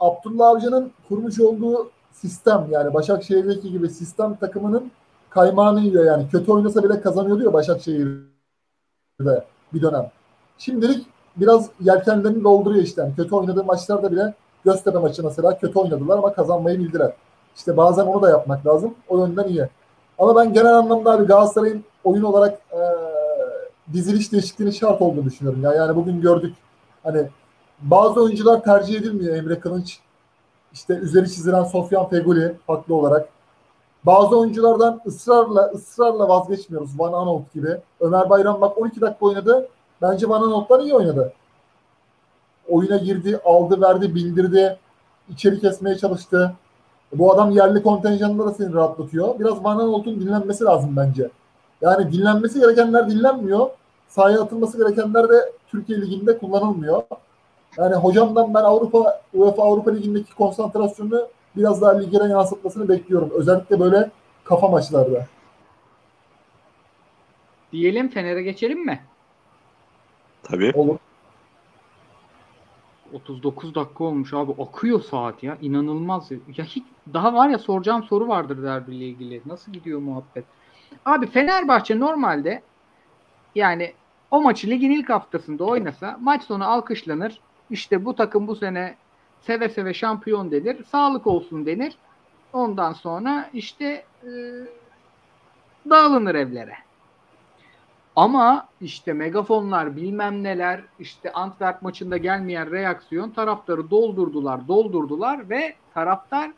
Abdullah 0.04 0.48
Avcı'nın 0.48 0.92
kurmuş 1.08 1.40
olduğu 1.40 1.90
sistem 2.12 2.66
yani 2.70 2.94
Başakşehir'deki 2.94 3.72
gibi 3.72 3.88
sistem 3.88 4.36
takımının 4.36 4.90
kaymağını 5.30 5.80
yiyor 5.80 6.04
yani. 6.04 6.28
Kötü 6.30 6.52
oynasa 6.52 6.82
bile 6.82 7.00
kazanıyordu 7.00 7.44
ya 7.44 7.52
Başakşehir'de 7.52 9.44
bir 9.74 9.82
dönem. 9.82 10.10
Şimdilik 10.58 11.06
biraz 11.36 11.70
yelkenlerini 11.80 12.44
dolduruyor 12.44 12.84
işte. 12.84 13.02
Yani 13.02 13.16
kötü 13.16 13.34
oynadığı 13.34 13.64
maçlarda 13.64 14.12
bile 14.12 14.34
Göztepe 14.64 14.98
maçı 14.98 15.24
mesela 15.24 15.58
kötü 15.58 15.78
oynadılar 15.78 16.18
ama 16.18 16.32
kazanmayı 16.32 16.78
bildiler. 16.78 17.12
İşte 17.56 17.76
bazen 17.76 18.06
onu 18.06 18.22
da 18.22 18.30
yapmak 18.30 18.66
lazım. 18.66 18.94
O 19.08 19.18
yönden 19.18 19.48
iyi. 19.48 19.68
Ama 20.18 20.36
ben 20.36 20.52
genel 20.52 20.74
anlamda 20.74 21.12
abi 21.12 21.24
Galatasaray'ın 21.24 21.84
oyun 22.04 22.22
olarak 22.22 22.60
e, 22.72 22.80
diziliş 23.92 24.32
değişikliğinin 24.32 24.72
şart 24.72 25.02
olduğunu 25.02 25.24
düşünüyorum. 25.24 25.62
Ya. 25.62 25.74
Yani 25.74 25.96
bugün 25.96 26.20
gördük 26.20 26.54
hani 27.02 27.28
bazı 27.84 28.22
oyuncular 28.22 28.64
tercih 28.64 28.94
edilmiyor. 28.94 29.36
Emre 29.36 29.60
Kılınç, 29.60 29.98
işte 30.72 30.94
üzeri 30.94 31.30
çizilen 31.32 31.64
Sofyan 31.64 32.08
Feguli 32.08 32.56
haklı 32.66 32.94
olarak. 32.94 33.28
Bazı 34.06 34.38
oyunculardan 34.38 35.00
ısrarla 35.06 35.70
ısrarla 35.74 36.28
vazgeçmiyoruz. 36.28 36.98
Van 36.98 37.12
Aanholt 37.12 37.52
gibi. 37.54 37.76
Ömer 38.00 38.30
Bayram 38.30 38.60
bak 38.60 38.78
12 38.78 39.00
dakika 39.00 39.26
oynadı. 39.26 39.68
Bence 40.02 40.28
Van 40.28 40.42
Aanholt'tan 40.42 40.80
iyi 40.80 40.94
oynadı. 40.94 41.32
Oyuna 42.68 42.96
girdi, 42.96 43.40
aldı, 43.44 43.80
verdi, 43.80 44.14
bildirdi. 44.14 44.78
içeri 45.28 45.60
kesmeye 45.60 45.96
çalıştı. 45.96 46.54
Bu 47.12 47.32
adam 47.32 47.50
yerli 47.50 47.82
kontenjanında 47.82 48.46
da 48.46 48.54
seni 48.54 48.74
rahatlatıyor. 48.74 49.38
Biraz 49.38 49.64
Van 49.64 49.78
Aanholt'un 49.78 50.20
dinlenmesi 50.20 50.64
lazım 50.64 50.96
bence. 50.96 51.30
Yani 51.80 52.12
dinlenmesi 52.12 52.60
gerekenler 52.60 53.10
dinlenmiyor. 53.10 53.70
Sahaya 54.08 54.42
atılması 54.42 54.78
gerekenler 54.78 55.28
de 55.28 55.52
Türkiye 55.70 56.00
Ligi'nde 56.00 56.38
kullanılmıyor. 56.38 57.02
Yani 57.78 57.94
hocamdan 57.94 58.54
ben 58.54 58.62
Avrupa 58.62 59.20
UEFA 59.34 59.62
Avrupa 59.62 59.90
Ligi'ndeki 59.90 60.34
konsantrasyonu 60.34 61.28
biraz 61.56 61.82
daha 61.82 61.98
ligere 61.98 62.28
yansıtmasını 62.28 62.88
bekliyorum. 62.88 63.30
Özellikle 63.34 63.80
böyle 63.80 64.10
kafa 64.44 64.68
maçlarda. 64.68 65.26
Diyelim 67.72 68.08
Fener'e 68.08 68.42
geçelim 68.42 68.86
mi? 68.86 69.00
Tabii. 70.42 70.72
Olur. 70.74 70.98
39 73.12 73.74
dakika 73.74 74.04
olmuş 74.04 74.34
abi. 74.34 74.52
Akıyor 74.62 75.00
saat 75.00 75.42
ya. 75.42 75.58
İnanılmaz. 75.62 76.30
Ya 76.30 76.64
hiç 76.64 76.84
daha 77.14 77.34
var 77.34 77.48
ya 77.48 77.58
soracağım 77.58 78.02
soru 78.02 78.28
vardır 78.28 78.62
derbiyle 78.62 79.04
ilgili. 79.04 79.42
Nasıl 79.46 79.72
gidiyor 79.72 80.00
muhabbet? 80.00 80.44
Abi 81.04 81.26
Fenerbahçe 81.26 82.00
normalde 82.00 82.62
yani 83.54 83.92
o 84.30 84.42
maçı 84.42 84.70
ligin 84.70 84.90
ilk 84.90 85.10
haftasında 85.10 85.64
oynasa 85.64 86.16
maç 86.20 86.42
sonu 86.42 86.70
alkışlanır. 86.70 87.40
İşte 87.70 88.04
bu 88.04 88.14
takım 88.14 88.46
bu 88.46 88.56
sene 88.56 88.96
seve 89.40 89.68
seve 89.68 89.94
şampiyon 89.94 90.50
denir. 90.50 90.84
Sağlık 90.84 91.26
olsun 91.26 91.66
denir. 91.66 91.96
Ondan 92.52 92.92
sonra 92.92 93.50
işte 93.52 94.04
e, 94.22 94.30
dağılınır 95.90 96.34
evlere. 96.34 96.74
Ama 98.16 98.68
işte 98.80 99.12
megafonlar 99.12 99.96
bilmem 99.96 100.42
neler 100.42 100.80
işte 100.98 101.32
Antwerp 101.32 101.82
maçında 101.82 102.16
gelmeyen 102.16 102.70
reaksiyon 102.70 103.30
taraftarı 103.30 103.90
doldurdular 103.90 104.68
doldurdular 104.68 105.50
ve 105.50 105.74
taraftar 105.94 106.50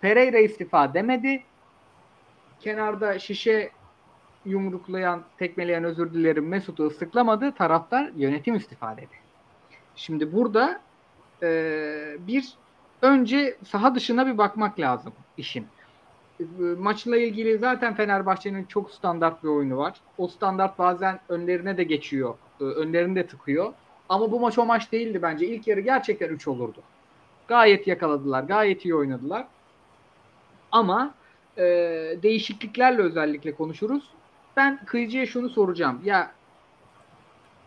Pereira 0.00 0.38
istifa 0.38 0.94
demedi. 0.94 1.42
Kenarda 2.60 3.18
şişe 3.18 3.70
yumruklayan, 4.44 5.22
tekmeleyen 5.38 5.84
özür 5.84 6.14
dilerim 6.14 6.48
Mesut'u 6.48 6.86
ıslıklamadı. 6.86 7.52
Taraftar 7.52 8.10
yönetim 8.16 8.54
istifa 8.54 8.96
dedi. 8.96 9.21
Şimdi 9.96 10.32
burada 10.32 10.80
e, 11.42 11.48
bir 12.18 12.52
önce 13.02 13.56
saha 13.64 13.94
dışına 13.94 14.26
bir 14.26 14.38
bakmak 14.38 14.80
lazım 14.80 15.12
işin. 15.36 15.66
E, 16.40 16.44
maçla 16.78 17.16
ilgili 17.16 17.58
zaten 17.58 17.94
Fenerbahçe'nin 17.94 18.64
çok 18.64 18.90
standart 18.90 19.42
bir 19.42 19.48
oyunu 19.48 19.76
var. 19.76 20.00
O 20.18 20.28
standart 20.28 20.78
bazen 20.78 21.20
önlerine 21.28 21.76
de 21.76 21.84
geçiyor. 21.84 22.34
E, 22.60 22.64
önlerini 22.64 23.16
de 23.16 23.26
tıkıyor. 23.26 23.72
Ama 24.08 24.32
bu 24.32 24.40
maç 24.40 24.58
o 24.58 24.66
maç 24.66 24.92
değildi 24.92 25.22
bence. 25.22 25.46
İlk 25.46 25.66
yarı 25.66 25.80
gerçekten 25.80 26.28
3 26.28 26.48
olurdu. 26.48 26.82
Gayet 27.48 27.86
yakaladılar. 27.86 28.42
Gayet 28.42 28.84
iyi 28.84 28.94
oynadılar. 28.94 29.46
Ama 30.72 31.14
e, 31.58 31.62
değişikliklerle 32.22 33.02
özellikle 33.02 33.54
konuşuruz. 33.54 34.10
Ben 34.56 34.84
Kıyıcı'ya 34.84 35.26
şunu 35.26 35.48
soracağım. 35.48 36.00
Ya 36.04 36.32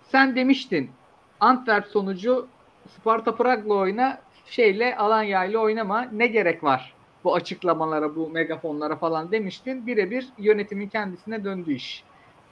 sen 0.03 0.35
demiştin 0.35 0.91
Antwerp 1.39 1.87
sonucu 1.87 2.47
Sparta 2.95 3.35
Prag'la 3.35 3.73
oyna 3.73 4.19
şeyle 4.45 4.97
Alanya 4.97 5.45
ile 5.45 5.57
oynama 5.57 6.01
ne 6.01 6.27
gerek 6.27 6.63
var 6.63 6.95
bu 7.25 7.35
açıklamalara 7.35 8.15
bu 8.15 8.29
megafonlara 8.29 8.95
falan 8.95 9.31
demiştin. 9.31 9.87
Birebir 9.87 10.27
yönetimin 10.37 10.87
kendisine 10.87 11.43
döndü 11.43 11.73
iş. 11.73 12.03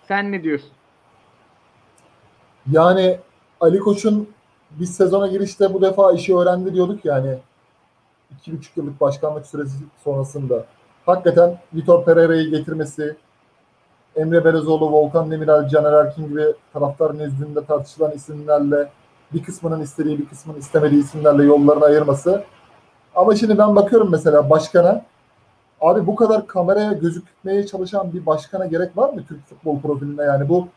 Sen 0.07 0.31
ne 0.31 0.43
diyorsun? 0.43 0.71
Yani 2.71 3.19
Ali 3.61 3.79
Koç'un 3.79 4.29
biz 4.71 4.95
sezona 4.95 5.27
girişte 5.27 5.73
bu 5.73 5.81
defa 5.81 6.11
işi 6.11 6.37
öğrendi 6.37 6.73
diyorduk 6.73 7.05
yani. 7.05 7.37
iki 8.39 8.57
buçuk 8.57 8.77
yıllık 8.77 9.01
başkanlık 9.01 9.45
süresi 9.45 9.75
sonrasında. 10.03 10.65
Hakikaten 11.05 11.59
Vitor 11.73 12.05
Pereira'yı 12.05 12.49
getirmesi, 12.49 13.15
Emre 14.15 14.45
Berezoğlu, 14.45 14.91
Volkan 14.91 15.31
Demirel, 15.31 15.67
Caner 15.69 15.93
Erkin 15.93 16.27
gibi 16.27 16.45
taraftar 16.73 17.17
nezdinde 17.17 17.65
tartışılan 17.65 18.11
isimlerle 18.11 18.89
bir 19.33 19.43
kısmının 19.43 19.81
istediği 19.81 20.19
bir 20.19 20.25
kısmının 20.25 20.59
istemediği 20.59 20.99
isimlerle 20.99 21.43
yollarını 21.43 21.85
ayırması. 21.85 22.43
Ama 23.15 23.35
şimdi 23.35 23.57
ben 23.57 23.75
bakıyorum 23.75 24.11
mesela 24.11 24.49
başkana 24.49 25.05
abi 25.81 26.07
bu 26.07 26.15
kadar 26.15 26.47
kameraya 26.47 26.93
gözükmeye 26.93 27.65
çalışan 27.65 28.13
bir 28.13 28.25
başkana 28.25 28.65
gerek 28.65 28.97
var 28.97 29.13
mı 29.13 29.23
Türk 29.27 29.45
futbol 29.45 29.79
profilinde 29.79 30.23
yani 30.23 30.49
bu 30.49 30.67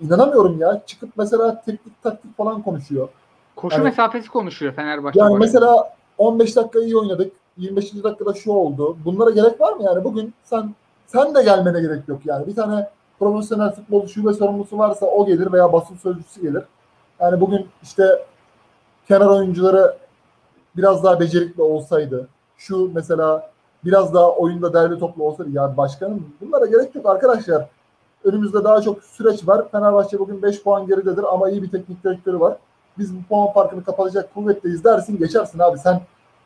inanamıyorum 0.00 0.60
ya 0.60 0.82
çıkıp 0.86 1.10
mesela 1.16 1.62
teknik 1.66 2.02
taktik 2.02 2.36
falan 2.36 2.62
konuşuyor. 2.62 3.08
Koşu 3.56 3.76
Yani- 3.76 3.84
mesafesi 3.84 4.28
konuşuyor 4.28 4.72
Fenerbahçe. 4.72 5.20
Yani 5.20 5.38
mesela 5.38 5.94
15 6.18 6.56
dakika 6.56 6.80
iyi 6.80 6.96
oynadık. 6.96 7.32
25. 7.58 8.02
dakikada 8.04 8.34
şu 8.34 8.52
oldu. 8.52 8.96
Bunlara 9.04 9.30
gerek 9.30 9.60
var 9.60 9.72
mı 9.72 9.82
yani? 9.82 10.04
Bugün 10.04 10.34
sen 10.44 10.74
sen 11.06 11.34
de 11.34 11.42
gelmene 11.42 11.80
gerek 11.80 12.08
yok 12.08 12.20
yani. 12.26 12.46
Bir 12.46 12.54
tane 12.54 12.88
profesyonel 13.18 13.72
futbol 13.72 14.06
şube 14.06 14.32
sorumlusu 14.32 14.78
varsa 14.78 15.06
o 15.06 15.26
gelir 15.26 15.52
veya 15.52 15.72
basın 15.72 15.96
sözcüsü 15.96 16.42
gelir. 16.42 16.62
Yani 17.20 17.40
bugün 17.40 17.68
işte 17.82 18.24
kenar 19.08 19.26
oyuncuları 19.26 19.96
biraz 20.76 21.04
daha 21.04 21.20
becerikli 21.20 21.62
olsaydı, 21.62 22.28
şu 22.56 22.90
mesela 22.94 23.50
biraz 23.84 24.14
daha 24.14 24.30
oyunda 24.30 24.72
derli 24.72 24.98
toplu 24.98 25.24
olsaydı 25.24 25.50
ya 25.50 25.76
başkanım 25.76 26.34
bunlara 26.40 26.66
gerek 26.66 26.94
yok 26.94 27.06
arkadaşlar. 27.06 27.68
Önümüzde 28.24 28.64
daha 28.64 28.80
çok 28.80 29.04
süreç 29.04 29.48
var. 29.48 29.68
Fenerbahçe 29.72 30.18
bugün 30.18 30.42
5 30.42 30.62
puan 30.62 30.86
geridedir 30.86 31.24
ama 31.32 31.50
iyi 31.50 31.62
bir 31.62 31.70
teknik 31.70 32.04
direktörü 32.04 32.40
var. 32.40 32.56
Biz 32.98 33.16
bu 33.16 33.22
puan 33.28 33.52
farkını 33.52 33.84
kapatacak 33.84 34.34
kuvvetteyiz 34.34 34.84
dersin 34.84 35.18
geçersin 35.18 35.58
abi. 35.58 35.78
Sen 35.78 36.00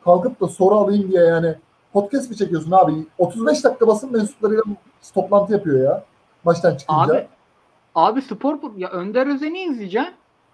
kalkıp 0.05 0.41
da 0.41 0.47
soru 0.47 0.75
alayım 0.75 1.11
diye 1.11 1.23
yani 1.23 1.55
podcast 1.93 2.29
mi 2.29 2.37
çekiyorsun 2.37 2.71
abi? 2.71 2.93
35 3.17 3.63
dakika 3.63 3.87
basın 3.87 4.11
mensuplarıyla 4.11 4.63
toplantı 5.13 5.53
yapıyor 5.53 5.83
ya 5.83 6.03
maçtan 6.43 6.75
çıkınca. 6.75 7.03
Abi 7.03 7.27
abi 7.95 8.21
spor 8.21 8.57
ya 8.77 8.89
Önder 8.89 9.27
Özen'i 9.27 9.63
izleyeceğim. 9.63 10.13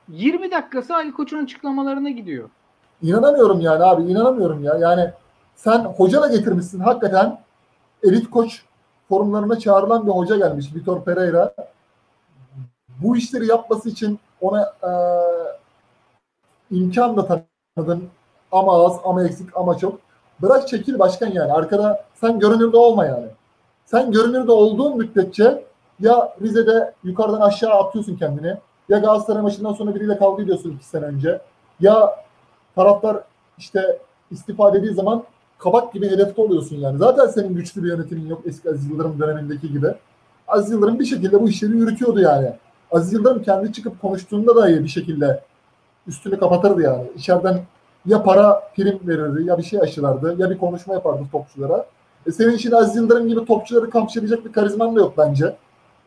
20 0.09 0.51
dakikası 0.51 0.95
Ali 0.95 1.13
Koç'un 1.13 1.43
açıklamalarına 1.43 2.09
gidiyor. 2.09 2.49
İnanamıyorum 3.01 3.61
yani 3.61 3.83
abi 3.83 4.03
inanamıyorum 4.03 4.63
ya. 4.63 4.75
Yani 4.75 5.11
sen 5.55 5.79
hoca 5.79 6.21
da 6.21 6.27
getirmişsin 6.27 6.79
hakikaten 6.79 7.41
elit 8.03 8.29
koç 8.29 8.63
forumlarına 9.09 9.59
çağrılan 9.59 10.07
bir 10.07 10.11
hoca 10.11 10.37
gelmiş 10.37 10.75
Vitor 10.75 11.03
Pereira. 11.03 11.55
Bu 13.03 13.17
işleri 13.17 13.47
yapması 13.47 13.89
için 13.89 14.19
ona 14.41 14.73
e, 14.83 14.91
imkan 16.71 17.17
da 17.17 17.43
tanıdın 17.75 18.03
ama 18.51 18.85
az 18.85 18.99
ama 19.03 19.23
eksik 19.23 19.57
ama 19.57 19.77
çok. 19.77 20.04
Bırak 20.41 20.67
çekil 20.67 20.99
başkan 20.99 21.31
yani. 21.31 21.53
Arkada 21.53 22.03
sen 22.13 22.39
görünürde 22.39 22.77
olma 22.77 23.05
yani. 23.05 23.27
Sen 23.85 24.11
görünürde 24.11 24.51
olduğun 24.51 24.97
müddetçe 24.97 25.63
ya 25.99 26.35
Rize'de 26.41 26.93
yukarıdan 27.03 27.41
aşağı 27.41 27.73
atıyorsun 27.73 28.15
kendini 28.15 28.57
ya 28.89 28.99
Galatasaray 28.99 29.41
maçından 29.41 29.73
sonra 29.73 29.95
biriyle 29.95 30.17
kavga 30.17 30.43
ediyorsun 30.43 30.71
iki 30.71 30.85
sene 30.85 31.05
önce 31.05 31.41
ya 31.79 32.15
taraftar 32.75 33.17
işte 33.57 33.99
istifa 34.31 34.73
dediği 34.73 34.93
zaman 34.93 35.23
kabak 35.57 35.93
gibi 35.93 36.09
hedefte 36.09 36.41
oluyorsun 36.41 36.75
yani. 36.75 36.97
Zaten 36.97 37.27
senin 37.27 37.55
güçlü 37.55 37.83
bir 37.83 37.87
yönetimin 37.87 38.27
yok 38.27 38.41
eski 38.45 38.69
Aziz 38.69 38.89
Yıldırım 38.89 39.19
dönemindeki 39.19 39.71
gibi. 39.71 39.87
Aziz 40.47 40.71
Yıldırım 40.71 40.99
bir 40.99 41.05
şekilde 41.05 41.41
bu 41.41 41.49
işleri 41.49 41.71
yürütüyordu 41.71 42.19
yani. 42.19 42.51
Aziz 42.91 43.13
Yıldırım 43.13 43.43
kendi 43.43 43.73
çıkıp 43.73 44.01
konuştuğunda 44.01 44.55
da 44.55 44.83
bir 44.83 44.87
şekilde 44.87 45.43
üstünü 46.07 46.39
kapatırdı 46.39 46.81
yani. 46.81 47.03
İçeriden 47.15 47.61
ya 48.05 48.23
para 48.23 48.63
prim 48.75 48.99
verirdi 49.07 49.49
ya 49.49 49.57
bir 49.57 49.63
şey 49.63 49.81
aşılardı 49.81 50.41
ya 50.41 50.49
bir 50.49 50.57
konuşma 50.57 50.93
yapardı 50.93 51.23
topçulara. 51.31 51.85
E 52.27 52.31
senin 52.31 52.53
için 52.53 52.71
Aziz 52.71 52.95
Yıldırım 52.95 53.27
gibi 53.27 53.45
topçuları 53.45 53.89
kamçılayacak 53.89 54.45
bir 54.45 54.51
karizman 54.51 54.95
da 54.95 54.99
yok 54.99 55.13
bence. 55.17 55.55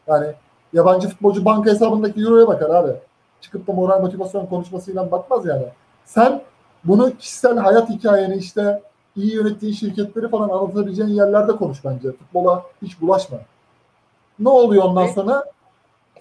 Yani 0.07 0.26
yabancı 0.72 1.09
futbolcu 1.09 1.44
banka 1.44 1.70
hesabındaki 1.70 2.20
euroya 2.20 2.49
bakar 2.49 2.70
abi. 2.70 2.92
Çıkıp 3.40 3.66
da 3.66 3.72
moral 3.72 4.01
motivasyon 4.01 4.46
konuşmasıyla 4.46 5.11
bakmaz 5.11 5.46
yani. 5.46 5.66
Sen 6.05 6.42
bunu 6.84 7.16
kişisel 7.16 7.59
hayat 7.59 7.90
hikayeni 7.90 8.36
işte 8.36 8.82
iyi 9.16 9.34
yönettiğin 9.34 9.72
şirketleri 9.72 10.28
falan 10.28 10.49
anlatabileceğin 10.49 11.11
yerlerde 11.11 11.53
konuş 11.53 11.84
bence. 11.84 12.12
Futbola 12.12 12.62
hiç 12.82 13.01
bulaşma. 13.01 13.38
Ne 14.38 14.49
oluyor 14.49 14.84
ondan 14.84 15.07
sonra? 15.07 15.44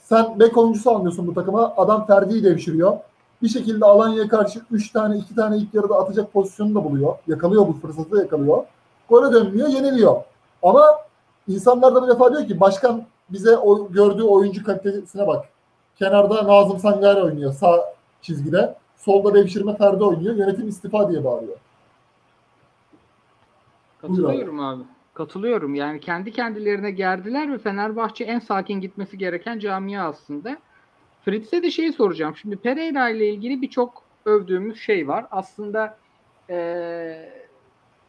Sen 0.01 0.39
bek 0.39 0.57
oyuncusu 0.57 0.91
almıyorsun 0.91 1.28
bu 1.28 1.34
takıma. 1.34 1.73
Adam 1.78 2.07
Ferdi'yi 2.07 2.43
devşiriyor. 2.43 2.97
Bir 3.42 3.48
şekilde 3.48 3.86
Alanya'ya 3.86 4.28
karşı 4.28 4.62
3 4.72 4.92
tane 4.92 5.18
2 5.18 5.36
tane 5.36 5.58
ilk 5.58 5.74
yarıda 5.74 5.96
atacak 5.96 6.34
pozisyonu 6.34 6.76
da 6.76 6.84
buluyor. 6.84 7.16
Yakalıyor 7.28 7.68
bu 7.68 7.74
fırsatı 7.74 8.18
yakalıyor. 8.18 8.64
Gole 9.10 9.34
dönmüyor, 9.34 9.68
yeniliyor. 9.68 10.16
Ama 10.64 10.86
insanlar 11.48 11.96
da 11.96 12.04
bir 12.04 12.08
defa 12.08 12.32
diyor 12.32 12.48
ki 12.48 12.60
başkan 12.60 13.06
bize 13.30 13.58
o, 13.58 13.92
gördüğü 13.92 14.24
oyuncu 14.24 14.64
kalitesine 14.64 15.28
bak. 15.28 15.46
Kenarda 15.96 16.48
Nazım 16.48 16.80
Sangare 16.80 17.24
oynuyor 17.24 17.54
sağ 17.54 17.94
çizgide. 18.22 18.76
Solda 18.98 19.34
devşirme 19.34 19.78
Ferdi 19.78 20.04
oynuyor. 20.04 20.36
Yönetim 20.36 20.68
istifa 20.68 21.12
diye 21.12 21.24
bağırıyor. 21.24 21.58
Katılıyorum 24.02 24.60
abi. 24.60 24.84
Katılıyorum. 25.14 25.76
Yani 25.76 26.00
kendi 26.00 26.32
kendilerine 26.32 26.92
gerdiler 26.92 27.54
ve 27.54 27.58
Fenerbahçe 27.58 28.24
en 28.24 28.40
sakin 28.40 28.82
gitmesi 28.82 29.18
gereken 29.18 29.60
camia 29.60 30.10
aslında. 30.10 30.58
Fritz'e 31.28 31.63
de 31.63 31.71
şeyi 31.71 31.93
soracağım. 31.93 32.36
Şimdi 32.38 32.55
Pereira 32.57 33.09
ile 33.09 33.30
ilgili 33.30 33.61
birçok 33.61 34.03
övdüğümüz 34.25 34.80
şey 34.80 35.07
var. 35.07 35.25
Aslında 35.32 35.97
eee 36.49 37.47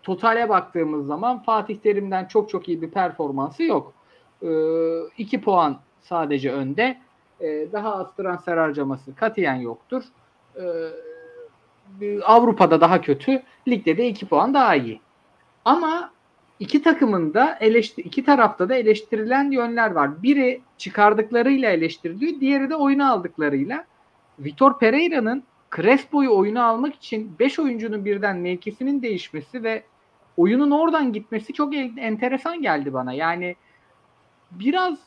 totale 0.03 0.49
baktığımız 0.49 1.07
zaman 1.07 1.43
Fatih 1.43 1.79
Terim'den 1.79 2.25
çok 2.25 2.51
çok 2.51 2.69
iyi 2.69 2.83
bir 2.83 2.91
performansı 2.91 3.63
yok. 3.63 3.93
Eee 4.43 5.01
iki 5.19 5.41
puan 5.41 5.79
sadece 6.01 6.53
önde. 6.53 6.99
Eee, 7.41 7.73
daha 7.73 7.95
az 7.97 8.17
transfer 8.17 8.57
harcaması 8.57 9.15
katiyen 9.15 9.55
yoktur. 9.55 10.05
Eee, 10.57 12.21
Avrupa'da 12.25 12.81
daha 12.81 13.01
kötü. 13.01 13.43
Ligde 13.69 13.97
de 13.97 14.09
2 14.09 14.27
puan 14.27 14.55
daha 14.55 14.75
iyi. 14.77 15.01
Ama 15.65 16.11
iki 16.61 16.83
takımın 16.83 17.35
da 17.35 17.59
eleştir 17.61 18.05
iki 18.05 18.25
tarafta 18.25 18.69
da 18.69 18.75
eleştirilen 18.75 19.51
yönler 19.51 19.91
var. 19.91 20.23
Biri 20.23 20.61
çıkardıklarıyla 20.79 21.71
eleştiriliyor, 21.71 22.41
diğeri 22.41 22.71
de 22.71 22.77
oyunu 22.77 23.13
aldıklarıyla. 23.13 23.85
Vitor 24.39 24.79
Pereira'nın 24.79 25.43
Crespo'yu 25.77 26.37
oyuna 26.37 26.65
almak 26.65 26.95
için 26.95 27.33
5 27.39 27.59
oyuncunun 27.59 28.05
birden 28.05 28.37
mevkisinin 28.37 29.03
değişmesi 29.03 29.63
ve 29.63 29.83
oyunun 30.37 30.71
oradan 30.71 31.13
gitmesi 31.13 31.53
çok 31.53 31.75
en- 31.75 31.97
enteresan 31.97 32.63
geldi 32.63 32.93
bana. 32.93 33.13
Yani 33.13 33.57
biraz 34.51 34.99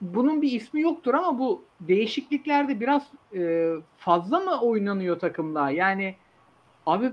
bunun 0.00 0.42
bir 0.42 0.52
ismi 0.52 0.80
yoktur 0.80 1.14
ama 1.14 1.38
bu 1.38 1.64
değişikliklerde 1.80 2.80
biraz 2.80 3.02
e, 3.34 3.72
fazla 3.96 4.40
mı 4.40 4.60
oynanıyor 4.60 5.18
takımda? 5.18 5.70
Yani 5.70 6.14
Abi 6.86 7.12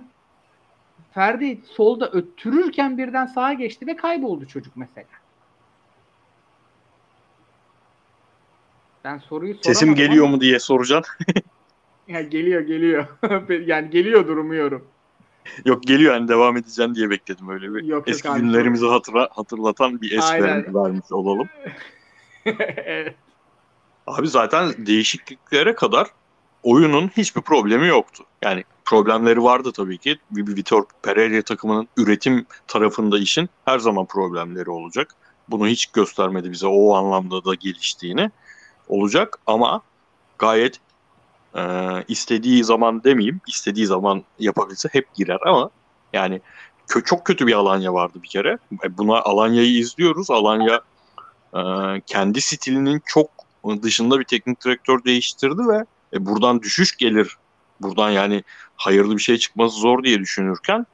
Ferdi 1.14 1.62
solda 1.72 2.12
öttürürken 2.12 2.98
birden 2.98 3.26
sağa 3.26 3.54
geçti 3.54 3.88
ve 3.88 3.96
kayboldu 3.96 4.48
çocuk 4.48 4.74
mesela. 4.76 5.08
Ben 9.04 9.18
soruyu 9.18 9.56
Sesim 9.62 9.96
geliyor 9.96 10.26
ama- 10.26 10.36
mu 10.36 10.42
diye 10.42 10.60
soracaksın. 10.60 11.16
Ya 12.08 12.22
geliyor 12.22 12.62
geliyor. 12.62 13.08
yani 13.66 13.90
geliyor 13.90 14.28
durmuyorum. 14.28 14.88
Yok 15.66 15.84
geliyor 15.84 16.14
yani 16.14 16.28
devam 16.28 16.58
edeceğim 16.58 16.96
diye 16.96 17.10
bekledim 17.10 17.50
öyle 17.50 17.68
bir. 17.68 17.74
Yok, 17.74 17.90
yok 17.90 18.08
Eski 18.08 18.30
abi. 18.30 18.42
günlerimizi 18.42 18.86
hatıra, 18.86 19.30
hatırlatan 19.32 20.02
bir 20.02 20.12
es 20.18 20.32
vermiş 20.32 21.12
olalım. 21.12 21.50
Evet. 22.78 23.16
Abi 24.08 24.28
zaten 24.28 24.74
değişikliklere 24.78 25.76
kadar 25.76 26.08
oyunun 26.64 27.08
hiçbir 27.18 27.42
problemi 27.42 27.88
yoktu. 27.88 28.24
Yani 28.44 28.64
problemleri 28.88 29.44
vardı 29.44 29.72
tabii 29.72 29.98
ki. 29.98 30.18
Vitor 30.32 30.84
Pereira 31.02 31.42
takımının 31.42 31.88
üretim 31.98 32.46
tarafında 32.68 33.20
işin 33.20 33.50
her 33.66 33.80
zaman 33.80 34.06
problemleri 34.06 34.70
olacak. 34.70 35.16
Bunu 35.50 35.68
hiç 35.68 35.86
göstermedi 35.86 36.52
bize 36.52 36.68
o 36.68 36.96
anlamda 36.96 37.46
da 37.46 37.56
geliştiğini. 37.56 38.32
Olacak 38.88 39.40
ama 39.48 39.82
gayet 40.40 40.80
e, 41.56 41.64
istediği 42.08 42.64
zaman 42.64 43.04
demeyeyim, 43.04 43.42
istediği 43.48 43.86
zaman 43.86 44.24
yapabilse 44.40 44.90
hep 44.92 45.16
girer 45.16 45.40
ama 45.46 45.70
yani 46.14 46.42
kö- 46.88 47.04
çok 47.04 47.26
kötü 47.26 47.48
bir 47.48 47.54
Alanya 47.54 47.94
vardı 47.94 48.20
bir 48.24 48.30
kere. 48.30 48.58
E, 48.84 48.98
Buna 48.98 49.22
Alanya'yı 49.22 49.78
izliyoruz. 49.78 50.32
Alanya 50.32 50.82
e, 51.54 51.62
kendi 52.06 52.42
stilinin 52.42 53.02
çok 53.06 53.30
dışında 53.82 54.20
bir 54.20 54.26
teknik 54.26 54.66
direktör 54.66 55.04
değiştirdi 55.04 55.68
ve 55.68 55.86
e, 56.14 56.26
buradan 56.26 56.62
düşüş 56.62 56.98
gelir. 56.98 57.38
Buradan 57.82 58.10
yani 58.10 58.44
hayırlı 58.76 59.18
bir 59.18 59.22
şey 59.22 59.38
çıkması 59.38 59.80
zor 59.80 60.04
diye 60.04 60.20
düşünürken 60.20 60.86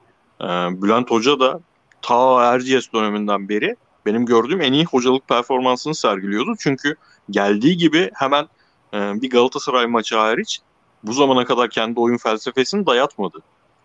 e, 0.41 0.45
Bülent 0.81 1.11
Hoca 1.11 1.39
da 1.39 1.59
ta 2.01 2.43
Erciyes 2.53 2.93
döneminden 2.93 3.49
beri 3.49 3.75
benim 4.05 4.25
gördüğüm 4.25 4.61
en 4.61 4.73
iyi 4.73 4.85
hocalık 4.85 5.27
performansını 5.27 5.95
sergiliyordu. 5.95 6.55
Çünkü 6.59 6.95
geldiği 7.29 7.77
gibi 7.77 8.11
hemen 8.13 8.47
e, 8.93 9.21
bir 9.21 9.29
Galatasaray 9.29 9.87
maçı 9.87 10.15
hariç 10.17 10.59
bu 11.03 11.13
zamana 11.13 11.45
kadar 11.45 11.69
kendi 11.69 11.99
oyun 11.99 12.17
felsefesini 12.17 12.85
dayatmadı 12.85 13.39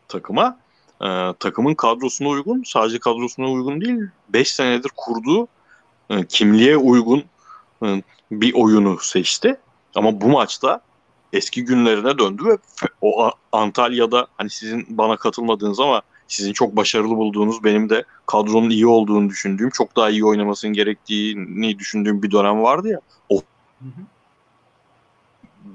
takıma. 0.08 0.58
E, 1.02 1.06
takımın 1.38 1.74
kadrosuna 1.74 2.28
uygun, 2.28 2.62
sadece 2.66 2.98
kadrosuna 2.98 3.50
uygun 3.50 3.80
değil, 3.80 4.00
5 4.28 4.52
senedir 4.52 4.90
kurduğu 4.96 5.48
e, 6.10 6.26
kimliğe 6.26 6.76
uygun 6.76 7.24
e, 7.84 8.02
bir 8.30 8.54
oyunu 8.54 8.98
seçti. 9.00 9.56
Ama 9.94 10.20
bu 10.20 10.28
maçta 10.28 10.80
eski 11.32 11.64
günlerine 11.64 12.18
döndü 12.18 12.44
ve 12.44 12.58
o 13.00 13.30
Antalya'da 13.52 14.26
hani 14.36 14.50
sizin 14.50 14.86
bana 14.88 15.16
katılmadığınız 15.16 15.80
ama 15.80 16.02
sizin 16.28 16.52
çok 16.52 16.76
başarılı 16.76 17.16
bulduğunuz 17.16 17.64
benim 17.64 17.90
de 17.90 18.04
kadronun 18.26 18.70
iyi 18.70 18.86
olduğunu 18.86 19.28
düşündüğüm 19.28 19.70
çok 19.70 19.96
daha 19.96 20.10
iyi 20.10 20.24
oynamasının 20.24 20.72
gerektiğini 20.72 21.78
düşündüğüm 21.78 22.22
bir 22.22 22.30
dönem 22.30 22.62
vardı 22.62 22.88
ya. 22.88 23.00
O 23.28 23.36
Hı 23.80 23.84
hı. 23.84 24.02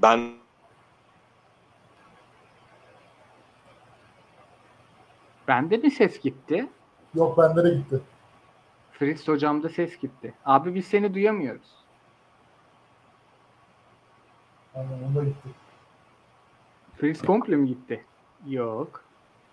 ben 0.02 0.20
Bende 5.48 5.76
mi 5.76 5.90
ses 5.90 6.20
gitti? 6.20 6.68
Yok 7.14 7.38
bende 7.38 7.64
de 7.64 7.70
gitti. 7.74 8.00
Fritz 8.92 9.28
hocamda 9.28 9.68
ses 9.68 9.98
gitti. 9.98 10.34
Abi 10.44 10.74
biz 10.74 10.86
seni 10.86 11.14
duyamıyoruz. 11.14 11.83
Aynen 14.74 15.02
onda 15.08 15.24
gitti. 15.24 15.48
Fritz 16.96 17.22
komple 17.22 17.56
mi 17.56 17.66
gitti? 17.68 18.04
Yok. 18.48 19.04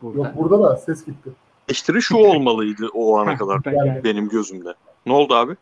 Burada. 0.02 0.18
Yok 0.18 0.38
burada 0.38 0.64
da 0.64 0.76
ses 0.76 1.06
gitti. 1.06 1.30
eleştiri 1.68 2.02
şu 2.02 2.18
olmalıydı 2.18 2.88
o 2.94 3.18
ana 3.18 3.38
kadar 3.38 3.66
Ben 3.66 4.02
benim 4.04 4.30
gözümde. 4.30 4.74
Ne 5.06 5.14
oldu 5.14 5.34
abi? 5.34 5.56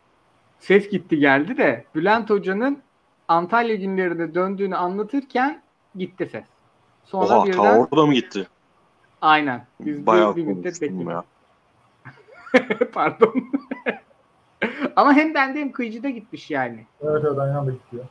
Ses 0.60 0.90
gitti 0.90 1.20
geldi 1.20 1.58
de 1.58 1.86
Bülent 1.96 2.30
Hoca'nın 2.30 2.80
Antalya 3.28 3.76
günlerine 3.76 4.34
döndüğünü 4.34 4.76
anlatırken 4.76 5.62
gitti 5.96 6.30
ses. 6.32 6.44
Sonra 7.06 7.26
Oha 7.26 7.44
ta 7.44 7.48
birden 7.48 7.78
orada 7.78 8.06
mı 8.06 8.14
gitti? 8.14 8.48
aynen. 9.22 9.66
Biz 9.80 10.06
Bayağı 10.06 10.36
bir, 10.36 10.44
müddet 10.46 10.82
bekledik. 10.82 11.08
Pardon. 12.94 13.34
Ama 14.96 15.14
hem 15.14 15.34
bende 15.34 15.60
hem 15.60 15.72
kıyıcıda 15.72 16.10
gitmiş 16.10 16.52
yani. 16.52 16.86
Evet 17.02 17.24
evet 17.28 17.40
aynen 17.40 17.68
da 17.68 17.72
gitti 17.72 17.96
ya. 17.96 18.04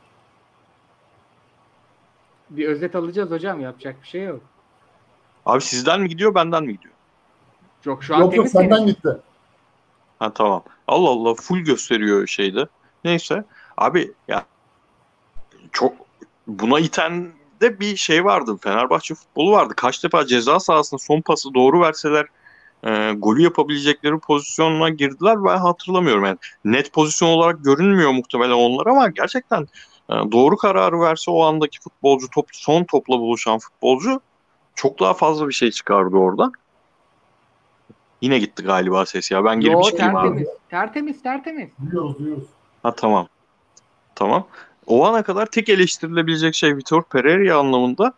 Bir 2.49 2.67
özet 2.67 2.95
alacağız 2.95 3.31
hocam 3.31 3.61
yapacak 3.61 4.01
bir 4.03 4.07
şey 4.07 4.23
yok. 4.23 4.41
Abi 5.45 5.61
sizden 5.61 6.01
mi 6.01 6.09
gidiyor 6.09 6.35
benden 6.35 6.63
mi 6.63 6.73
gidiyor? 6.73 6.93
Yok 7.85 8.03
şu 8.03 8.15
an 8.15 8.19
Yok 8.19 8.35
yok 8.35 8.47
senden 8.47 8.77
temiz. 8.77 8.95
gitti. 8.95 9.09
Ha 10.19 10.33
tamam. 10.33 10.63
Allah 10.87 11.09
Allah 11.09 11.33
full 11.35 11.59
gösteriyor 11.59 12.27
şeyde. 12.27 12.67
Neyse. 13.03 13.43
Abi 13.77 14.11
ya 14.27 14.45
çok 15.71 15.93
buna 16.47 16.79
iten 16.79 17.31
de 17.61 17.79
bir 17.79 17.95
şey 17.95 18.25
vardı. 18.25 18.57
Fenerbahçe 18.61 19.15
futbolu 19.15 19.51
vardı. 19.51 19.73
Kaç 19.77 20.03
defa 20.03 20.25
ceza 20.25 20.59
sahasında 20.59 20.99
son 20.99 21.21
pası 21.21 21.53
doğru 21.53 21.81
verseler 21.81 22.25
e, 22.83 23.13
golü 23.17 23.41
yapabilecekleri 23.41 24.19
pozisyonuna 24.19 24.89
girdiler 24.89 25.43
ben 25.45 25.57
hatırlamıyorum. 25.57 26.25
Yani 26.25 26.37
net 26.65 26.93
pozisyon 26.93 27.29
olarak 27.29 27.63
görünmüyor 27.63 28.11
muhtemelen 28.11 28.53
onlar 28.53 28.87
ama 28.87 29.07
gerçekten 29.07 29.67
doğru 30.09 30.57
kararı 30.57 30.99
verse 30.99 31.31
o 31.31 31.43
andaki 31.43 31.79
futbolcu 31.79 32.29
top, 32.29 32.47
son 32.51 32.83
topla 32.83 33.19
buluşan 33.19 33.59
futbolcu 33.59 34.21
çok 34.75 34.99
daha 34.99 35.13
fazla 35.13 35.47
bir 35.47 35.53
şey 35.53 35.71
çıkardı 35.71 36.15
orada. 36.15 36.51
Yine 38.21 38.39
gitti 38.39 38.63
galiba 38.63 39.05
ses 39.05 39.31
ya. 39.31 39.45
Ben 39.45 39.59
girip 39.59 39.73
Yo 39.73 39.81
çıkayım 39.81 40.15
abi. 40.15 40.27
tertemiz. 40.27 40.47
Tertemiz 40.69 41.23
tertemiz. 41.23 41.69
Duyuyoruz 41.85 42.19
duyuyoruz. 42.19 42.43
Ha 42.83 42.95
tamam. 42.95 43.27
Tamam. 44.15 44.47
O 44.87 45.05
ana 45.05 45.23
kadar 45.23 45.45
tek 45.45 45.69
eleştirilebilecek 45.69 46.55
şey 46.55 46.77
Vitor 46.77 47.03
Pereira 47.03 47.57
anlamında 47.57 48.13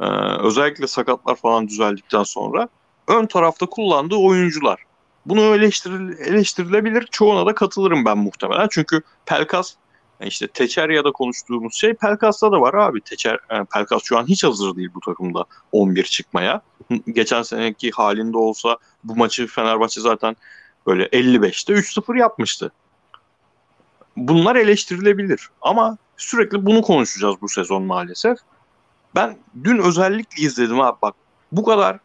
e, 0.00 0.04
özellikle 0.42 0.86
sakatlar 0.86 1.34
falan 1.34 1.68
düzeldikten 1.68 2.22
sonra 2.22 2.68
ön 3.08 3.26
tarafta 3.26 3.66
kullandığı 3.66 4.16
oyuncular. 4.16 4.84
Bunu 5.26 5.40
eleştiril, 5.40 6.18
eleştirilebilir. 6.18 7.08
Çoğuna 7.10 7.46
da 7.46 7.54
katılırım 7.54 8.04
ben 8.04 8.18
muhtemelen. 8.18 8.68
Çünkü 8.70 9.02
Pelkas 9.26 9.74
e, 10.20 10.26
işte 10.26 10.46
Teçerya'da 10.48 11.12
konuştuğumuz 11.12 11.74
şey 11.74 11.94
Pelkas'ta 11.94 12.52
da 12.52 12.60
var 12.60 12.74
abi. 12.74 13.00
Teçer, 13.00 13.34
e, 13.34 13.64
Pelkas 13.74 14.02
şu 14.04 14.18
an 14.18 14.26
hiç 14.26 14.44
hazır 14.44 14.76
değil 14.76 14.90
bu 14.94 15.00
takımda 15.00 15.44
11 15.72 16.04
çıkmaya. 16.04 16.62
Geçen 17.12 17.42
seneki 17.42 17.90
halinde 17.90 18.36
olsa 18.38 18.76
bu 19.04 19.16
maçı 19.16 19.46
Fenerbahçe 19.46 20.00
zaten 20.00 20.36
böyle 20.86 21.04
55'te 21.04 21.72
3-0 21.72 22.18
yapmıştı 22.18 22.72
bunlar 24.26 24.56
eleştirilebilir. 24.56 25.50
Ama 25.62 25.98
sürekli 26.16 26.66
bunu 26.66 26.82
konuşacağız 26.82 27.36
bu 27.42 27.48
sezon 27.48 27.82
maalesef. 27.82 28.38
Ben 29.14 29.38
dün 29.64 29.78
özellikle 29.78 30.42
izledim 30.42 30.80
abi 30.80 30.96
bak 31.02 31.14
bu 31.52 31.64
kadar 31.64 31.98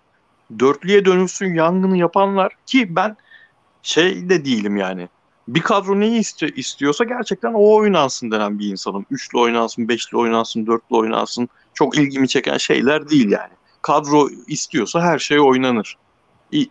dörtlüye 0.60 1.06
dönülsün 1.06 1.54
yangını 1.54 1.98
yapanlar 1.98 2.54
ki 2.66 2.96
ben 2.96 3.18
şey 3.84 4.30
de 4.30 4.46
değilim 4.46 4.78
yani. 4.78 5.10
Bir 5.48 5.62
kadro 5.62 6.00
neyi 6.00 6.20
iste- 6.20 6.54
istiyorsa 6.56 7.04
gerçekten 7.04 7.54
o 7.54 7.76
oynansın 7.76 8.32
denen 8.32 8.60
bir 8.60 8.68
insanım. 8.68 9.06
Üçlü 9.12 9.40
oynansın, 9.40 9.88
beşli 9.88 10.18
oynansın, 10.18 10.68
dörtlü 10.68 10.96
oynansın. 10.96 11.50
Çok 11.74 11.98
ilgimi 11.98 12.28
çeken 12.28 12.58
şeyler 12.58 13.10
değil 13.10 13.32
yani. 13.32 13.54
Kadro 13.82 14.30
istiyorsa 14.48 15.02
her 15.02 15.20
şey 15.20 15.40
oynanır. 15.40 15.98
İ- 16.52 16.70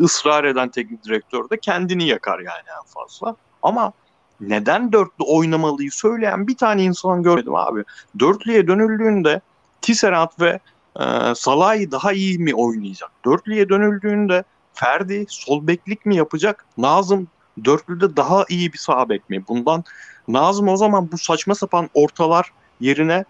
ısrar 0.00 0.44
eden 0.44 0.68
teknik 0.68 1.04
direktör 1.04 1.50
de 1.50 1.58
kendini 1.60 2.06
yakar 2.06 2.38
yani 2.38 2.64
en 2.78 2.86
fazla. 2.86 3.36
Ama 3.62 3.92
neden 4.40 4.92
dörtlü 4.92 5.24
oynamalıyı 5.24 5.92
söyleyen 5.92 6.46
bir 6.46 6.56
tane 6.56 6.82
insan 6.84 7.22
görmedim 7.22 7.54
abi. 7.54 7.84
Dörtlüye 8.18 8.66
dönüldüğünde 8.66 9.40
Tisserand 9.82 10.28
ve 10.40 10.60
e, 11.00 11.34
Salah'ı 11.34 11.90
daha 11.90 12.12
iyi 12.12 12.38
mi 12.38 12.54
oynayacak? 12.54 13.10
Dörtlüye 13.24 13.68
dönüldüğünde 13.68 14.44
Ferdi 14.74 15.24
sol 15.28 15.66
beklik 15.66 16.06
mi 16.06 16.16
yapacak? 16.16 16.66
Nazım 16.78 17.28
dörtlüde 17.64 18.16
daha 18.16 18.44
iyi 18.48 18.72
bir 18.72 18.78
sağ 18.78 19.08
bek 19.08 19.30
mi? 19.30 19.44
Bundan 19.48 19.84
Nazım 20.28 20.68
o 20.68 20.76
zaman 20.76 21.12
bu 21.12 21.18
saçma 21.18 21.54
sapan 21.54 21.90
ortalar 21.94 22.52
yerine 22.80 23.24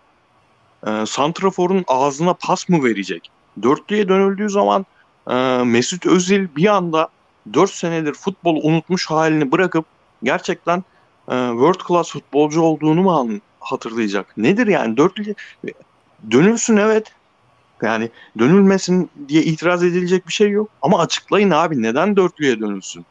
e, 0.86 1.06
Santrafor'un 1.06 1.84
ağzına 1.88 2.34
pas 2.34 2.68
mı 2.68 2.84
verecek? 2.84 3.30
Dörtlüye 3.62 4.08
dönüldüğü 4.08 4.50
zaman 4.50 4.86
e, 5.30 5.34
Mesut 5.64 6.06
Özil 6.06 6.48
bir 6.56 6.66
anda 6.66 7.08
4 7.52 7.70
senedir 7.70 8.14
futbolu 8.14 8.60
unutmuş 8.60 9.06
halini 9.06 9.52
bırakıp 9.52 9.84
gerçekten 10.22 10.78
e, 11.28 11.34
world 11.50 11.88
class 11.88 12.10
futbolcu 12.10 12.60
olduğunu 12.60 13.02
mu 13.02 13.28
hatırlayacak? 13.60 14.36
Nedir 14.36 14.66
yani? 14.66 14.96
Dörtlü 14.96 15.34
dönülsün 16.30 16.76
evet. 16.76 17.12
Yani 17.82 18.10
dönülmesin 18.38 19.10
diye 19.28 19.42
itiraz 19.42 19.84
edilecek 19.84 20.28
bir 20.28 20.32
şey 20.32 20.50
yok. 20.50 20.70
Ama 20.82 20.98
açıklayın 20.98 21.50
abi 21.50 21.82
neden 21.82 22.16
dörtlüye 22.16 22.60
dönülsün? 22.60 23.06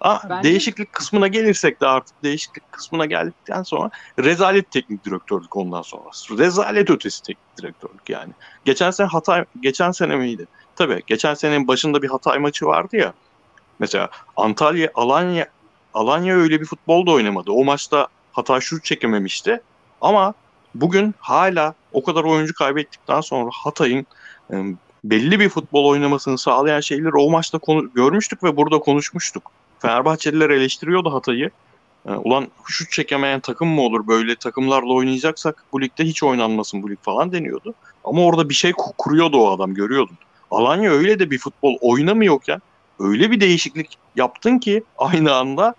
Ama 0.00 0.22
Bence- 0.30 0.48
değişiklik 0.48 0.92
kısmına 0.92 1.28
gelirsek 1.28 1.80
de 1.80 1.86
artık 1.86 2.22
değişiklik 2.22 2.72
kısmına 2.72 3.06
geldikten 3.06 3.62
sonra 3.62 3.90
rezalet 4.18 4.70
teknik 4.70 5.04
direktörlük 5.04 5.56
ondan 5.56 5.82
sonra. 5.82 6.10
Rezalet 6.38 6.90
ötesi 6.90 7.22
teknik 7.22 7.58
direktörlük 7.58 8.10
yani. 8.10 8.32
Geçen 8.64 8.90
sene 8.90 9.06
Hatay 9.06 9.44
geçen 9.60 9.90
sene 9.90 10.16
miydi? 10.16 10.46
Tabii 10.76 11.02
geçen 11.06 11.34
senenin 11.34 11.68
başında 11.68 12.02
bir 12.02 12.08
Hatay 12.08 12.38
maçı 12.38 12.66
vardı 12.66 12.96
ya. 12.96 13.12
Mesela 13.78 14.10
Antalya 14.36 14.90
Alanya 14.94 15.46
Alanya 15.94 16.36
öyle 16.36 16.60
bir 16.60 16.66
futbol 16.66 17.06
da 17.06 17.10
oynamadı. 17.10 17.50
O 17.50 17.64
maçta 17.64 18.08
Hatay 18.32 18.60
şut 18.60 18.84
çekememişti. 18.84 19.60
Ama 20.00 20.34
bugün 20.74 21.14
hala 21.18 21.74
o 21.92 22.02
kadar 22.04 22.24
oyuncu 22.24 22.54
kaybettikten 22.54 23.20
sonra 23.20 23.50
Hatay'ın 23.64 24.06
belli 25.04 25.40
bir 25.40 25.48
futbol 25.48 25.84
oynamasını 25.84 26.38
sağlayan 26.38 26.80
şeyleri 26.80 27.16
o 27.16 27.30
maçta 27.30 27.58
konu 27.58 27.92
görmüştük 27.92 28.42
ve 28.42 28.56
burada 28.56 28.78
konuşmuştuk. 28.78 29.55
Fenerbahçeliler 29.78 30.50
eleştiriyordu 30.50 31.14
Hatay'ı. 31.14 31.50
E, 32.08 32.12
ulan 32.12 32.48
şut 32.66 32.90
çekemeyen 32.90 33.40
takım 33.40 33.68
mı 33.68 33.80
olur 33.80 34.06
böyle 34.06 34.36
takımlarla 34.36 34.92
oynayacaksak 34.92 35.64
bu 35.72 35.80
ligde 35.82 36.04
hiç 36.04 36.22
oynanmasın 36.22 36.82
bu 36.82 36.90
lig 36.90 36.98
falan 37.02 37.32
deniyordu. 37.32 37.74
Ama 38.04 38.24
orada 38.24 38.48
bir 38.48 38.54
şey 38.54 38.70
ku- 38.70 38.92
kuruyordu 38.98 39.36
o 39.38 39.50
adam 39.56 39.74
görüyordun. 39.74 40.16
Alanya 40.50 40.90
öyle 40.90 41.18
de 41.18 41.30
bir 41.30 41.38
futbol 41.38 41.76
oynamıyorken 41.80 42.62
öyle 43.00 43.30
bir 43.30 43.40
değişiklik 43.40 43.98
yaptın 44.16 44.58
ki 44.58 44.84
aynı 44.98 45.34
anda 45.34 45.74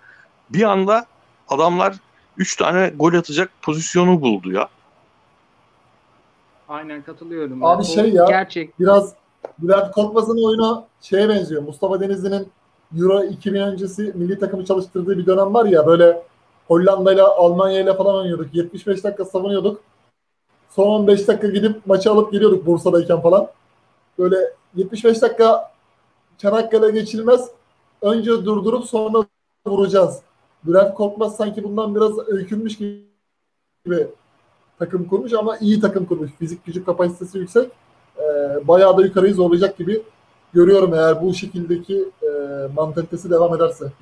bir 0.50 0.62
anda 0.62 1.06
adamlar 1.48 1.94
3 2.36 2.56
tane 2.56 2.92
gol 2.96 3.14
atacak 3.14 3.50
pozisyonu 3.62 4.20
buldu 4.20 4.52
ya. 4.52 4.68
Aynen 6.68 7.02
katılıyorum. 7.02 7.64
Abi 7.64 7.80
O 7.82 7.84
şey 7.84 8.10
ya, 8.12 8.24
Gerçek. 8.28 8.80
Biraz 8.80 9.12
Bülent 9.58 9.92
Korkmaz'ın 9.92 10.46
oyunu 10.48 10.84
şeye 11.00 11.28
benziyor. 11.28 11.62
Mustafa 11.62 12.00
Denizli'nin 12.00 12.48
Euro 12.96 13.24
2000 13.24 13.60
öncesi 13.60 14.12
milli 14.14 14.38
takımı 14.38 14.64
çalıştırdığı 14.64 15.18
bir 15.18 15.26
dönem 15.26 15.54
var 15.54 15.64
ya 15.64 15.86
böyle 15.86 16.22
Hollanda 16.66 17.12
ile 17.12 17.22
Almanya 17.22 17.80
ile 17.80 17.94
falan 17.94 18.16
oynuyorduk. 18.16 18.54
75 18.54 19.04
dakika 19.04 19.24
savunuyorduk. 19.24 19.80
Son 20.70 20.86
15 20.86 21.28
dakika 21.28 21.48
gidip 21.48 21.86
maçı 21.86 22.10
alıp 22.10 22.32
geliyorduk 22.32 22.66
Bursa'dayken 22.66 23.20
falan. 23.20 23.48
Böyle 24.18 24.36
75 24.76 25.22
dakika 25.22 25.72
Çanakkale 26.38 26.90
geçilmez. 26.90 27.48
Önce 28.02 28.30
durdurup 28.30 28.84
sonra 28.84 29.24
vuracağız. 29.66 30.20
Bülent 30.64 30.94
Korkmaz 30.94 31.36
sanki 31.36 31.64
bundan 31.64 31.94
biraz 31.94 32.28
öykünmüş 32.28 32.76
gibi 32.76 34.08
takım 34.78 35.08
kurmuş 35.08 35.32
ama 35.32 35.56
iyi 35.58 35.80
takım 35.80 36.06
kurmuş. 36.06 36.30
Fizik 36.38 36.64
gücü 36.64 36.84
kapasitesi 36.84 37.38
yüksek. 37.38 37.70
Ee, 38.18 38.22
bayağı 38.68 38.96
da 38.96 39.02
yukarıyı 39.02 39.34
zorlayacak 39.34 39.78
gibi 39.78 40.02
görüyorum 40.52 40.94
eğer 40.94 41.22
bu 41.22 41.34
şekildeki 41.34 42.04
e, 42.22 42.28
mantalitesi 42.76 43.30
devam 43.30 43.54
ederse. 43.54 43.92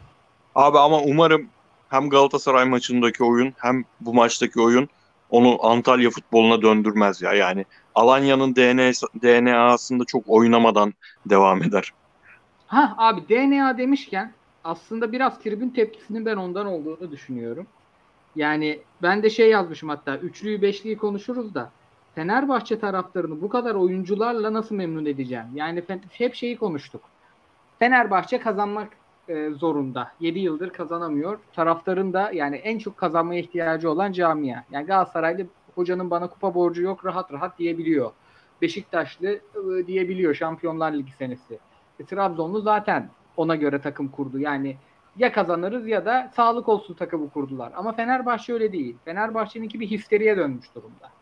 Abi 0.54 0.78
ama 0.78 1.00
umarım 1.00 1.46
hem 1.88 2.10
Galatasaray 2.10 2.64
maçındaki 2.64 3.24
oyun 3.24 3.52
hem 3.56 3.84
bu 4.00 4.14
maçtaki 4.14 4.60
oyun 4.60 4.88
onu 5.30 5.66
Antalya 5.66 6.10
futboluna 6.10 6.62
döndürmez 6.62 7.22
ya. 7.22 7.32
Yani 7.32 7.64
Alanya'nın 7.94 8.56
DNA'sı, 8.56 9.06
DNA'sında 9.22 10.04
çok 10.04 10.22
oynamadan 10.26 10.94
devam 11.26 11.62
eder. 11.62 11.92
Ha 12.66 12.94
abi 12.98 13.28
DNA 13.28 13.78
demişken 13.78 14.32
aslında 14.64 15.12
biraz 15.12 15.38
tribün 15.38 15.70
tepkisinin 15.70 16.26
ben 16.26 16.36
ondan 16.36 16.66
olduğunu 16.66 17.10
düşünüyorum. 17.10 17.66
Yani 18.36 18.80
ben 19.02 19.22
de 19.22 19.30
şey 19.30 19.50
yazmışım 19.50 19.88
hatta 19.88 20.16
üçlüyü 20.16 20.62
beşliyi 20.62 20.96
konuşuruz 20.96 21.54
da 21.54 21.70
Fenerbahçe 22.16 22.78
taraftarını 22.78 23.42
bu 23.42 23.48
kadar 23.48 23.74
oyuncularla 23.74 24.52
nasıl 24.52 24.74
memnun 24.74 25.06
edeceğim? 25.06 25.44
Yani 25.54 25.82
hep 26.10 26.34
şeyi 26.34 26.56
konuştuk. 26.56 27.02
Fenerbahçe 27.78 28.40
kazanmak 28.40 28.88
e, 29.28 29.50
zorunda. 29.50 30.12
7 30.20 30.38
yıldır 30.38 30.70
kazanamıyor. 30.70 31.38
Taraftarın 31.52 32.12
da 32.12 32.30
yani 32.32 32.56
en 32.56 32.78
çok 32.78 32.96
kazanmaya 32.96 33.40
ihtiyacı 33.40 33.90
olan 33.90 34.12
camia. 34.12 34.62
Yani 34.70 34.86
Galatasaraylı 34.86 35.46
hocanın 35.74 36.10
bana 36.10 36.26
kupa 36.26 36.54
borcu 36.54 36.82
yok 36.82 37.04
rahat 37.04 37.32
rahat 37.32 37.58
diyebiliyor. 37.58 38.10
Beşiktaşlı 38.62 39.28
e, 39.28 39.86
diyebiliyor 39.86 40.34
Şampiyonlar 40.34 40.92
Ligi 40.92 41.12
senesi. 41.12 41.58
E, 42.00 42.04
Trabzonlu 42.04 42.60
zaten 42.60 43.08
ona 43.36 43.56
göre 43.56 43.80
takım 43.80 44.08
kurdu. 44.08 44.38
Yani 44.38 44.76
ya 45.16 45.32
kazanırız 45.32 45.86
ya 45.86 46.04
da 46.06 46.30
sağlık 46.36 46.68
olsun 46.68 46.94
takımı 46.94 47.30
kurdular. 47.30 47.72
Ama 47.76 47.92
Fenerbahçe 47.92 48.52
öyle 48.52 48.72
değil. 48.72 48.96
Fenerbahçe'ninki 49.04 49.80
bir 49.80 49.86
histeriye 49.86 50.36
dönmüş 50.36 50.74
durumda. 50.74 51.15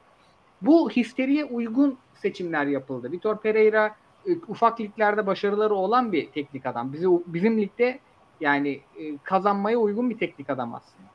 Bu 0.62 0.90
histeriye 0.90 1.44
uygun 1.44 1.98
seçimler 2.14 2.66
yapıldı. 2.66 3.12
Vitor 3.12 3.38
Pereira 3.40 3.96
e, 4.26 4.30
ufak 4.48 4.80
liglerde 4.80 5.26
başarıları 5.26 5.74
olan 5.74 6.12
bir 6.12 6.30
teknik 6.30 6.66
adam. 6.66 6.92
Bizi 6.92 7.06
bizim 7.26 7.60
ligde 7.60 7.98
yani 8.40 8.80
e, 8.98 9.18
kazanmaya 9.18 9.78
uygun 9.78 10.10
bir 10.10 10.18
teknik 10.18 10.50
adam 10.50 10.74
aslında. 10.74 11.08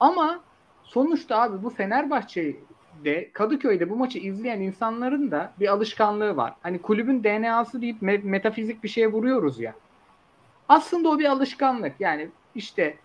Ama 0.00 0.40
sonuçta 0.82 1.42
abi 1.42 1.62
bu 1.62 1.70
Fenerbahçe'de 1.70 3.30
Kadıköy'de 3.32 3.90
bu 3.90 3.96
maçı 3.96 4.18
izleyen 4.18 4.60
insanların 4.60 5.30
da 5.30 5.52
bir 5.60 5.68
alışkanlığı 5.68 6.36
var. 6.36 6.54
Hani 6.62 6.82
kulübün 6.82 7.24
DNA'sı 7.24 7.82
deyip 7.82 8.02
me- 8.02 8.24
metafizik 8.24 8.84
bir 8.84 8.88
şeye 8.88 9.12
vuruyoruz 9.12 9.60
ya. 9.60 9.74
Aslında 10.68 11.08
o 11.08 11.18
bir 11.18 11.24
alışkanlık. 11.24 11.92
Yani 12.00 12.28
işte 12.54 12.96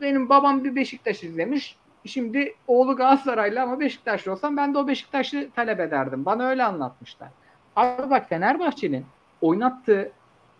benim 0.00 0.28
babam 0.28 0.64
bir 0.64 0.76
Beşiktaş 0.76 1.24
izlemiş. 1.24 1.76
Şimdi 2.08 2.54
oğlu 2.66 2.96
Galatasaraylı 2.96 3.62
ama 3.62 3.80
Beşiktaşlı 3.80 4.32
olsam 4.32 4.56
ben 4.56 4.74
de 4.74 4.78
o 4.78 4.88
Beşiktaşlı 4.88 5.50
talep 5.50 5.80
ederdim. 5.80 6.24
Bana 6.24 6.48
öyle 6.48 6.64
anlatmışlar. 6.64 7.28
Abi 7.76 8.10
bak 8.10 8.28
Fenerbahçe'nin 8.28 9.06
oynattığı 9.40 10.12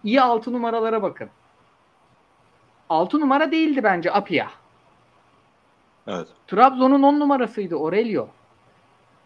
iyi 0.04 0.22
altı 0.22 0.52
numaralara 0.52 1.02
bakın. 1.02 1.28
Altı 2.88 3.20
numara 3.20 3.50
değildi 3.50 3.84
bence 3.84 4.12
Apia. 4.12 4.46
Evet. 6.06 6.28
Trabzon'un 6.46 7.02
on 7.02 7.20
numarasıydı 7.20 7.76
Aurelio. 7.76 8.28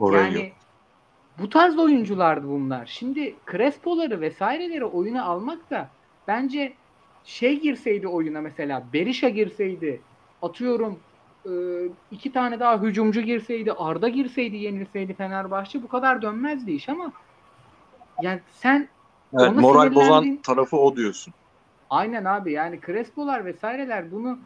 Orayı. 0.00 0.32
Yani 0.32 0.52
bu 1.38 1.48
tarz 1.48 1.78
oyunculardı 1.78 2.48
bunlar. 2.48 2.86
Şimdi 2.86 3.34
Crespo'ları 3.50 4.20
vesaireleri 4.20 4.84
oyuna 4.84 5.24
almak 5.24 5.70
da 5.70 5.88
bence 6.28 6.72
şey 7.24 7.60
girseydi 7.60 8.08
oyuna 8.08 8.40
mesela 8.40 8.82
Berisha 8.92 9.28
girseydi 9.28 10.00
atıyorum 10.42 10.98
e, 11.47 11.53
iki 12.11 12.32
tane 12.32 12.61
daha 12.61 12.82
hücumcu 12.82 13.20
girseydi 13.20 13.72
Arda 13.72 14.09
girseydi 14.09 14.57
yenilseydi 14.57 15.14
Fenerbahçe 15.14 15.82
bu 15.82 15.88
kadar 15.88 16.22
dönmezdi 16.22 16.72
iş 16.72 16.88
ama 16.88 17.12
yani 18.22 18.41
sen 18.53 18.88
evet, 19.38 19.57
moral 19.57 19.95
bozan 19.95 20.36
tarafı 20.36 20.76
o 20.76 20.97
diyorsun. 20.97 21.34
Aynen 21.91 22.24
abi 22.24 22.53
yani 22.53 22.80
Crespo'lar 22.86 23.45
vesaireler 23.45 24.12
bunu 24.12 24.38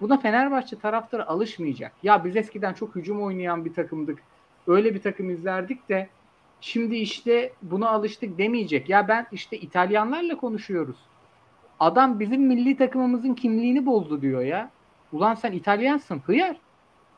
buna 0.00 0.18
Fenerbahçe 0.18 0.78
taraftarı 0.78 1.28
alışmayacak. 1.28 1.92
Ya 2.02 2.24
biz 2.24 2.36
eskiden 2.36 2.72
çok 2.72 2.96
hücum 2.96 3.22
oynayan 3.22 3.64
bir 3.64 3.74
takımdık. 3.74 4.18
Öyle 4.66 4.94
bir 4.94 5.02
takım 5.02 5.30
izlerdik 5.30 5.88
de 5.88 6.08
şimdi 6.60 6.96
işte 6.96 7.52
buna 7.62 7.88
alıştık 7.88 8.38
demeyecek. 8.38 8.88
Ya 8.88 9.08
ben 9.08 9.26
işte 9.32 9.58
İtalyanlarla 9.58 10.36
konuşuyoruz. 10.36 10.96
Adam 11.80 12.20
bizim 12.20 12.42
milli 12.42 12.76
takımımızın 12.76 13.34
kimliğini 13.34 13.86
bozdu 13.86 14.22
diyor 14.22 14.42
ya. 14.42 14.70
Ulan 15.12 15.34
sen 15.34 15.52
İtalyansın 15.52 16.18
hıyar. 16.18 16.56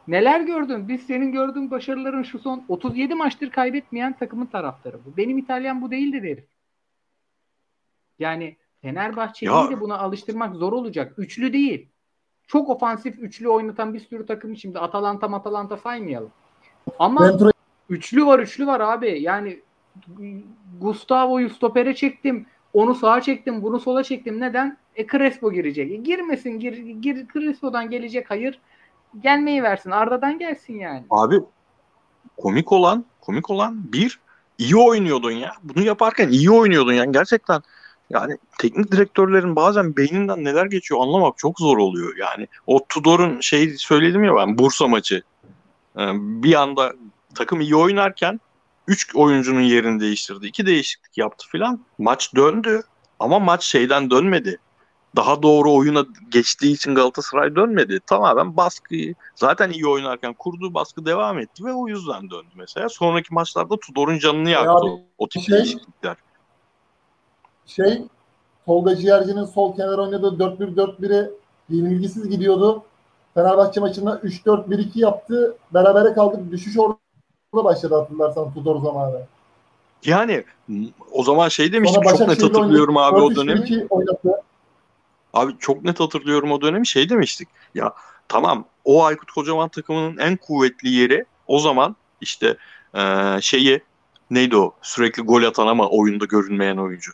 Neler 0.09 0.40
gördün? 0.40 0.88
Biz 0.88 1.03
senin 1.07 1.32
gördüğün 1.32 1.70
başarıların 1.70 2.22
şu 2.22 2.38
son 2.38 2.64
37 2.68 3.14
maçtır 3.14 3.51
kaybetmeyen 3.51 4.12
takımın 4.12 4.47
taraftarı 4.47 4.99
bu. 5.05 5.16
Benim 5.16 5.38
İtalyan 5.38 5.82
bu 5.82 5.90
değildi 5.90 6.22
derim. 6.22 6.45
Yani 8.18 8.57
Fenerbahçe'yi 8.82 9.53
Ya- 9.53 9.70
de 9.70 9.80
buna 9.80 9.99
alıştırmak 9.99 10.57
zor 10.57 10.72
olacak. 10.72 11.14
Üçlü 11.18 11.53
değil. 11.53 11.88
Çok 12.47 12.68
ofansif 12.68 13.18
üçlü 13.18 13.49
oynatan 13.49 13.95
bir 13.95 14.01
sürü 14.01 14.26
takım 14.26 14.57
şimdi 14.57 14.78
Atalanta 14.78 15.26
Atalanta 15.26 15.76
saymayalım. 15.76 16.30
Ama 16.99 17.38
üçlü 17.88 18.26
var 18.26 18.38
üçlü 18.38 18.66
var 18.66 18.80
abi. 18.80 19.22
Yani 19.22 19.61
Gustavo'yu 20.80 21.51
stopere 21.51 21.95
çektim. 21.95 22.47
Onu 22.72 22.95
sağa 22.95 23.20
çektim. 23.20 23.62
Bunu 23.62 23.80
sola 23.80 24.03
çektim. 24.03 24.40
Neden? 24.40 24.76
E 24.97 25.07
Crespo 25.07 25.53
girecek. 25.53 25.92
E, 25.92 25.97
girmesin. 25.97 26.51
Gir, 26.51 26.72
gir, 26.76 27.26
Crespo'dan 27.32 27.90
gelecek 27.90 28.30
hayır. 28.30 28.59
Gelmeyi 29.22 29.62
versin. 29.62 29.90
Arda'dan 29.90 30.38
gelsin 30.38 30.78
yani. 30.78 31.05
Abi 31.11 31.40
komik 32.36 32.72
olan 32.72 33.05
komik 33.20 33.51
olan 33.51 33.92
bir 33.92 34.20
iyi 34.59 34.76
oynuyordun 34.76 35.30
ya. 35.30 35.53
Bunu 35.62 35.84
yaparken 35.84 36.28
iyi 36.28 36.51
oynuyordun 36.51 36.92
yani 36.92 37.12
gerçekten. 37.12 37.62
Yani 38.11 38.36
teknik 38.59 38.92
direktörlerin 38.92 39.57
bazen 39.57 39.97
beyninden 39.97 40.45
neler 40.45 40.66
geçiyor 40.66 41.01
anlamak 41.01 41.38
çok 41.38 41.59
zor 41.61 41.78
oluyor. 41.78 42.16
Yani 42.16 42.49
o 42.66 42.84
Tudor'un 42.88 43.40
şey 43.40 43.70
söyledim 43.70 44.24
ya 44.24 44.36
ben 44.36 44.59
Bursa 44.59 44.88
maçı. 44.88 45.22
Ee, 45.99 46.03
Bir 46.14 46.55
anda 46.55 46.92
takım 47.34 47.61
iyi 47.61 47.76
oynarken 47.76 48.40
3 48.88 49.16
oyuncunun 49.16 49.61
yerini 49.61 50.01
değiştirdi. 50.01 50.47
2 50.47 50.66
değişiklik 50.66 51.18
yaptı 51.18 51.49
filan. 51.49 51.80
Maç 51.99 52.34
döndü 52.34 52.82
ama 53.18 53.38
maç 53.38 53.64
şeyden 53.64 54.11
dönmedi. 54.11 54.59
Daha 55.16 55.42
doğru 55.42 55.74
oyuna 55.74 56.06
geçtiği 56.30 56.72
için 56.72 56.94
Galatasaray 56.94 57.56
dönmedi. 57.56 58.00
Tamamen 58.06 58.56
baskıyı 58.56 59.14
zaten 59.34 59.70
iyi 59.70 59.86
oynarken 59.86 60.32
kurduğu 60.34 60.74
baskı 60.74 61.06
devam 61.06 61.38
etti 61.38 61.64
ve 61.64 61.72
o 61.72 61.88
yüzden 61.88 62.30
döndü 62.30 62.48
mesela. 62.54 62.88
Sonraki 62.88 63.34
maçlarda 63.34 63.76
Tudor'un 63.76 64.18
canını 64.18 64.50
yaktı 64.50 64.70
abi, 64.70 64.90
o, 64.90 65.00
o 65.18 65.28
tip 65.28 65.42
şey- 65.42 65.56
değişiklikler. 65.58 66.16
şey 67.66 68.02
Tolga 68.66 68.96
Ciğerci'nin 68.96 69.44
sol 69.44 69.76
kenar 69.76 69.98
oynadığı 69.98 70.38
4-1-4-1'i 70.38 71.30
yenilgisiz 71.68 72.30
gidiyordu. 72.30 72.82
Fenerbahçe 73.34 73.80
maçında 73.80 74.18
3-4-1-2 74.18 74.88
yaptı. 74.94 75.56
Berabere 75.74 76.12
kaldık. 76.12 76.50
Düşüş 76.50 76.78
orada 76.78 77.64
başladı 77.64 77.94
hatırlarsan 77.94 78.54
Tudor 78.54 78.82
zamanı. 78.82 79.20
Yani 80.04 80.44
o 81.12 81.22
zaman 81.22 81.48
şey 81.48 81.72
demiştim 81.72 82.02
çok 82.02 82.28
net 82.28 82.42
hatırlıyorum 82.42 82.96
abi 82.96 83.20
o 83.20 83.36
dönemi. 83.36 83.88
Abi 85.35 85.53
çok 85.59 85.85
net 85.85 86.01
hatırlıyorum 86.01 86.53
o 86.53 86.61
dönemi 86.61 86.87
şey 86.87 87.09
demiştik. 87.09 87.49
Ya 87.74 87.93
tamam 88.28 88.64
o 88.85 89.05
Aykut 89.05 89.32
Kocaman 89.32 89.68
takımının 89.68 90.18
en 90.18 90.37
kuvvetli 90.37 90.89
yeri 90.89 91.24
o 91.47 91.59
zaman 91.59 91.97
işte 92.20 92.57
ee, 92.95 93.39
şeyi 93.41 93.82
neydi 94.30 94.57
o 94.57 94.74
sürekli 94.82 95.22
gol 95.22 95.43
atan 95.43 95.66
ama 95.66 95.89
oyunda 95.89 96.24
görünmeyen 96.24 96.76
oyuncu. 96.76 97.12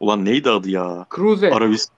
Ulan 0.00 0.24
neydi 0.24 0.50
adı 0.50 0.70
ya? 0.70 1.06
Cruze. 1.16 1.50
Arabist. 1.50 1.90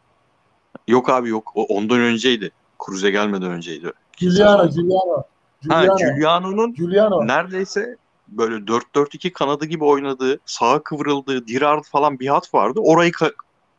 Yok 0.88 1.10
abi 1.10 1.28
yok. 1.28 1.52
O 1.54 1.64
ondan 1.64 2.00
önceydi. 2.00 2.50
Cruze 2.86 3.10
gelmeden 3.10 3.50
önceydi. 3.50 3.92
Giuliano, 4.16 4.70
Giuliano. 4.70 5.22
Ha, 5.68 5.86
Giuliano'nun 5.86 6.74
Giuliano. 6.74 7.26
neredeyse 7.26 7.96
böyle 8.28 8.54
4-4-2 8.54 9.32
kanadı 9.32 9.66
gibi 9.66 9.84
oynadığı, 9.84 10.40
sağa 10.46 10.82
kıvrıldığı, 10.82 11.46
Dirard 11.46 11.84
falan 11.84 12.18
bir 12.18 12.26
hat 12.26 12.54
vardı. 12.54 12.80
Orayı 12.82 13.10
ka- 13.12 13.34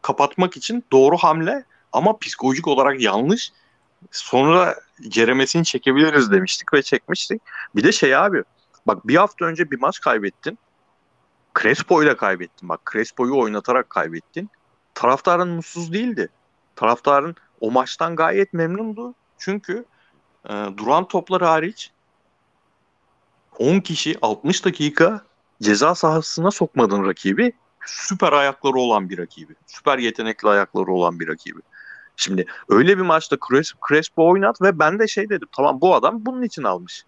kapatmak 0.06 0.58
için 0.58 0.86
doğru 0.92 1.18
hamle 1.18 1.66
ama 1.92 2.18
psikolojik 2.18 2.68
olarak 2.68 3.02
yanlış. 3.02 3.52
Sonra 4.12 4.76
ceremesini 5.08 5.66
çekebiliriz 5.66 6.32
demiştik 6.32 6.74
ve 6.74 6.82
çekmiştik. 6.82 7.42
Bir 7.76 7.84
de 7.84 7.92
şey 7.92 8.16
abi 8.16 8.44
bak 8.88 9.08
bir 9.08 9.16
hafta 9.16 9.46
önce 9.46 9.72
bir 9.72 9.80
maç 9.80 10.00
kaybettin. 10.00 10.58
Crespo 11.62 12.04
ile 12.04 12.18
kaybettin. 12.18 12.70
Bak 12.70 12.82
Crespo'yu 12.92 13.38
oynatarak 13.38 13.90
kaybettin. 13.90 14.50
Taraftarın 14.94 15.50
mutsuz 15.50 15.94
değildi. 15.94 16.30
Taraftarın 16.76 17.36
o 17.62 17.72
maçtan 17.72 18.16
gayet 18.16 18.54
memnundu. 18.54 19.14
Çünkü 19.38 19.86
e, 20.50 20.54
duran 20.78 21.08
toplar 21.08 21.42
hariç 21.42 21.92
10 23.60 23.80
kişi 23.80 24.18
60 24.22 24.66
dakika 24.66 25.22
ceza 25.62 25.96
sahasına 25.96 26.52
sokmadın 26.52 27.06
rakibi. 27.08 27.54
Süper 27.86 28.34
ayakları 28.34 28.76
olan 28.76 29.10
bir 29.10 29.18
rakibi. 29.18 29.56
Süper 29.68 29.98
yetenekli 29.98 30.50
ayakları 30.50 30.92
olan 30.92 31.20
bir 31.20 31.28
rakibi. 31.28 31.60
Şimdi 32.16 32.46
öyle 32.70 32.98
bir 32.98 33.04
maçta 33.04 33.38
Crespo 33.90 34.28
oynat 34.28 34.62
ve 34.62 34.80
ben 34.80 35.00
de 35.00 35.08
şey 35.08 35.30
dedim. 35.30 35.48
Tamam 35.56 35.82
bu 35.82 35.96
adam 35.96 36.26
bunun 36.26 36.42
için 36.42 36.64
almış. 36.64 37.06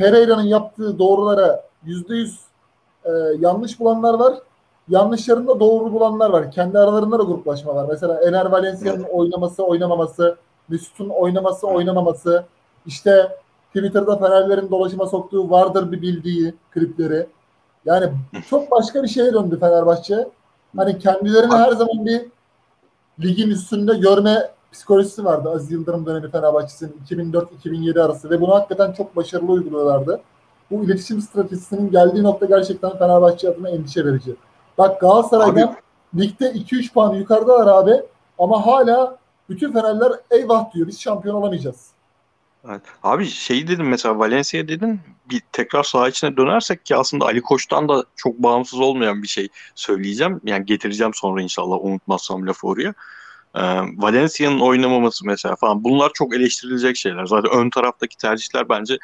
Pereira'nın 0.00 0.42
yaptığı 0.42 0.98
doğrulara 0.98 1.64
yüzde 1.84 2.14
yüz 2.14 2.40
e, 3.04 3.10
yanlış 3.40 3.80
bulanlar 3.80 4.14
var. 4.14 4.34
Yanlışlarında 4.88 5.60
doğru 5.60 5.92
bulanlar 5.92 6.30
var. 6.30 6.50
Kendi 6.50 6.78
aralarında 6.78 7.18
da 7.18 7.22
gruplaşma 7.22 7.74
var. 7.74 7.86
Mesela 7.88 8.20
Ener 8.20 8.46
Valencia'nın 8.46 9.02
oynaması, 9.02 9.64
oynamaması, 9.64 10.36
Mesut'un 10.68 11.08
oynaması, 11.08 11.66
oynamaması, 11.66 12.44
işte 12.86 13.28
Twitter'da 13.74 14.16
Fenerlerin 14.16 14.70
dolaşıma 14.70 15.06
soktuğu 15.06 15.50
vardır 15.50 15.92
bir 15.92 16.02
bildiği 16.02 16.54
klipleri. 16.70 17.26
Yani 17.84 18.06
çok 18.50 18.70
başka 18.70 19.02
bir 19.02 19.08
şeye 19.08 19.32
döndü 19.32 19.60
Fenerbahçe. 19.60 20.28
Hani 20.76 20.98
kendilerini 20.98 21.54
her 21.54 21.72
zaman 21.72 22.06
bir 22.06 22.26
ligin 23.22 23.50
üstünde 23.50 23.94
görme 23.94 24.50
psikolojisi 24.72 25.24
vardı 25.24 25.50
Aziz 25.50 25.70
Yıldırım 25.70 26.06
dönemi 26.06 26.30
Fenerbahçe'sinin 26.30 26.96
2004-2007 27.10 28.02
arası 28.02 28.30
ve 28.30 28.40
bunu 28.40 28.54
hakikaten 28.54 28.92
çok 28.92 29.16
başarılı 29.16 29.52
uyguluyorlardı. 29.52 30.20
Bu 30.70 30.84
iletişim 30.84 31.20
stratejisinin 31.20 31.90
geldiği 31.90 32.22
nokta 32.22 32.46
gerçekten 32.46 32.98
Fenerbahçe 32.98 33.48
adına 33.48 33.70
endişe 33.70 34.04
verici. 34.04 34.36
Bak 34.78 35.00
Galatasaray'dan 35.00 35.66
abi, 35.66 36.22
ligde 36.22 36.52
2-3 36.52 36.92
puan 36.92 37.14
yukarıdalar 37.14 37.66
abi 37.66 38.02
ama 38.38 38.66
hala 38.66 39.18
bütün 39.48 39.72
Fenerler 39.72 40.12
eyvah 40.30 40.74
diyor 40.74 40.86
biz 40.86 41.00
şampiyon 41.00 41.34
olamayacağız. 41.34 41.90
Evet. 42.68 42.82
Abi 43.02 43.26
şey 43.26 43.68
dedim 43.68 43.88
mesela 43.88 44.18
Valencia 44.18 44.68
dedin 44.68 45.00
bir 45.30 45.42
tekrar 45.52 45.82
saha 45.82 46.08
içine 46.08 46.36
dönersek 46.36 46.86
ki 46.86 46.96
aslında 46.96 47.24
Ali 47.24 47.42
Koç'tan 47.42 47.88
da 47.88 48.04
çok 48.16 48.38
bağımsız 48.38 48.80
olmayan 48.80 49.22
bir 49.22 49.28
şey 49.28 49.48
söyleyeceğim. 49.74 50.40
Yani 50.44 50.66
getireceğim 50.66 51.14
sonra 51.14 51.42
inşallah 51.42 51.84
unutmazsam 51.84 52.46
lafı 52.46 52.66
oraya. 52.66 52.94
Ee, 53.54 53.60
Valencia'nın 53.96 54.60
oynamaması 54.60 55.26
mesela 55.26 55.56
falan 55.56 55.84
bunlar 55.84 56.10
çok 56.14 56.34
eleştirilecek 56.34 56.96
şeyler. 56.96 57.26
Zaten 57.26 57.52
ön 57.52 57.70
taraftaki 57.70 58.16
tercihler 58.16 58.68
bence 58.68 58.98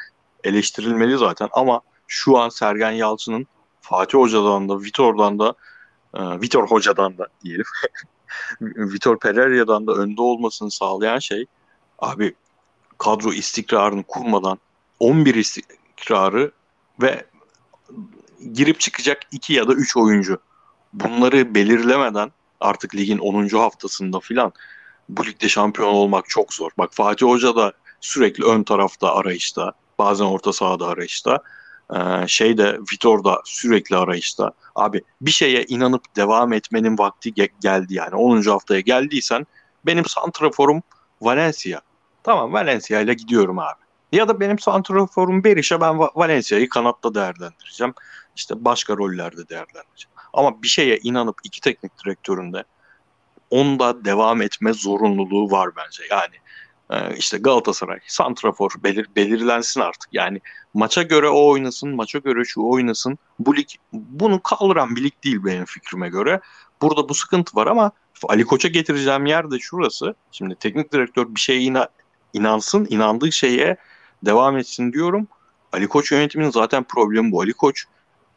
eleştirilmeli 0.44 1.18
zaten 1.18 1.48
ama 1.52 1.80
şu 2.06 2.38
an 2.38 2.48
Sergen 2.48 2.90
Yalçın'ın 2.90 3.46
Fatih 3.80 4.18
Hoca'dan 4.18 4.68
da 4.68 4.80
Vitor'dan 4.80 5.38
da 5.38 5.54
e, 6.14 6.20
Vitor 6.40 6.68
Hoca'dan 6.68 7.18
da 7.18 7.26
diyelim 7.44 7.64
Vitor 8.60 9.18
Pereira'dan 9.18 9.86
da 9.86 9.92
önde 9.92 10.22
olmasını 10.22 10.70
sağlayan 10.70 11.18
şey 11.18 11.46
abi 11.98 12.34
kadro 12.98 13.32
istikrarını 13.32 14.02
kurmadan 14.02 14.58
11 15.00 15.34
istikrarı 15.34 16.52
ve 17.02 17.26
girip 18.52 18.80
çıkacak 18.80 19.22
2 19.32 19.52
ya 19.52 19.68
da 19.68 19.72
3 19.72 19.96
oyuncu 19.96 20.38
bunları 20.92 21.54
belirlemeden 21.54 22.32
artık 22.60 22.94
ligin 22.94 23.18
10. 23.18 23.48
haftasında 23.48 24.20
filan 24.20 24.52
bu 25.08 25.26
ligde 25.26 25.48
şampiyon 25.48 25.88
olmak 25.88 26.28
çok 26.28 26.54
zor. 26.54 26.70
Bak 26.78 26.90
Fatih 26.92 27.26
Hoca 27.26 27.56
da 27.56 27.72
sürekli 28.00 28.44
ön 28.44 28.62
tarafta 28.62 29.14
arayışta, 29.14 29.72
bazen 29.98 30.24
orta 30.24 30.52
sahada 30.52 30.86
arayışta. 30.86 31.42
Ee, 31.94 32.28
şey 32.28 32.58
de 32.58 32.78
Vitor 32.92 33.24
da 33.24 33.42
sürekli 33.44 33.96
arayışta. 33.96 34.52
Abi 34.74 35.02
bir 35.20 35.30
şeye 35.30 35.64
inanıp 35.64 36.16
devam 36.16 36.52
etmenin 36.52 36.98
vakti 36.98 37.30
ge- 37.30 37.50
geldi 37.60 37.94
yani. 37.94 38.14
10. 38.14 38.42
haftaya 38.50 38.80
geldiysen 38.80 39.46
benim 39.86 40.04
santraforum 40.04 40.82
Valencia. 41.20 41.80
Tamam 42.22 42.52
Valencia 42.52 43.00
ile 43.00 43.14
gidiyorum 43.14 43.58
abi. 43.58 43.85
Ya 44.12 44.28
da 44.28 44.40
benim 44.40 44.58
santraforum 44.58 45.44
Berisha 45.44 45.80
ben 45.80 45.98
Valencia'yı 45.98 46.68
kanatta 46.68 47.14
değerlendireceğim. 47.14 47.94
İşte 48.36 48.64
başka 48.64 48.96
rollerde 48.96 49.48
değerlendireceğim. 49.48 50.16
Ama 50.32 50.62
bir 50.62 50.68
şeye 50.68 50.98
inanıp 50.98 51.36
iki 51.44 51.60
teknik 51.60 52.04
direktöründe 52.04 52.64
onda 53.50 54.04
devam 54.04 54.42
etme 54.42 54.72
zorunluluğu 54.72 55.50
var 55.50 55.70
bence. 55.76 56.02
Yani 56.10 56.34
e, 56.90 57.16
işte 57.16 57.38
Galatasaray, 57.38 57.98
Santrafor 58.06 58.70
belir, 58.84 59.06
belirlensin 59.16 59.80
artık. 59.80 60.08
Yani 60.12 60.40
maça 60.74 61.02
göre 61.02 61.28
o 61.28 61.48
oynasın, 61.48 61.94
maça 61.94 62.18
göre 62.18 62.44
şu 62.44 62.62
oynasın. 62.62 63.18
Bu 63.38 63.56
lig 63.56 63.68
bunu 63.92 64.42
kaldıran 64.42 64.96
bir 64.96 65.04
lig 65.04 65.24
değil 65.24 65.44
benim 65.44 65.64
fikrime 65.64 66.08
göre. 66.08 66.40
Burada 66.82 67.08
bu 67.08 67.14
sıkıntı 67.14 67.56
var 67.56 67.66
ama 67.66 67.90
Ali 68.28 68.44
Koç'a 68.44 68.68
getireceğim 68.68 69.26
yer 69.26 69.50
de 69.50 69.58
şurası. 69.58 70.14
Şimdi 70.32 70.54
teknik 70.54 70.92
direktör 70.92 71.34
bir 71.34 71.40
şeye 71.40 71.60
ina, 71.60 71.88
inansın, 72.32 72.86
inandığı 72.90 73.32
şeye 73.32 73.76
devam 74.26 74.56
etsin 74.56 74.92
diyorum. 74.92 75.28
Ali 75.72 75.88
Koç 75.88 76.12
yönetiminin 76.12 76.50
zaten 76.50 76.84
problemi 76.84 77.32
bu. 77.32 77.40
Ali 77.40 77.52
Koç 77.52 77.84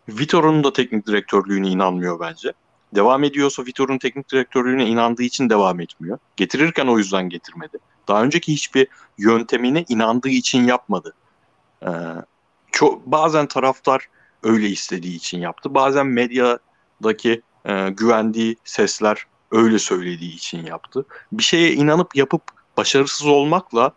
Vitor'un 0.09 0.63
da 0.63 0.73
teknik 0.73 1.07
direktörlüğüne 1.07 1.67
inanmıyor 1.67 2.19
bence. 2.19 2.53
Devam 2.95 3.23
ediyorsa 3.23 3.65
Vitor'un 3.65 3.97
teknik 3.97 4.31
direktörlüğüne 4.31 4.85
inandığı 4.85 5.23
için 5.23 5.49
devam 5.49 5.79
etmiyor. 5.79 6.17
Getirirken 6.37 6.87
o 6.87 6.97
yüzden 6.97 7.29
getirmedi. 7.29 7.77
Daha 8.07 8.23
önceki 8.23 8.53
hiçbir 8.53 8.87
yöntemine 9.17 9.85
inandığı 9.89 10.29
için 10.29 10.63
yapmadı. 10.63 11.13
Ee, 11.83 11.87
çok, 12.71 13.05
bazen 13.05 13.47
taraftar 13.47 14.07
öyle 14.43 14.67
istediği 14.67 15.15
için 15.15 15.39
yaptı. 15.39 15.73
Bazen 15.73 16.07
medyadaki 16.07 17.41
e, 17.65 17.89
güvendiği 17.89 18.55
sesler 18.63 19.25
öyle 19.51 19.79
söylediği 19.79 20.35
için 20.35 20.65
yaptı. 20.65 21.05
Bir 21.31 21.43
şeye 21.43 21.73
inanıp 21.73 22.15
yapıp 22.15 22.41
başarısız 22.77 23.27
olmakla 23.27 23.91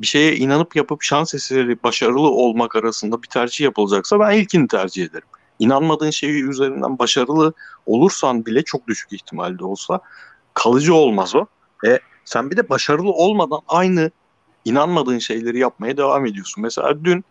bir 0.00 0.06
şeye 0.06 0.36
inanıp 0.36 0.76
yapıp 0.76 1.02
şans 1.02 1.34
eseri 1.34 1.82
başarılı 1.82 2.28
olmak 2.28 2.76
arasında 2.76 3.22
bir 3.22 3.28
tercih 3.28 3.64
yapılacaksa 3.64 4.20
ben 4.20 4.32
ilkini 4.32 4.68
tercih 4.68 5.04
ederim. 5.04 5.28
İnanmadığın 5.58 6.10
şeyi 6.10 6.44
üzerinden 6.44 6.98
başarılı 6.98 7.52
olursan 7.86 8.46
bile 8.46 8.62
çok 8.62 8.88
düşük 8.88 9.12
ihtimalde 9.12 9.64
olsa 9.64 10.00
kalıcı 10.54 10.94
olmaz 10.94 11.34
o. 11.34 11.46
E 11.86 11.98
sen 12.24 12.50
bir 12.50 12.56
de 12.56 12.68
başarılı 12.68 13.10
olmadan 13.10 13.60
aynı 13.68 14.10
inanmadığın 14.64 15.18
şeyleri 15.18 15.58
yapmaya 15.58 15.96
devam 15.96 16.26
ediyorsun. 16.26 16.62
Mesela 16.62 17.04
dün 17.04 17.24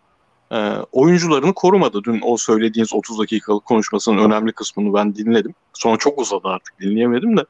e, 0.52 0.58
oyuncularını 0.92 1.54
korumadı. 1.54 2.04
Dün 2.04 2.22
o 2.24 2.38
söylediğiniz 2.38 2.94
30 2.94 3.20
dakikalık 3.20 3.66
konuşmasının 3.66 4.18
önemli 4.18 4.52
kısmını 4.52 4.94
ben 4.94 5.16
dinledim. 5.16 5.54
Sonra 5.74 5.98
çok 5.98 6.20
uzadı 6.20 6.48
artık 6.48 6.80
dinleyemedim 6.80 7.38
de. 7.38 7.46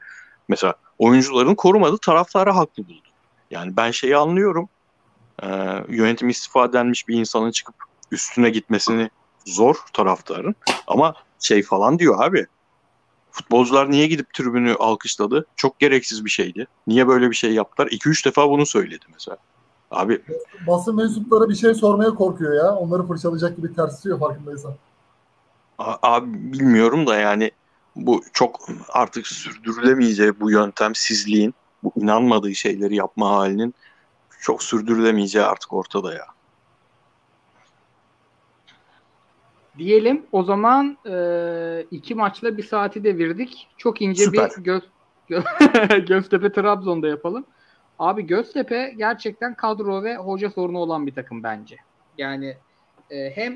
Mesela 0.48 0.74
oyuncularını 1.00 1.56
korumadı. 1.56 1.98
Taraftarı 2.02 2.52
haklı 2.52 2.88
buldu. 2.88 3.08
Yani 3.52 3.78
ben 3.78 3.92
şeyi 3.92 4.18
anlıyorum. 4.18 4.70
E, 5.44 5.48
yönetim 5.90 6.30
istifa 6.30 6.74
denmiş 6.74 7.08
bir 7.08 7.16
insanın 7.20 7.52
çıkıp 7.52 7.76
üstüne 8.12 8.50
gitmesini 8.50 9.10
zor 9.46 9.76
taraftarın. 9.94 10.56
Ama 10.88 11.14
şey 11.40 11.64
falan 11.64 12.00
diyor 12.00 12.24
abi. 12.24 12.46
Futbolcular 13.32 13.92
niye 13.92 14.08
gidip 14.08 14.34
tribünü 14.34 14.76
alkışladı? 14.76 15.46
Çok 15.56 15.80
gereksiz 15.80 16.26
bir 16.26 16.30
şeydi. 16.30 16.68
Niye 16.88 17.08
böyle 17.08 17.30
bir 17.30 17.36
şey 17.36 17.54
yaptılar? 17.54 17.88
2-3 17.88 18.26
defa 18.26 18.50
bunu 18.50 18.66
söyledi 18.66 19.06
mesela. 19.14 19.38
Abi 19.92 20.22
Basın 20.68 20.96
mensupları 20.96 21.50
bir 21.50 21.56
şey 21.56 21.74
sormaya 21.74 22.10
korkuyor 22.10 22.54
ya. 22.54 22.76
Onları 22.76 23.08
fırçalayacak 23.08 23.58
gibi 23.58 23.74
tersliyor 23.74 24.20
farkındaysan. 24.20 24.74
abi 25.80 26.34
bilmiyorum 26.54 27.08
da 27.08 27.16
yani 27.16 27.52
bu 27.96 28.24
çok 28.34 28.70
artık 28.90 29.28
sürdürülemeyeceği 29.28 30.40
bu 30.40 30.52
yöntemsizliğin, 30.52 31.54
bu 31.84 31.92
inanmadığı 31.96 32.56
şeyleri 32.56 32.96
yapma 32.96 33.30
halinin 33.30 33.76
çok 34.40 34.64
sürdürülemeyeceği 34.64 35.46
artık 35.46 35.74
ortada 35.74 36.14
ya. 36.14 36.26
Diyelim 39.78 40.26
o 40.32 40.44
zaman 40.44 40.98
e, 41.10 41.16
iki 41.92 42.16
maçla 42.16 42.58
bir 42.58 42.64
saati 42.64 43.04
devirdik. 43.04 43.68
Çok 43.78 44.02
ince 44.02 44.24
Süper. 44.24 44.52
bir 44.58 44.64
göz, 44.64 44.84
gö- 45.30 46.06
Göztepe 46.08 46.52
Trabzon'da 46.52 47.08
yapalım. 47.08 47.46
Abi 48.00 48.28
Göztepe 48.28 48.94
gerçekten 48.98 49.56
kadro 49.56 50.04
ve 50.04 50.16
hoca 50.16 50.50
sorunu 50.50 50.78
olan 50.78 51.08
bir 51.08 51.14
takım 51.14 51.44
bence. 51.44 51.78
Yani 52.18 52.58
e, 53.10 53.32
hem 53.36 53.56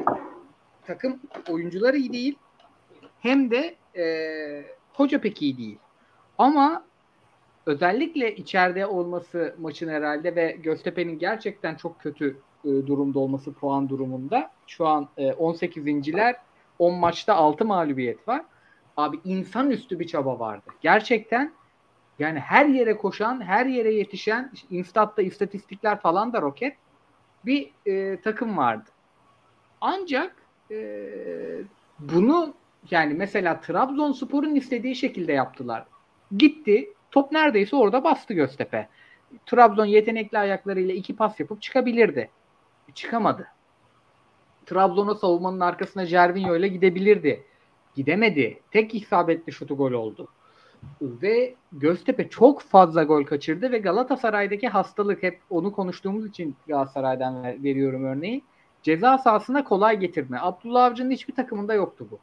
takım 0.85 1.19
oyuncuları 1.49 1.97
iyi 1.97 2.13
değil 2.13 2.35
hem 3.19 3.51
de 3.51 3.75
e, 3.95 4.05
hoca 4.93 5.21
pek 5.21 5.41
iyi 5.41 5.57
değil. 5.57 5.77
Ama 6.37 6.83
özellikle 7.71 8.35
içeride 8.35 8.85
olması 8.85 9.55
maçın 9.59 9.89
herhalde 9.89 10.35
ve 10.35 10.57
Göztepe'nin 10.63 11.19
gerçekten 11.19 11.75
çok 11.75 11.99
kötü 11.99 12.37
e, 12.65 12.67
durumda 12.67 13.19
olması 13.19 13.53
puan 13.53 13.89
durumunda. 13.89 14.51
Şu 14.67 14.87
an 14.87 15.09
e, 15.17 15.29
18.ler 15.29 16.35
10 16.79 16.93
maçta 16.93 17.35
6 17.35 17.65
mağlubiyet 17.65 18.27
var. 18.27 18.41
Abi 18.97 19.19
insanüstü 19.25 19.99
bir 19.99 20.07
çaba 20.07 20.39
vardı. 20.39 20.69
Gerçekten 20.81 21.53
yani 22.19 22.39
her 22.39 22.65
yere 22.65 22.97
koşan, 22.97 23.41
her 23.41 23.65
yere 23.65 23.93
yetişen, 23.93 24.49
işte 24.53 24.67
Instat'ta 24.71 25.21
istatistikler 25.21 25.99
falan 25.99 26.33
da 26.33 26.41
roket 26.41 26.77
bir 27.45 27.71
e, 27.85 28.21
takım 28.21 28.57
vardı. 28.57 28.89
Ancak 29.81 30.35
e, 30.71 31.07
bunu 31.99 32.53
yani 32.91 33.13
mesela 33.13 33.61
Trabzonspor'un 33.61 34.55
istediği 34.55 34.95
şekilde 34.95 35.33
yaptılar. 35.33 35.85
Gitti, 36.37 36.93
top 37.11 37.31
neredeyse 37.31 37.75
orada 37.75 38.03
bastı 38.03 38.33
Göztepe. 38.33 38.87
Trabzon 39.45 39.85
yetenekli 39.85 40.37
ayaklarıyla 40.37 40.93
iki 40.93 41.15
pas 41.15 41.39
yapıp 41.39 41.61
çıkabilirdi. 41.61 42.29
Çıkamadı. 42.93 43.47
Trabzon'a 44.65 45.15
savunmanın 45.15 45.59
arkasına 45.59 46.05
Jervinho 46.05 46.55
ile 46.55 46.67
gidebilirdi. 46.67 47.43
Gidemedi. 47.95 48.59
Tek 48.71 48.95
isabetli 48.95 49.51
şutu 49.51 49.77
gol 49.77 49.91
oldu. 49.91 50.27
Ve 51.01 51.55
Göztepe 51.71 52.29
çok 52.29 52.61
fazla 52.61 53.03
gol 53.03 53.23
kaçırdı 53.23 53.71
ve 53.71 53.77
Galatasaray'daki 53.77 54.67
hastalık 54.67 55.23
hep 55.23 55.39
onu 55.49 55.71
konuştuğumuz 55.71 56.25
için 56.25 56.55
Galatasaray'dan 56.67 57.43
ver- 57.43 57.63
veriyorum 57.63 58.05
örneği. 58.05 58.43
Ceza 58.83 59.17
sahasına 59.17 59.63
kolay 59.63 59.99
getirme. 59.99 60.37
Abdullah 60.41 60.85
Avcı'nın 60.85 61.11
hiçbir 61.11 61.35
takımında 61.35 61.73
yoktu 61.73 62.07
bu. 62.11 62.19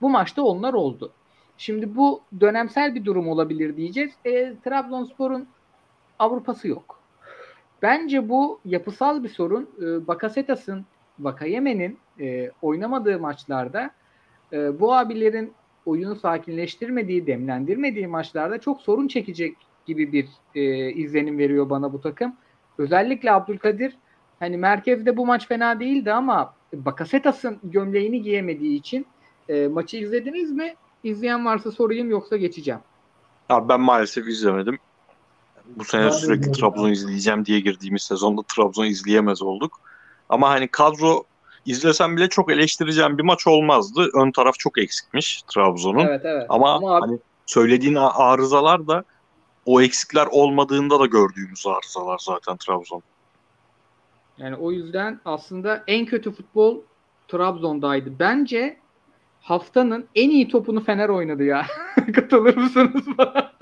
Bu 0.00 0.10
maçta 0.10 0.42
onlar 0.42 0.74
oldu. 0.74 1.12
Şimdi 1.62 1.96
bu 1.96 2.22
dönemsel 2.40 2.94
bir 2.94 3.04
durum 3.04 3.28
olabilir 3.28 3.76
diyeceğiz. 3.76 4.12
E, 4.24 4.54
Trabzonspor'un 4.64 5.46
Avrupa'sı 6.18 6.68
yok. 6.68 7.00
Bence 7.82 8.28
bu 8.28 8.60
yapısal 8.64 9.24
bir 9.24 9.28
sorun. 9.28 9.70
E, 9.82 10.06
Bakasetas'ın, 10.06 10.84
Vakayeme'nin 11.18 11.98
e, 12.20 12.50
oynamadığı 12.62 13.18
maçlarda 13.18 13.90
e, 14.52 14.80
bu 14.80 14.94
abilerin 14.94 15.52
oyunu 15.86 16.16
sakinleştirmediği, 16.16 17.26
demlendirmediği 17.26 18.06
maçlarda 18.06 18.60
çok 18.60 18.80
sorun 18.80 19.08
çekecek 19.08 19.56
gibi 19.86 20.12
bir 20.12 20.28
e, 20.54 20.92
izlenim 20.92 21.38
veriyor 21.38 21.70
bana 21.70 21.92
bu 21.92 22.00
takım. 22.00 22.36
Özellikle 22.78 23.32
Abdülkadir 23.32 23.96
hani 24.38 24.56
merkezde 24.56 25.16
bu 25.16 25.26
maç 25.26 25.48
fena 25.48 25.80
değildi 25.80 26.12
ama 26.12 26.54
Bakasetas'ın 26.72 27.58
gömleğini 27.64 28.22
giyemediği 28.22 28.78
için 28.78 29.06
e, 29.48 29.68
maçı 29.68 29.96
izlediniz 29.96 30.52
mi? 30.52 30.74
İzleyen 31.02 31.44
varsa 31.44 31.70
sorayım 31.70 32.10
yoksa 32.10 32.36
geçeceğim. 32.36 32.80
Abi 33.48 33.68
ben 33.68 33.80
maalesef 33.80 34.28
izlemedim. 34.28 34.78
Bu 35.76 35.84
sene 35.84 36.04
Ben 36.04 36.10
sürekli. 36.10 36.52
Trabzon 36.52 36.90
izleyeceğim 36.90 37.44
diye 37.46 37.60
girdiğimiz 37.60 38.02
sezonda 38.02 38.42
Trabzon 38.56 38.84
izleyemez 38.84 39.42
olduk. 39.42 39.80
Ama 40.28 40.50
hani 40.50 40.68
kadro 40.68 41.24
izlesem 41.66 42.16
bile 42.16 42.28
çok 42.28 42.52
eleştireceğim 42.52 43.18
bir 43.18 43.22
maç 43.22 43.46
olmazdı. 43.46 44.10
Ön 44.14 44.30
taraf 44.32 44.54
çok 44.58 44.78
eksikmiş 44.78 45.42
Trabzon'un. 45.42 46.06
Evet 46.06 46.20
evet. 46.24 46.46
Ama, 46.48 46.72
Ama 46.74 46.96
abi- 46.96 47.06
hani 47.06 47.18
söylediğin 47.46 47.94
arızalar 47.94 48.86
da 48.86 49.04
o 49.66 49.80
eksikler 49.80 50.26
olmadığında 50.30 51.00
da 51.00 51.06
gördüğümüz 51.06 51.66
arızalar 51.66 52.18
zaten 52.22 52.56
Trabzon. 52.56 53.02
Yani 54.38 54.56
o 54.56 54.72
yüzden 54.72 55.20
aslında 55.24 55.84
en 55.86 56.06
kötü 56.06 56.32
futbol 56.32 56.80
Trabzon'daydı. 57.28 58.18
Bence 58.18 58.76
haftanın 59.42 60.06
en 60.14 60.30
iyi 60.30 60.48
topunu 60.48 60.84
Fener 60.84 61.08
oynadı 61.08 61.44
ya. 61.44 61.66
Katılır 62.14 62.56
mısınız 62.56 63.06
bana? 63.18 63.52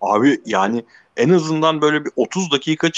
Abi 0.00 0.40
yani 0.46 0.84
en 1.16 1.30
azından 1.30 1.80
böyle 1.80 2.04
bir 2.04 2.12
30 2.16 2.52
dakika 2.52 2.88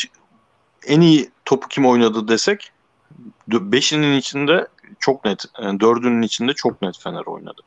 en 0.86 1.00
iyi 1.00 1.30
topu 1.44 1.68
kim 1.68 1.86
oynadı 1.86 2.28
desek 2.28 2.72
5'inin 3.48 4.16
içinde 4.16 4.68
çok 4.98 5.24
net, 5.24 5.44
yani 5.62 5.78
4'ünün 5.78 6.22
içinde 6.22 6.52
çok 6.52 6.82
net 6.82 6.98
Fener 6.98 7.26
oynadı. 7.26 7.62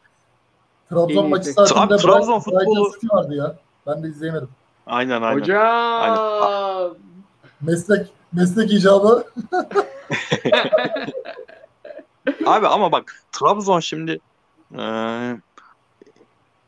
Trabzon 0.90 1.30
maçı 1.30 1.54
saatinde 1.54 1.80
Abi, 1.80 1.98
Trabzon 1.98 2.40
futbolu- 2.40 2.92
vardı 3.12 3.36
ya. 3.36 3.56
Ben 3.88 4.04
de 4.04 4.08
izleyemedim. 4.08 4.50
Aynen 4.88 5.22
aynen. 5.22 5.40
Hocam. 5.40 6.96
Meslek 7.62 8.08
meslek 8.34 8.72
icabı 8.72 9.24
Abi 12.46 12.68
ama 12.68 12.92
bak 12.92 13.24
Trabzon 13.32 13.80
şimdi 13.80 14.20
e, 14.80 14.86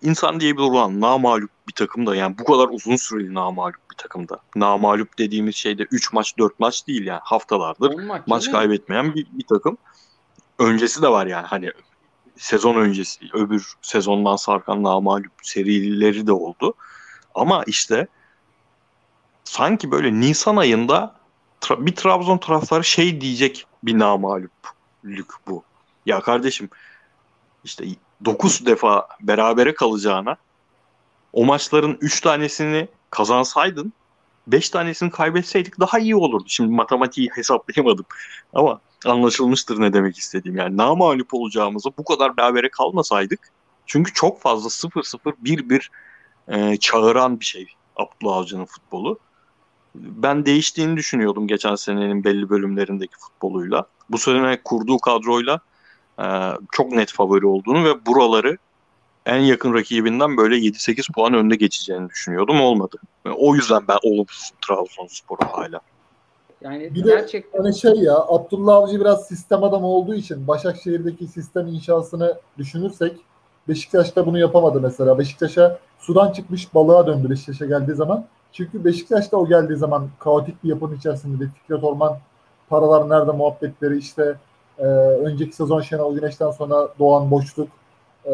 insan 0.02 0.40
diye 0.40 0.58
bir 0.58 0.62
olan 0.62 1.02
namalup 1.02 1.52
bir 1.68 1.74
takım 1.74 2.06
da 2.06 2.16
yani 2.16 2.38
bu 2.40 2.44
kadar 2.44 2.68
uzun 2.72 2.96
süreli 2.96 3.34
namalup 3.34 3.92
bir 3.92 3.98
takımda. 3.98 4.40
Namalup 4.56 5.18
dediğimiz 5.18 5.56
şeyde 5.56 5.84
3 5.84 6.14
maç 6.14 6.38
4 6.38 6.60
maç 6.60 6.88
değil 6.88 7.06
yani 7.06 7.22
haftalardır 7.24 7.94
On 7.94 8.24
maç 8.28 8.52
kaybetmeyen 8.52 9.16
bir, 9.16 9.28
bir 9.32 9.46
takım. 9.50 9.78
Öncesi 10.60 11.02
de 11.02 11.08
var 11.08 11.26
yani 11.26 11.48
hani 11.48 11.72
sezon 12.38 12.76
öncesi 12.76 13.20
öbür 13.34 13.74
sezondan 13.82 14.36
sarkan 14.36 14.84
namalup 14.84 15.32
serileri 15.42 16.28
de 16.28 16.32
oldu. 16.32 16.74
Ama 17.36 17.64
işte 17.68 18.08
sanki 19.44 19.92
böyle 19.92 20.20
Nisan 20.20 20.56
ayında 20.56 21.16
tra- 21.62 21.86
bir 21.86 21.96
Trabzon 21.96 22.38
taraftarı 22.38 22.84
şey 22.84 23.22
diyecek 23.22 23.66
bir 23.84 24.00
namaluplük 24.00 25.32
bu. 25.48 25.64
Ya 26.06 26.22
kardeşim 26.22 26.70
işte 27.64 27.86
9 28.26 28.66
defa 28.66 29.08
berabere 29.22 29.74
kalacağına 29.74 30.38
o 31.34 31.46
maçların 31.46 31.98
3 32.02 32.22
tanesini 32.22 32.88
kazansaydın 33.10 33.94
5 34.48 34.70
tanesini 34.70 35.12
kaybetseydik 35.12 35.80
daha 35.80 36.00
iyi 36.00 36.16
olurdu. 36.16 36.46
Şimdi 36.48 36.72
matematiği 36.72 37.30
hesaplayamadım 37.36 38.06
ama 38.54 38.80
anlaşılmıştır 39.06 39.82
ne 39.82 39.94
demek 39.94 40.18
istediğim. 40.18 40.58
Yani 40.58 40.78
namalup 40.78 41.34
olacağımızı 41.34 41.90
bu 41.98 42.04
kadar 42.04 42.38
berabere 42.38 42.70
kalmasaydık 42.70 43.52
çünkü 43.86 44.14
çok 44.14 44.42
fazla 44.42 44.70
0-0 44.70 45.34
1-1 45.44 45.90
e, 46.48 46.78
çağıran 46.78 47.40
bir 47.40 47.46
şey 47.46 47.68
Abdullah 47.96 48.38
Avcı'nın 48.38 48.66
futbolu. 48.66 49.20
Ben 49.96 50.46
değiştiğini 50.46 50.98
düşünüyordum 50.98 51.48
geçen 51.48 51.76
senenin 51.76 52.24
belli 52.24 52.50
bölümlerindeki 52.50 53.18
futboluyla. 53.20 53.86
Bu 54.10 54.18
sene 54.18 54.62
kurduğu 54.64 54.98
kadroyla 54.98 55.60
çok 56.72 56.92
net 56.92 57.12
favori 57.12 57.46
olduğunu 57.46 57.86
ve 57.86 58.06
buraları 58.06 58.58
en 59.26 59.40
yakın 59.40 59.74
rakibinden 59.74 60.38
böyle 60.38 60.56
7-8 60.56 61.14
puan 61.14 61.34
önde 61.34 61.56
geçeceğini 61.56 62.10
düşünüyordum. 62.10 62.62
Olmadı. 62.62 62.98
O 63.38 63.56
yüzden 63.56 63.82
ben 63.88 63.98
olumsuzum 64.04 64.58
Trabzonspor'a 64.68 65.58
hala. 65.58 65.80
Yani 66.62 66.96
Bir 66.96 67.04
de 67.04 67.10
gerçekten 67.10 67.64
Hani 67.64 67.76
şey 67.76 67.96
ya 67.96 68.16
Abdullah 68.16 68.76
Avcı 68.76 69.00
biraz 69.00 69.28
sistem 69.28 69.64
adamı 69.64 69.88
olduğu 69.88 70.16
için 70.16 70.48
Başakşehir'deki 70.48 71.28
sistem 71.28 71.68
inşasını 71.68 72.38
düşünürsek 72.58 73.14
Beşiktaş'ta 73.68 74.26
bunu 74.26 74.40
yapamadı 74.40 74.82
mesela. 74.82 75.20
Beşiktaş'a 75.20 75.80
sudan 76.00 76.32
çıkmış 76.32 76.74
balığa 76.74 77.08
döndü 77.08 77.30
Beşiktaş'a 77.30 77.66
geldiği 77.66 77.96
zaman. 77.96 78.26
Çünkü 78.52 78.86
Beşiktaş'ta 78.86 79.38
o 79.38 79.48
geldiği 79.48 79.76
zaman 79.76 80.10
kaotik 80.20 80.64
bir 80.64 80.70
yapının 80.70 80.96
içerisinde 80.96 81.44
Fikret 81.48 81.84
Orman 81.84 82.18
paralar 82.70 83.10
nerede 83.10 83.32
muhabbetleri 83.32 83.98
işte 83.98 84.36
e, 84.80 84.84
önceki 84.84 85.56
sezon 85.56 85.82
Şenol 85.82 86.16
Güneş'ten 86.16 86.52
sonra 86.52 86.90
doğan 87.00 87.32
boşluk. 87.32 87.68
E, 88.26 88.32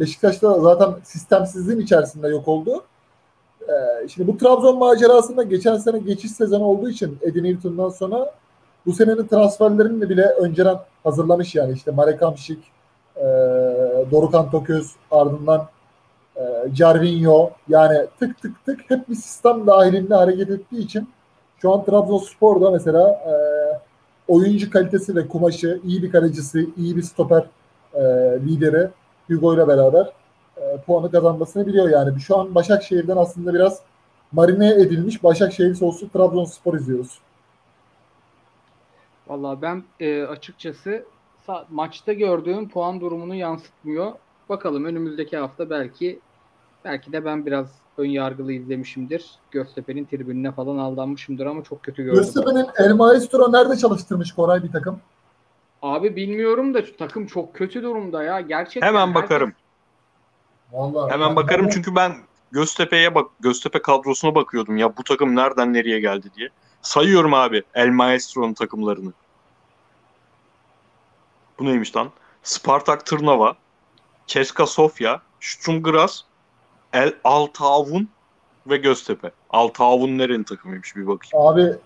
Beşiktaş'ta 0.00 0.60
zaten 0.60 0.94
sistemsizliğin 1.04 1.80
içerisinde 1.80 2.28
yok 2.28 2.48
oldu. 2.48 2.84
E, 3.62 4.08
şimdi 4.08 4.28
bu 4.28 4.38
Trabzon 4.38 4.78
macerasında 4.78 5.42
geçen 5.42 5.76
sene 5.76 5.98
geçiş 5.98 6.30
sezonu 6.30 6.64
olduğu 6.64 6.90
için 6.90 7.18
Edin 7.22 7.44
Hilton'dan 7.44 7.88
sonra 7.88 8.34
bu 8.86 8.92
senenin 8.92 9.26
transferlerini 9.26 10.10
bile 10.10 10.26
önceden 10.26 10.78
hazırlamış 11.04 11.54
yani. 11.54 11.72
İşte 11.72 11.90
Marek 11.90 12.22
Hamşik, 12.22 12.58
e, 13.16 13.24
Dorukan 14.10 14.50
Toköz 14.50 14.92
ardından 15.10 15.68
e, 16.36 16.42
Jarvinho. 16.74 17.50
Yani 17.68 18.06
tık 18.18 18.42
tık 18.42 18.64
tık 18.66 18.90
hep 18.90 19.08
bir 19.08 19.14
sistem 19.14 19.66
dahilinde 19.66 20.14
hareket 20.14 20.50
ettiği 20.50 20.78
için 20.84 21.08
şu 21.58 21.72
an 21.72 21.84
Trabzonspor'da 21.84 22.70
mesela 22.70 23.10
e, 23.10 23.34
oyuncu 24.28 24.70
kalitesi 24.70 25.16
ve 25.16 25.28
kumaşı, 25.28 25.80
iyi 25.84 26.02
bir 26.02 26.12
kalecisi, 26.12 26.70
iyi 26.76 26.96
bir 26.96 27.02
stoper 27.02 27.46
e, 27.94 28.02
lideri 28.40 28.88
Hugo 29.28 29.54
ile 29.54 29.68
beraber 29.68 30.12
e, 30.56 30.80
puanı 30.86 31.10
kazanmasını 31.10 31.66
biliyor 31.66 31.90
yani. 31.90 32.20
Şu 32.20 32.38
an 32.38 32.54
Başakşehir'den 32.54 33.16
aslında 33.16 33.54
biraz 33.54 33.80
marine 34.32 34.70
edilmiş 34.70 35.24
Başakşehir 35.24 35.74
soslu 35.74 36.08
Trabzonspor 36.08 36.74
izliyoruz. 36.74 37.18
Valla 39.28 39.62
ben 39.62 39.84
e, 40.00 40.22
açıkçası 40.22 41.04
maçta 41.70 42.12
gördüğüm 42.12 42.68
puan 42.68 43.00
durumunu 43.00 43.34
yansıtmıyor. 43.34 44.12
Bakalım 44.48 44.84
önümüzdeki 44.84 45.36
hafta 45.36 45.70
belki 45.70 46.20
belki 46.84 47.12
de 47.12 47.24
ben 47.24 47.46
biraz 47.46 47.66
ön 47.98 48.06
yargılı 48.06 48.52
izlemişimdir. 48.52 49.30
Göztepe'nin 49.50 50.04
tribününe 50.04 50.52
falan 50.52 50.78
aldanmışımdır 50.78 51.46
ama 51.46 51.62
çok 51.64 51.82
kötü 51.82 52.02
gördüm. 52.04 52.18
Göztepe'nin 52.18 52.66
El 52.76 52.94
Maestro 52.94 53.52
nerede 53.52 53.76
çalıştırmış 53.76 54.32
Koray 54.32 54.62
bir 54.62 54.72
takım? 54.72 55.00
Abi 55.82 56.16
bilmiyorum 56.16 56.74
da 56.74 56.82
şu 56.82 56.96
takım 56.96 57.26
çok 57.26 57.54
kötü 57.54 57.82
durumda 57.82 58.22
ya. 58.22 58.40
Gerçekten 58.40 58.86
Hemen 58.88 59.06
herkes- 59.06 59.22
bakarım. 59.22 59.52
Vallahi. 60.72 61.12
Hemen 61.12 61.36
bakarım 61.36 61.68
çünkü 61.68 61.94
ben 61.94 62.12
Göztepe'ye 62.50 63.14
bak 63.14 63.30
Göztepe 63.40 63.82
kadrosuna 63.82 64.34
bakıyordum 64.34 64.76
ya 64.76 64.96
bu 64.96 65.04
takım 65.04 65.36
nereden 65.36 65.72
nereye 65.74 66.00
geldi 66.00 66.30
diye. 66.36 66.48
Sayıyorum 66.82 67.34
abi 67.34 67.62
El 67.74 67.88
Maestro'nun 67.88 68.54
takımlarını. 68.54 69.12
Bu 71.58 71.64
neymiş 71.64 71.96
lan? 71.96 72.10
Spartak 72.42 73.06
Tırnava, 73.06 73.56
Ceska 74.26 74.66
Sofya, 74.66 75.20
Sturm 75.40 75.82
Graz, 75.82 76.24
El 76.96 77.12
Altavun 77.24 78.08
ve 78.66 78.76
Göztepe. 78.76 79.30
Altavun 79.50 80.18
nerenin 80.18 80.42
takımıymış 80.42 80.96
bir 80.96 81.06
bakayım. 81.06 81.46
Abi 81.46 81.76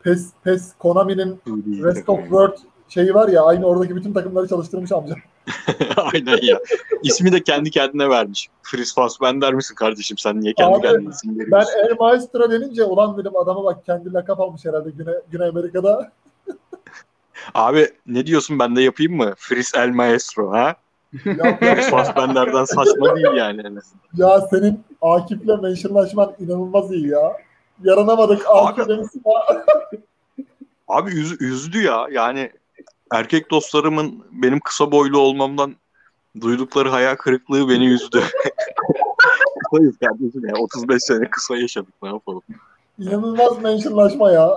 PES, 0.00 0.30
PES 0.44 0.72
Konami'nin 0.78 1.40
Rest 1.84 2.08
of. 2.08 2.20
World 2.20 2.56
şeyi 2.88 3.14
var 3.14 3.28
ya 3.28 3.44
aynı 3.44 3.66
oradaki 3.66 3.96
bütün 3.96 4.12
takımları 4.12 4.48
çalıştırmış 4.48 4.92
amca. 4.92 5.14
Aynen 5.96 6.38
ya. 6.42 6.60
İsmi 7.02 7.32
de 7.32 7.42
kendi 7.42 7.70
kendine 7.70 8.08
vermiş. 8.08 8.48
Fritz 8.62 8.94
Fassbender 8.94 9.54
misin 9.54 9.74
kardeşim 9.74 10.18
sen 10.18 10.40
niye 10.40 10.52
kendi 10.54 10.74
Abi, 10.74 10.82
kendine 10.82 11.10
isim 11.10 11.38
Ben 11.38 11.46
veriyorsun? 11.46 11.72
El 11.78 11.96
Maestro 12.00 12.50
denince 12.50 12.84
ulan 12.84 13.18
dedim 13.18 13.36
adama 13.36 13.64
bak 13.64 13.86
kendi 13.86 14.12
lakap 14.12 14.40
almış 14.40 14.64
herhalde 14.64 14.90
Güney, 14.90 15.14
Güney 15.30 15.48
Amerika'da. 15.48 16.12
Abi 17.54 17.88
ne 18.06 18.26
diyorsun 18.26 18.58
ben 18.58 18.76
de 18.76 18.82
yapayım 18.82 19.16
mı? 19.16 19.34
Fritz 19.36 19.72
El 19.74 19.88
Maestro 19.88 20.52
ha? 20.52 20.76
Ya, 21.24 21.58
Fassbender'den 21.90 22.64
saçma 22.64 23.16
değil 23.16 23.26
yani 23.36 23.60
en 23.60 23.76
azından. 23.76 24.02
ya 24.14 24.40
senin 24.40 24.84
Akif'le 25.02 25.62
mentionlaşman 25.62 26.32
inanılmaz 26.38 26.92
iyi 26.92 27.08
ya. 27.08 27.36
Yaranamadık 27.82 28.42
Akif 28.48 28.88
demişsin 28.88 29.22
ya. 29.26 29.64
Abi 30.88 31.10
üz- 31.10 31.42
üzdü 31.44 31.82
ya. 31.82 32.06
Yani 32.10 32.50
erkek 33.12 33.50
dostlarımın 33.50 34.24
benim 34.30 34.60
kısa 34.60 34.92
boylu 34.92 35.18
olmamdan 35.18 35.76
duydukları 36.40 36.88
hayal 36.88 37.14
kırıklığı 37.16 37.68
beni 37.68 37.86
üzdü. 37.86 38.20
Kısayız 39.70 39.96
kardeşim 39.98 40.46
ya. 40.48 40.54
35 40.54 41.02
sene 41.02 41.30
kısa 41.30 41.56
yaşadık 41.56 41.94
ne 42.02 42.08
yapalım. 42.08 42.42
İnanılmaz 42.98 43.62
mentionlaşma 43.62 44.30
ya. 44.32 44.50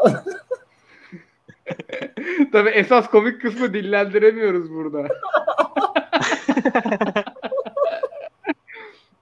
Tabii 2.52 2.70
esas 2.70 3.10
komik 3.10 3.42
kısmı 3.42 3.74
dillendiremiyoruz 3.74 4.72
burada. 4.72 5.08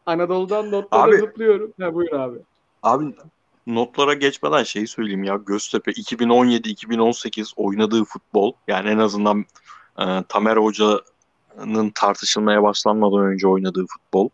Anadolu'dan 0.06 0.72
notlara 0.72 1.12
Abi- 1.12 1.18
zıplıyorum. 1.18 1.74
Ha 1.82 1.94
buyur 1.94 2.12
abi. 2.12 2.40
Abi 2.84 3.16
notlara 3.68 4.14
geçmeden 4.14 4.64
şeyi 4.64 4.88
söyleyeyim 4.88 5.24
ya. 5.24 5.36
Göztepe 5.46 5.92
2017-2018 5.92 7.54
oynadığı 7.56 8.04
futbol 8.04 8.54
yani 8.68 8.90
en 8.90 8.98
azından 8.98 9.46
e, 10.00 10.24
Tamer 10.30 10.58
Hoca'nın 10.58 11.90
tartışılmaya 11.96 12.64
başlanmadan 12.64 13.26
önce 13.26 13.48
oynadığı 13.48 13.86
futbol. 13.86 14.30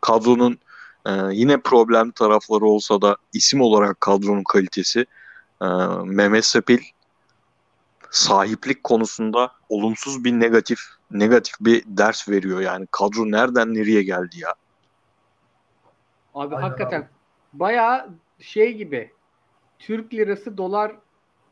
Kadronun 0.00 0.58
e, 1.06 1.12
yine 1.32 1.60
problem 1.60 2.10
tarafları 2.10 2.64
olsa 2.64 3.02
da 3.02 3.16
isim 3.32 3.60
olarak 3.60 4.00
kadronun 4.00 4.44
kalitesi 4.44 5.06
e, 5.62 5.66
Mehmet 6.04 6.44
Sepil 6.44 6.78
sahiplik 8.14 8.84
konusunda 8.84 9.52
olumsuz 9.68 10.24
bir 10.24 10.32
negatif 10.32 10.78
negatif 11.10 11.54
bir 11.60 11.84
ders 11.86 12.28
veriyor 12.28 12.60
yani. 12.60 12.86
Kadro 12.90 13.30
nereden 13.30 13.74
nereye 13.74 14.02
geldi 14.02 14.40
ya? 14.40 14.54
Abi 16.34 16.54
Aynen 16.54 16.68
hakikaten 16.68 17.08
bayağı 17.52 18.08
şey 18.40 18.72
gibi 18.72 19.12
Türk 19.78 20.14
lirası 20.14 20.56
dolar 20.56 20.92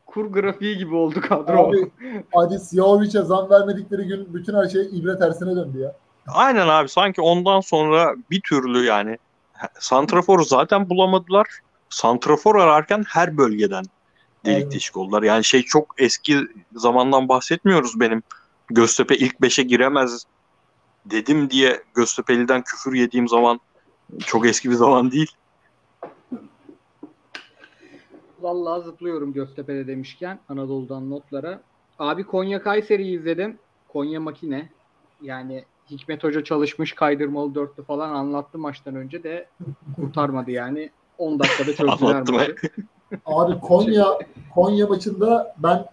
kur 0.05 0.25
grafiği 0.25 0.77
gibi 0.77 0.95
oldu 0.95 1.21
kadro. 1.21 1.67
Abi 1.67 1.91
Adis 2.33 2.73
Yahovic'e 2.73 3.21
zam 3.21 3.49
vermedikleri 3.49 4.07
gün 4.07 4.33
bütün 4.33 4.55
her 4.55 4.67
şey 4.69 4.89
ibre 4.91 5.19
tersine 5.19 5.55
döndü 5.55 5.79
ya. 5.79 5.95
Aynen 6.27 6.67
abi 6.67 6.89
sanki 6.89 7.21
ondan 7.21 7.59
sonra 7.59 8.15
bir 8.31 8.41
türlü 8.41 8.85
yani 8.85 9.17
santraforu 9.79 10.43
zaten 10.43 10.89
bulamadılar. 10.89 11.47
Santrafor 11.89 12.55
ararken 12.55 13.03
her 13.07 13.37
bölgeden 13.37 13.85
delik 14.45 14.57
Aynen. 14.57 14.71
deşik 14.71 14.97
oldular. 14.97 15.23
Yani 15.23 15.43
şey 15.43 15.63
çok 15.63 15.95
eski 15.97 16.39
zamandan 16.75 17.29
bahsetmiyoruz 17.29 17.99
benim. 17.99 18.23
Göztepe 18.69 19.17
ilk 19.17 19.41
beşe 19.41 19.63
giremez 19.63 20.25
dedim 21.05 21.49
diye 21.49 21.83
Göztepe'liden 21.95 22.61
küfür 22.61 22.93
yediğim 22.93 23.27
zaman 23.27 23.59
çok 24.25 24.45
eski 24.45 24.69
bir 24.69 24.75
zaman 24.75 25.11
değil. 25.11 25.31
Vallahi 28.39 28.83
zıplıyorum 28.83 29.33
Göztepe'de 29.33 29.87
demişken 29.87 30.39
Anadolu'dan 30.49 31.09
notlara. 31.09 31.61
Abi 31.99 32.23
Konya 32.23 32.63
Kayseri'yi 32.63 33.19
izledim. 33.19 33.59
Konya 33.87 34.19
makine. 34.19 34.69
Yani 35.21 35.65
Hikmet 35.91 36.23
Hoca 36.23 36.43
çalışmış 36.43 36.93
kaydırmalı 36.93 37.55
dörtlü 37.55 37.83
falan 37.83 38.09
anlattı 38.09 38.57
maçtan 38.57 38.95
önce 38.95 39.23
de 39.23 39.49
kurtarmadı 39.95 40.51
yani. 40.51 40.91
10 41.17 41.39
dakikada 41.39 41.75
çözdüler 41.75 42.29
maçı. 42.29 42.55
Abi 43.25 43.59
Konya 43.59 44.05
Konya 44.53 44.87
maçında 44.87 45.55
ben 45.57 45.85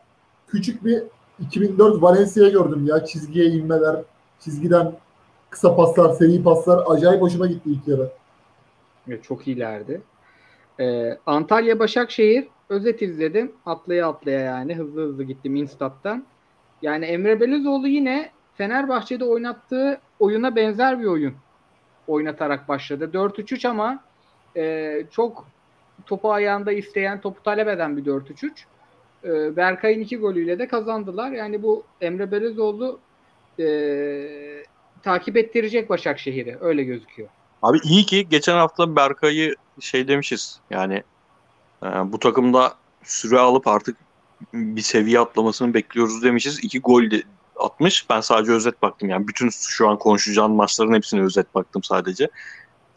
küçük 0.48 0.84
bir 0.84 1.02
2004 1.40 2.02
Valencia 2.02 2.48
gördüm 2.48 2.86
ya. 2.86 3.04
Çizgiye 3.04 3.46
inmeler, 3.46 3.96
çizgiden 4.40 4.92
kısa 5.50 5.76
paslar, 5.76 6.12
seri 6.12 6.42
paslar 6.42 6.84
acayip 6.86 7.22
hoşuma 7.22 7.46
gitti 7.46 7.70
ilk 7.70 7.88
yarı. 7.88 8.10
Evet, 9.08 9.24
çok 9.24 9.48
iyilerdi. 9.48 10.00
Ee, 10.80 11.18
Antalya 11.26 11.78
Başakşehir 11.78 12.48
özet 12.68 13.02
izledim. 13.02 13.52
Atlaya 13.66 14.08
atlaya 14.08 14.40
yani 14.40 14.74
hızlı 14.74 15.02
hızlı 15.02 15.24
gittim 15.24 15.56
Instat'tan. 15.56 16.24
Yani 16.82 17.04
Emre 17.04 17.40
Belözoğlu 17.40 17.88
yine 17.88 18.30
Fenerbahçe'de 18.54 19.24
oynattığı 19.24 20.00
oyuna 20.18 20.56
benzer 20.56 21.00
bir 21.00 21.04
oyun 21.04 21.34
oynatarak 22.06 22.68
başladı. 22.68 23.10
4-3-3 23.14 23.68
ama 23.68 24.00
e, 24.56 25.02
çok 25.10 25.46
topu 26.06 26.32
ayağında 26.32 26.72
isteyen, 26.72 27.20
topu 27.20 27.42
talep 27.42 27.68
eden 27.68 27.96
bir 27.96 28.04
4-3-3. 28.04 28.50
E, 29.24 29.56
Berkay'ın 29.56 30.00
iki 30.00 30.16
golüyle 30.16 30.58
de 30.58 30.68
kazandılar. 30.68 31.30
Yani 31.30 31.62
bu 31.62 31.84
Emre 32.00 32.30
Belözoğlu 32.30 32.98
e, 33.58 33.66
takip 35.02 35.36
ettirecek 35.36 35.90
Başakşehir'i. 35.90 36.56
Öyle 36.60 36.84
gözüküyor. 36.84 37.28
Abi 37.62 37.78
iyi 37.84 38.06
ki 38.06 38.28
geçen 38.28 38.56
hafta 38.56 38.96
Berkay'ı 38.96 39.54
şey 39.80 40.08
demişiz 40.08 40.60
yani 40.70 41.02
e, 41.82 41.86
bu 41.86 42.18
takımda 42.18 42.74
süre 43.04 43.38
alıp 43.38 43.66
artık 43.66 43.96
bir 44.54 44.82
seviye 44.82 45.20
atlamasını 45.20 45.74
bekliyoruz 45.74 46.22
demişiz. 46.22 46.64
İki 46.64 46.80
gol 46.80 47.10
de 47.10 47.22
atmış. 47.56 48.10
Ben 48.10 48.20
sadece 48.20 48.52
özet 48.52 48.82
baktım 48.82 49.08
yani 49.08 49.28
bütün 49.28 49.50
şu 49.50 49.88
an 49.88 49.98
konuşacağım 49.98 50.52
maçların 50.52 50.94
hepsine 50.94 51.20
özet 51.22 51.54
baktım 51.54 51.82
sadece. 51.82 52.28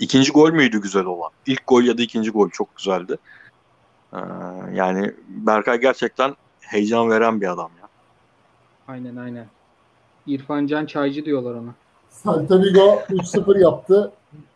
İkinci 0.04 0.32
gol 0.32 0.52
müydü 0.52 0.82
güzel 0.82 1.06
olan? 1.06 1.30
İlk 1.46 1.68
gol 1.68 1.84
ya 1.84 1.98
da 1.98 2.02
ikinci 2.02 2.32
gol 2.32 2.50
çok 2.50 2.78
güzeldi. 2.78 3.18
Ee, 4.14 4.18
yani 4.74 5.14
Berkay 5.28 5.80
gerçekten 5.80 6.36
heyecan 6.60 7.10
veren 7.10 7.42
bir 7.42 7.48
adam 7.48 7.72
ya. 7.82 7.88
Aynen 8.88 9.16
aynen. 9.16 9.46
İrfan 10.28 10.68
Can 10.68 10.86
Çaycı 10.86 11.26
diyorlar 11.26 11.54
ona. 11.54 11.74
Celta 12.24 12.62
Vigo 12.62 13.02
3-0 13.10 13.60
yaptı. 13.60 14.12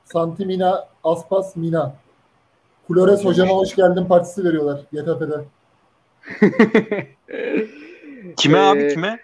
Santimina, 0.05 0.87
Aspas, 1.03 1.55
Mina. 1.55 1.95
Flores 2.87 3.25
hocama 3.25 3.53
hoş 3.53 3.75
geldin 3.75 4.05
partisi 4.05 4.43
veriyorlar 4.43 4.81
GTF'de. 4.91 5.43
Kime 8.37 8.57
Ee, 8.57 8.61
abi 8.61 8.93
kime? 8.93 9.19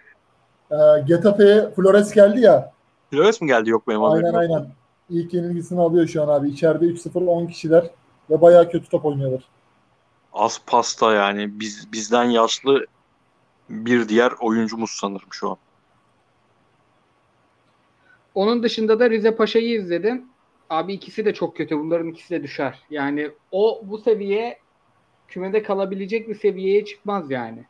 Ee, 0.72 0.76
Getafe'ye 1.08 1.72
Flores 1.76 2.14
geldi 2.14 2.42
ya. 2.42 2.72
Flores 3.12 3.42
mi 3.42 3.48
geldi 3.48 3.70
yok 3.70 3.88
benim 3.88 4.04
Aynen 4.04 4.34
aynen. 4.34 4.83
İlk 5.10 5.34
yenilgisini 5.34 5.80
alıyor 5.82 6.08
şu 6.08 6.24
an 6.24 6.28
abi. 6.28 6.50
İçeride 6.50 6.86
3-0 6.86 7.26
10 7.26 7.48
kişiler 7.48 7.90
ve 8.30 8.42
bayağı 8.42 8.70
kötü 8.70 8.90
top 8.90 9.06
oynuyorlar. 9.06 9.44
Az 10.34 10.62
pasta 10.68 11.14
yani 11.14 11.60
biz 11.60 11.92
bizden 11.92 12.24
yaşlı 12.24 12.86
bir 13.70 14.10
diğer 14.10 14.32
oyuncumuz 14.42 14.92
sanırım 14.92 15.28
şu 15.32 15.50
an. 15.50 15.58
Onun 18.36 18.64
dışında 18.64 19.00
da 19.00 19.10
Rize 19.10 19.36
Paşa'yı 19.36 19.80
izledim. 19.80 20.26
Abi 20.70 20.94
ikisi 20.94 21.26
de 21.26 21.34
çok 21.34 21.58
kötü. 21.58 21.80
Bunların 21.80 22.08
ikisi 22.08 22.30
de 22.30 22.44
düşer. 22.44 22.80
Yani 22.90 23.32
o 23.52 23.82
bu 23.84 23.98
seviye 23.98 24.60
kümede 25.28 25.64
kalabilecek 25.64 26.30
bir 26.30 26.36
seviyeye 26.36 26.86
çıkmaz 26.86 27.32
yani. 27.32 27.66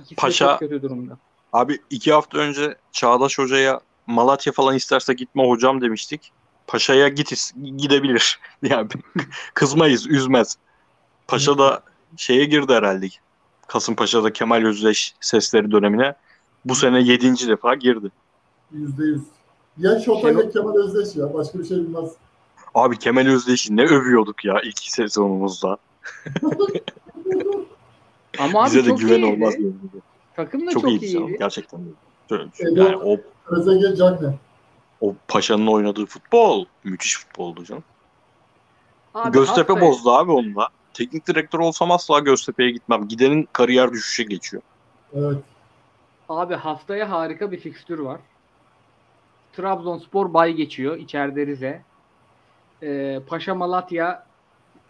İkisi 0.00 0.14
Paşa- 0.14 0.46
de 0.46 0.50
çok 0.50 0.58
kötü 0.58 0.82
durumda. 0.82 1.18
Abi 1.52 1.78
iki 1.90 2.12
hafta 2.12 2.38
önce 2.38 2.76
Çağdaş 2.92 3.38
Hoca'ya 3.38 3.80
Malatya 4.06 4.52
falan 4.52 4.76
isterse 4.76 5.14
gitme 5.14 5.48
hocam 5.48 5.80
demiştik. 5.80 6.32
Paşa'ya 6.70 7.08
git 7.08 7.32
is- 7.32 7.76
gidebilir. 7.76 8.38
Yani 8.62 8.88
kızmayız, 9.54 10.06
üzmez. 10.06 10.56
Paşa 11.28 11.58
da 11.58 11.82
şeye 12.16 12.44
girdi 12.44 12.72
herhalde. 12.72 13.06
Kasımpaşa'da 13.66 14.32
Kemal 14.32 14.62
Özdeş 14.64 15.14
sesleri 15.20 15.70
dönemine 15.72 16.14
bu 16.64 16.74
sene 16.74 17.00
yedinci 17.00 17.48
defa 17.48 17.74
girdi. 17.74 18.10
%100. 18.74 19.20
Ya 19.78 20.00
Şota 20.00 20.30
ya 20.30 20.50
Kemal 20.50 20.74
Özdeş 20.76 21.16
ya. 21.16 21.34
Başka 21.34 21.58
bir 21.58 21.64
şey 21.64 21.76
bilmez. 21.76 22.10
Abi 22.74 22.98
Kemal 22.98 23.26
Özdeş'i 23.26 23.76
ne 23.76 23.84
övüyorduk 23.84 24.44
ya 24.44 24.60
ilk 24.64 24.78
sezonumuzda. 24.78 25.76
Ama 28.38 28.60
abi 28.62 28.66
Bize 28.66 28.84
de 28.84 28.88
çok 28.88 29.00
güven 29.00 29.14
iyiydi. 29.22 29.26
olmaz. 29.34 29.54
Takım 30.36 30.66
da 30.66 30.70
Çok, 30.70 30.82
çok, 30.82 30.90
iyiydi 30.90 31.06
iyiydi. 31.06 31.36
gerçekten. 31.38 31.80
Evet. 32.30 32.48
Yani 32.60 32.96
o, 32.96 33.16
Özege 33.46 33.96
Cagne. 33.96 34.34
O 35.00 35.14
Paşa'nın 35.28 35.66
oynadığı 35.66 36.06
futbol 36.06 36.64
müthiş 36.84 37.18
futboldu 37.18 37.64
canım. 37.64 37.84
Abi 39.14 39.32
Göztepe 39.32 39.72
haftaya- 39.72 39.80
bozdu 39.80 40.10
abi 40.10 40.32
onunla. 40.32 40.68
Teknik 40.94 41.26
direktör 41.26 41.58
olsam 41.58 41.90
asla 41.90 42.18
Göztepe'ye 42.18 42.70
gitmem. 42.70 43.08
Gidenin 43.08 43.48
kariyer 43.52 43.92
düşüşe 43.92 44.22
geçiyor. 44.22 44.62
Evet. 45.14 45.36
Abi 46.28 46.54
haftaya 46.54 47.10
harika 47.10 47.52
bir 47.52 47.60
fikstür 47.60 47.98
var. 47.98 48.20
Trabzonspor 49.52 50.34
bay 50.34 50.52
geçiyor. 50.52 50.96
içeride 50.96 51.46
Rize. 51.46 51.82
Ee, 52.82 53.20
Paşa 53.28 53.54
Malatya 53.54 54.26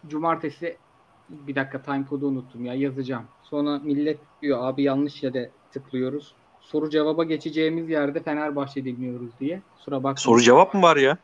cumartesi 0.09 0.77
bir 1.28 1.55
dakika 1.55 1.82
time 1.82 2.07
kodu 2.07 2.27
unuttum 2.27 2.65
ya 2.65 2.74
yazacağım. 2.74 3.24
Sonra 3.43 3.78
millet 3.78 4.19
diyor 4.43 4.59
abi 4.65 4.82
yanlış 4.82 5.23
yere 5.23 5.51
tıklıyoruz. 5.73 6.35
Soru 6.73 6.91
cevaba 6.91 7.25
geçeceğimiz 7.25 7.91
yerde 7.91 8.23
Fenerbahçe 8.23 8.85
dinliyoruz 8.85 9.29
diye. 9.41 9.61
Kusura 9.77 9.97
bakmayın. 9.97 10.17
Soru 10.17 10.41
cevap 10.41 10.75
mı 10.75 10.83
var 10.83 10.97
ya? 10.97 11.17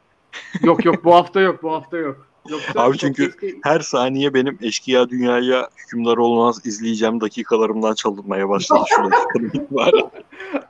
Yok 0.62 0.84
yok 0.84 1.04
bu 1.04 1.14
hafta 1.14 1.40
yok 1.40 1.62
bu 1.62 1.72
hafta 1.72 1.96
yok. 1.96 2.26
Yoksa 2.48 2.80
Abi 2.82 2.98
çünkü- 2.98 3.30
podcast'i- 3.30 3.58
Her 3.62 3.80
saniye 3.80 4.34
benim 4.34 4.58
eşkıya 4.62 5.08
dünyaya 5.08 5.68
hükümdar 5.78 6.16
olmaz 6.16 6.60
izleyeceğim 6.66 7.20
dakikalarımdan 7.20 7.94
çalınmaya 7.94 8.48
başladı 8.48 8.80
şu. 8.96 9.10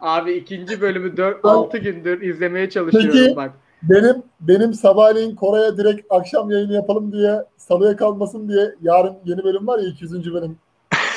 Abi 0.00 0.32
ikinci 0.32 0.80
bölümü 0.80 1.16
4 1.16 1.44
6 1.44 1.78
gündür 1.78 2.20
izlemeye 2.20 2.70
çalışıyorum 2.70 3.10
Peki. 3.12 3.36
bak. 3.36 3.52
Benim 3.82 4.22
benim 4.40 4.74
sabahleyin 4.74 5.36
Koray'a 5.36 5.76
direkt 5.76 6.06
akşam 6.12 6.50
yayını 6.50 6.72
yapalım 6.74 7.12
diye 7.12 7.42
salıya 7.56 7.96
kalmasın 7.96 8.48
diye 8.48 8.74
yarın 8.82 9.14
yeni 9.24 9.44
bölüm 9.44 9.66
var 9.66 9.78
ya 9.78 9.88
200. 9.88 10.34
bölüm. 10.34 10.56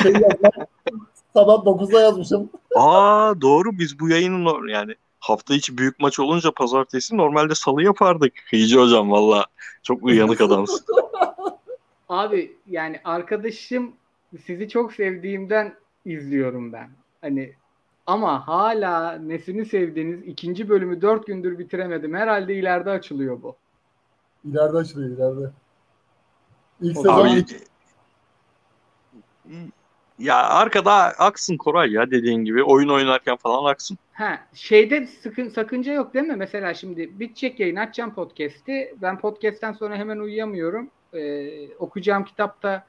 Şey 0.03 0.11
yazmak, 0.11 0.53
sabah 1.33 1.53
9'da 1.65 2.01
yazmışım. 2.01 2.49
Aa 2.79 3.41
doğru 3.41 3.79
biz 3.79 3.99
bu 3.99 4.09
yayının 4.09 4.45
or- 4.45 4.71
yani 4.71 4.95
hafta 5.19 5.53
içi 5.53 5.77
büyük 5.77 5.99
maç 5.99 6.19
olunca 6.19 6.51
pazartesi 6.51 7.17
normalde 7.17 7.55
salı 7.55 7.83
yapardık. 7.83 8.33
Kıyıcı 8.49 8.79
hocam 8.79 9.11
valla 9.11 9.45
çok 9.83 10.03
uyanık 10.03 10.41
adamsın. 10.41 10.85
Abi 12.09 12.57
yani 12.67 13.01
arkadaşım 13.03 13.91
sizi 14.45 14.69
çok 14.69 14.93
sevdiğimden 14.93 15.75
izliyorum 16.05 16.73
ben. 16.73 16.89
Hani 17.21 17.53
ama 18.07 18.47
hala 18.47 19.11
nesini 19.11 19.65
sevdiğiniz 19.65 20.27
ikinci 20.27 20.69
bölümü 20.69 21.01
dört 21.01 21.27
gündür 21.27 21.59
bitiremedim. 21.59 22.13
Herhalde 22.13 22.55
ileride 22.55 22.89
açılıyor 22.89 23.41
bu. 23.41 23.55
İleride 24.45 24.77
açılıyor 24.77 25.17
ileride. 25.17 25.51
İlk 26.81 26.95
sezon 26.97 27.27
Abi 27.27 27.45
ya 30.19 30.35
arkada 30.35 30.93
aksın 30.95 31.57
Koray 31.57 31.91
ya 31.91 32.11
dediğin 32.11 32.45
gibi 32.45 32.63
oyun 32.63 32.89
oynarken 32.89 33.35
falan 33.35 33.71
aksın. 33.71 33.97
Ha, 34.13 34.39
şeyde 34.53 35.07
sıkın, 35.07 35.49
sakınca 35.49 35.93
yok 35.93 36.13
değil 36.13 36.25
mi? 36.25 36.35
Mesela 36.35 36.73
şimdi 36.73 37.19
bitecek 37.19 37.59
yayın 37.59 37.75
açacağım 37.75 38.13
podcast'i. 38.13 38.95
Ben 39.01 39.19
podcast'ten 39.19 39.73
sonra 39.73 39.95
hemen 39.95 40.17
uyuyamıyorum. 40.17 40.89
Ee, 41.13 41.75
okuyacağım 41.75 42.23
kitapta 42.23 42.85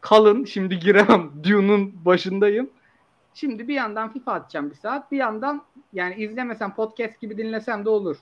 kalın. 0.00 0.44
Şimdi 0.44 0.78
giremem. 0.78 1.30
Dune'un 1.44 1.94
başındayım. 2.04 2.70
Şimdi 3.34 3.68
bir 3.68 3.74
yandan 3.74 4.12
FIFA 4.12 4.32
atacağım 4.32 4.70
bir 4.70 4.76
saat. 4.76 5.12
Bir 5.12 5.16
yandan 5.16 5.62
yani 5.92 6.14
izlemesem 6.14 6.74
podcast 6.74 7.20
gibi 7.20 7.38
dinlesem 7.38 7.84
de 7.84 7.88
olur. 7.88 8.16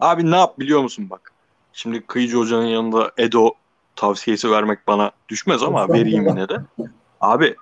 Abi 0.00 0.30
ne 0.30 0.36
yap 0.36 0.58
biliyor 0.58 0.80
musun 0.80 1.10
bak. 1.10 1.32
Şimdi 1.72 2.00
Kıyıcı 2.00 2.36
Hoca'nın 2.36 2.66
yanında 2.66 3.12
Edo 3.18 3.54
tavsiyesi 3.96 4.50
vermek 4.50 4.86
bana 4.86 5.10
düşmez 5.28 5.62
ama 5.62 5.88
vereyim 5.88 6.26
yine 6.26 6.48
de. 6.48 6.56
Abi 7.20 7.56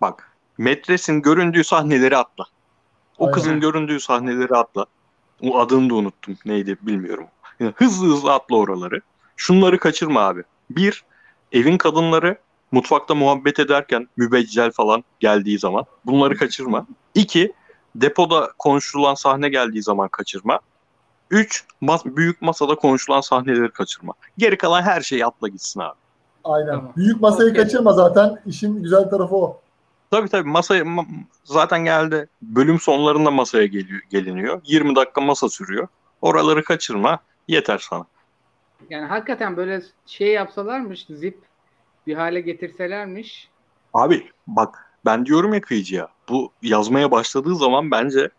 bak 0.00 0.32
Metres'in 0.58 1.22
göründüğü 1.22 1.64
sahneleri 1.64 2.16
atla. 2.16 2.44
O 3.18 3.24
Aynen. 3.24 3.34
kızın 3.34 3.60
göründüğü 3.60 4.00
sahneleri 4.00 4.54
atla. 4.54 4.86
O 5.42 5.58
adını 5.58 5.90
da 5.90 5.94
unuttum. 5.94 6.36
Neydi 6.44 6.76
bilmiyorum. 6.82 7.26
Yani 7.60 7.72
hızlı 7.76 8.06
hızlı 8.06 8.32
atla 8.32 8.56
oraları. 8.56 9.00
Şunları 9.36 9.78
kaçırma 9.78 10.20
abi. 10.20 10.42
Bir, 10.70 11.04
evin 11.52 11.78
kadınları 11.78 12.38
mutfakta 12.72 13.14
muhabbet 13.14 13.58
ederken 13.58 14.08
mübeccel 14.16 14.72
falan 14.72 15.04
geldiği 15.20 15.58
zaman 15.58 15.84
bunları 16.04 16.36
kaçırma. 16.36 16.86
İki, 17.14 17.52
depoda 17.94 18.52
konuşulan 18.58 19.14
sahne 19.14 19.48
geldiği 19.48 19.82
zaman 19.82 20.08
kaçırma. 20.08 20.60
Üç, 21.30 21.64
mas- 21.82 22.16
büyük 22.16 22.42
masada 22.42 22.74
konuşulan 22.74 23.20
sahneleri 23.20 23.70
kaçırma. 23.70 24.12
Geri 24.38 24.58
kalan 24.58 24.82
her 24.82 25.00
şeyi 25.00 25.26
atla 25.26 25.48
gitsin 25.48 25.80
abi. 25.80 25.96
Aynen. 26.48 26.66
Tamam. 26.70 26.92
Büyük 26.96 27.20
masayı 27.20 27.50
Okey. 27.50 27.62
kaçırma 27.62 27.92
zaten. 27.92 28.38
İşin 28.46 28.82
güzel 28.82 29.10
tarafı 29.10 29.36
o. 29.36 29.60
Tabii 30.10 30.28
tabii 30.28 30.48
masaya 30.48 30.82
ma- 30.82 31.06
zaten 31.44 31.84
geldi. 31.84 32.28
Bölüm 32.42 32.80
sonlarında 32.80 33.30
masaya 33.30 33.66
geliyor, 33.66 34.00
geliniyor. 34.10 34.60
20 34.64 34.96
dakika 34.96 35.20
masa 35.20 35.48
sürüyor. 35.48 35.88
Oraları 36.22 36.64
kaçırma. 36.64 37.18
Yeter 37.48 37.78
sana. 37.78 38.04
Yani 38.90 39.06
hakikaten 39.06 39.56
böyle 39.56 39.82
şey 40.06 40.28
yapsalarmış 40.32 41.06
zip 41.10 41.38
bir 42.06 42.14
hale 42.14 42.40
getirselermiş. 42.40 43.48
Abi 43.94 44.30
bak 44.46 44.92
ben 45.04 45.26
diyorum 45.26 45.54
ya 45.54 45.60
kıyıcıya. 45.60 46.08
Bu 46.28 46.52
yazmaya 46.62 47.10
başladığı 47.10 47.54
zaman 47.56 47.90
bence 47.90 48.30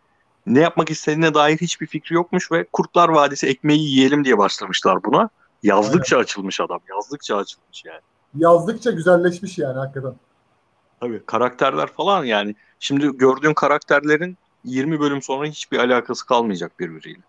ne 0.46 0.60
yapmak 0.60 0.90
istediğine 0.90 1.34
dair 1.34 1.56
hiçbir 1.58 1.86
fikri 1.86 2.14
yokmuş 2.14 2.52
ve 2.52 2.64
Kurtlar 2.72 3.08
Vadisi 3.08 3.46
ekmeği 3.46 3.80
yiyelim 3.90 4.24
diye 4.24 4.38
başlamışlar 4.38 5.04
buna. 5.04 5.28
Yazdıkça 5.62 6.18
açılmış 6.18 6.60
adam. 6.60 6.80
Yazdıkça 6.90 7.36
açılmış 7.36 7.84
yani. 7.84 8.00
Yazdıkça 8.38 8.90
güzelleşmiş 8.90 9.58
yani 9.58 9.78
hakikaten. 9.78 10.14
Tabii 11.00 11.22
karakterler 11.26 11.86
falan 11.86 12.24
yani. 12.24 12.54
Şimdi 12.78 13.16
gördüğün 13.16 13.54
karakterlerin 13.54 14.38
20 14.64 15.00
bölüm 15.00 15.22
sonra 15.22 15.46
hiçbir 15.46 15.78
alakası 15.78 16.26
kalmayacak 16.26 16.80
birbiriyle. 16.80 17.20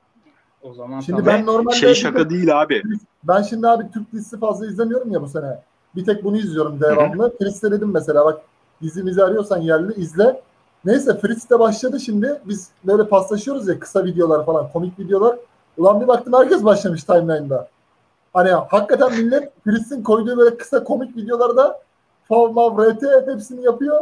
O 0.61 0.73
zaman 0.73 1.01
Şimdi 1.01 1.23
tamam. 1.23 1.33
ben 1.39 1.45
normalde 1.45 1.75
Şey 1.75 1.93
şaka 1.95 2.29
değil 2.29 2.61
abi. 2.61 2.81
ben 3.23 3.41
şimdi 3.41 3.67
abi 3.67 3.91
Türk 3.93 4.11
dizisi 4.11 4.39
fazla 4.39 4.67
izlemiyorum 4.67 5.11
ya 5.11 5.21
bu 5.21 5.27
sene. 5.27 5.61
Bir 5.95 6.05
tek 6.05 6.23
bunu 6.23 6.37
izliyorum 6.37 6.79
devamlı. 6.81 7.37
Fritz'te 7.37 7.71
dedim 7.71 7.91
mesela 7.93 8.25
bak 8.25 8.41
dizimizi 8.81 9.23
arıyorsan 9.23 9.57
yerli 9.57 9.93
izle. 9.93 10.41
Neyse 10.85 11.19
Fritz 11.19 11.49
de 11.49 11.59
başladı 11.59 11.99
şimdi. 11.99 12.41
Biz 12.45 12.69
böyle 12.83 13.07
paslaşıyoruz 13.07 13.67
ya 13.67 13.79
kısa 13.79 14.05
videolar 14.05 14.45
falan, 14.45 14.71
komik 14.73 14.99
videolar. 14.99 15.35
Ulan 15.77 16.01
bir 16.01 16.07
baktım 16.07 16.33
herkes 16.33 16.63
başlamış 16.63 17.03
timeline'da. 17.03 17.67
Hani 18.33 18.49
hakikaten 18.51 19.11
millet 19.11 19.51
Fritz'in 19.63 20.03
koyduğu 20.03 20.37
böyle 20.37 20.57
kısa 20.57 20.83
komik 20.83 21.17
videolarda 21.17 21.81
fav 22.27 22.51
mav 22.51 22.91
RT 22.91 23.03
hepsini 23.27 23.63
yapıyor. 23.65 24.01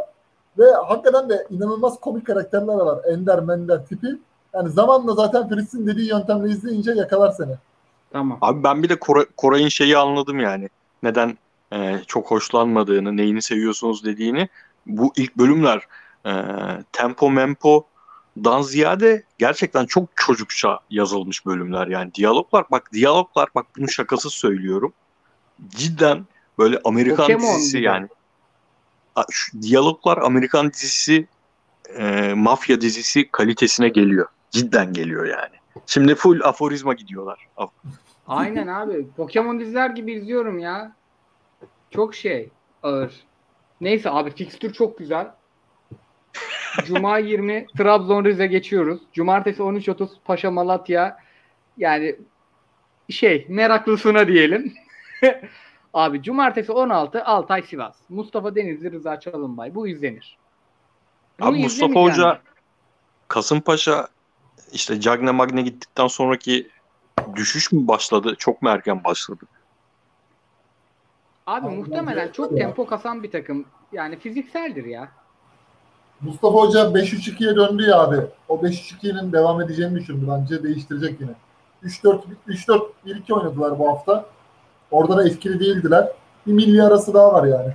Ve 0.57 0.71
hakikaten 0.71 1.29
de 1.29 1.47
inanılmaz 1.49 1.99
komik 1.99 2.27
karakterler 2.27 2.73
var. 2.73 2.99
Ender, 3.13 3.39
Mender 3.39 3.85
tipi. 3.85 4.07
Yani 4.53 4.69
zamanla 4.69 5.13
zaten 5.13 5.49
Fritz'in 5.49 5.87
dediği 5.87 6.09
yöntemle 6.09 6.49
izleyince 6.49 6.91
yakalar 6.91 7.31
seni. 7.31 7.55
Tamam. 8.11 8.37
Abi 8.41 8.63
ben 8.63 8.83
bir 8.83 8.89
de 8.89 8.95
Kora- 8.95 9.25
Koray'ın 9.37 9.67
şeyi 9.67 9.97
anladım 9.97 10.39
yani. 10.39 10.69
Neden 11.03 11.37
e, 11.73 11.99
çok 12.07 12.31
hoşlanmadığını, 12.31 13.17
neyini 13.17 13.41
seviyorsunuz 13.41 14.05
dediğini. 14.05 14.49
Bu 14.85 15.13
ilk 15.17 15.37
bölümler 15.37 15.81
e, 16.25 16.31
tempo 16.91 17.29
mempodan 18.39 18.61
ziyade 18.61 19.23
gerçekten 19.37 19.85
çok 19.85 20.09
çocukça 20.15 20.79
yazılmış 20.89 21.45
bölümler. 21.45 21.87
Yani 21.87 22.13
diyaloglar 22.13 22.65
bak 22.71 22.93
diyaloglar 22.93 23.49
bak 23.55 23.65
bunu 23.77 23.89
şakasız 23.89 24.33
söylüyorum. 24.33 24.93
Cidden 25.69 26.25
böyle 26.57 26.79
Amerikan 26.83 27.17
Pokemon 27.27 27.41
dizisi 27.41 27.77
gibi. 27.77 27.85
yani. 27.85 28.07
Şu 29.31 29.61
diyaloglar 29.61 30.17
Amerikan 30.17 30.71
dizisi 30.71 31.27
e, 31.97 32.33
mafya 32.33 32.81
dizisi 32.81 33.31
kalitesine 33.31 33.89
geliyor. 33.89 34.27
Cidden 34.51 34.93
geliyor 34.93 35.25
yani. 35.25 35.55
Şimdi 35.85 36.15
full 36.15 36.41
aforizma 36.41 36.93
gidiyorlar. 36.93 37.47
Af- 37.57 37.71
Aynen 38.27 38.67
abi. 38.67 39.07
Pokemon 39.17 39.59
diziler 39.59 39.89
gibi 39.89 40.13
izliyorum 40.13 40.59
ya. 40.59 40.91
Çok 41.91 42.15
şey 42.15 42.49
ağır. 42.83 43.11
Neyse 43.81 44.09
abi 44.09 44.31
fikstür 44.31 44.73
çok 44.73 44.97
güzel. 44.97 45.31
Cuma 46.85 47.17
20 47.17 47.67
Trabzon 47.77 48.25
Rize 48.25 48.47
geçiyoruz. 48.47 48.99
Cumartesi 49.13 49.61
13.30 49.61 50.09
Paşa 50.25 50.51
Malatya. 50.51 51.17
Yani 51.77 52.15
şey 53.09 53.45
meraklısına 53.49 54.27
diyelim. 54.27 54.73
abi 55.93 56.23
cumartesi 56.23 56.71
16 56.71 57.23
Altay 57.23 57.61
Sivas. 57.61 57.97
Mustafa 58.09 58.55
Denizli 58.55 58.91
Rıza 58.91 59.19
Çalınbay. 59.19 59.75
Bu 59.75 59.87
izlenir. 59.87 60.37
Bunu 61.39 61.49
Abi 61.49 61.59
Mustafa 61.59 62.01
Hoca 62.01 62.41
Kasımpaşa 63.27 64.07
işte 64.71 64.99
Cagne 64.99 65.31
Magne 65.31 65.61
gittikten 65.61 66.07
sonraki 66.07 66.69
düşüş 67.35 67.71
mü 67.71 67.87
başladı? 67.87 68.35
Çok 68.37 68.61
mu 68.61 68.69
erken 68.69 69.03
başladı? 69.03 69.45
Abi 71.47 71.67
Abi 71.67 71.75
muhtemelen 71.75 72.31
çok 72.31 72.57
tempo 72.57 72.85
kasan 72.85 73.23
bir 73.23 73.31
takım. 73.31 73.65
Yani 73.91 74.19
fizikseldir 74.19 74.85
ya. 74.85 75.11
Mustafa 76.21 76.53
Hoca 76.53 76.79
5-3-2'ye 76.79 77.55
döndü 77.55 77.83
ya 77.83 77.99
abi. 77.99 78.17
O 78.47 78.55
5-3-2'nin 78.55 79.33
devam 79.33 79.61
edeceğini 79.61 79.95
düşündü 79.95 80.25
bence. 80.29 80.63
Değiştirecek 80.63 81.21
yine. 81.21 81.31
3-4 81.83 82.21
3-4-1-2 82.47 83.33
oynadılar 83.33 83.79
bu 83.79 83.89
hafta. 83.89 84.25
Orada 84.91 85.17
da 85.17 85.27
etkili 85.27 85.59
değildiler. 85.59 86.07
Bir 86.47 86.53
milli 86.53 86.83
arası 86.83 87.13
daha 87.13 87.33
var 87.33 87.47
yani. 87.47 87.73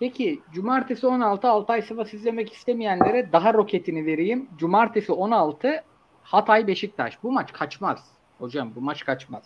Peki 0.00 0.40
cumartesi 0.52 1.06
16 1.06 1.48
Altay 1.48 1.82
Sivas 1.82 2.14
izlemek 2.14 2.52
istemeyenlere 2.52 3.32
daha 3.32 3.54
roketini 3.54 4.06
vereyim. 4.06 4.48
Cumartesi 4.58 5.12
16 5.12 5.84
Hatay 6.22 6.66
Beşiktaş. 6.66 7.22
Bu 7.22 7.32
maç 7.32 7.52
kaçmaz. 7.52 8.04
Hocam 8.38 8.72
bu 8.76 8.80
maç 8.80 9.04
kaçmaz. 9.04 9.42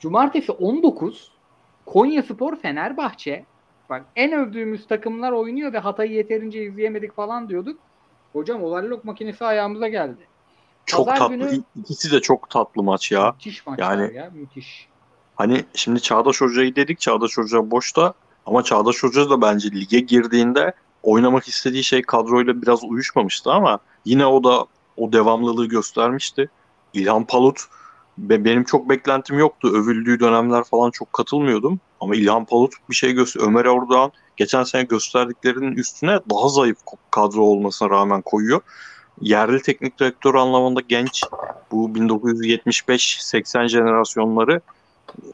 Cumartesi 0.00 0.52
19 0.52 1.32
Konya 1.86 2.22
Spor 2.22 2.56
Fenerbahçe. 2.56 3.44
Bak 3.90 4.04
en 4.16 4.32
övdüğümüz 4.32 4.86
takımlar 4.86 5.32
oynuyor 5.32 5.72
ve 5.72 5.78
Hatay'ı 5.78 6.12
yeterince 6.12 6.62
izleyemedik 6.64 7.16
falan 7.16 7.48
diyorduk. 7.48 7.78
Hocam 8.32 8.62
overlock 8.64 9.04
makinesi 9.04 9.44
ayağımıza 9.44 9.88
geldi. 9.88 10.26
Çok 10.86 11.06
Pazar 11.06 11.18
tatlı. 11.18 11.34
günü- 11.34 11.62
İkisi 11.80 12.12
de 12.12 12.20
çok 12.20 12.50
tatlı 12.50 12.82
maç 12.82 13.12
ya. 13.12 13.32
Müthiş 13.32 13.66
maçlar 13.66 13.98
Yani- 13.98 14.14
ya 14.16 14.30
müthiş. 14.34 14.88
Hani 15.36 15.64
şimdi 15.74 16.02
Çağdaş 16.02 16.40
Hoca'yı 16.40 16.76
dedik. 16.76 17.00
Çağdaş 17.00 17.38
Hoca 17.38 17.70
boşta. 17.70 18.14
Ama 18.46 18.62
Çağdaş 18.62 19.02
Hoca 19.02 19.30
da 19.30 19.42
bence 19.42 19.70
lige 19.70 20.00
girdiğinde 20.00 20.72
oynamak 21.02 21.48
istediği 21.48 21.84
şey 21.84 22.02
kadroyla 22.02 22.62
biraz 22.62 22.84
uyuşmamıştı 22.84 23.52
ama 23.52 23.78
yine 24.04 24.26
o 24.26 24.44
da 24.44 24.66
o 24.96 25.12
devamlılığı 25.12 25.66
göstermişti. 25.66 26.50
İlhan 26.94 27.24
Palut 27.24 27.60
be- 28.18 28.44
benim 28.44 28.64
çok 28.64 28.88
beklentim 28.88 29.38
yoktu. 29.38 29.68
Övüldüğü 29.74 30.20
dönemler 30.20 30.64
falan 30.64 30.90
çok 30.90 31.12
katılmıyordum. 31.12 31.80
Ama 32.04 32.16
İlhan 32.16 32.44
Palut 32.44 32.72
bir 32.90 32.94
şey 32.94 33.12
göster. 33.12 33.40
Ömer 33.40 33.64
Ordoğan 33.64 34.12
geçen 34.36 34.62
sene 34.62 34.82
gösterdiklerinin 34.82 35.76
üstüne 35.76 36.20
daha 36.30 36.48
zayıf 36.48 36.76
kadro 37.10 37.42
olmasına 37.42 37.90
rağmen 37.90 38.22
koyuyor. 38.22 38.60
Yerli 39.20 39.62
teknik 39.62 40.00
direktör 40.00 40.34
anlamında 40.34 40.80
genç 40.88 41.22
bu 41.70 41.88
1975-80 41.88 43.68
jenerasyonları 43.68 44.60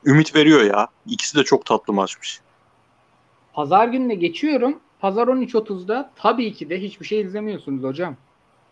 ümit 0.07 0.35
veriyor 0.35 0.63
ya. 0.65 0.89
İkisi 1.07 1.39
de 1.39 1.45
çok 1.45 1.67
tatlı 1.67 1.93
maçmış. 1.93 2.41
Pazar 3.53 3.89
gününe 3.89 4.15
geçiyorum. 4.15 4.79
Pazar 5.01 5.29
13.30'da 5.29 6.11
tabii 6.17 6.53
ki 6.53 6.71
de 6.71 6.83
hiçbir 6.83 7.07
şey 7.07 7.21
izlemiyorsunuz 7.21 7.83
hocam. 7.83 8.17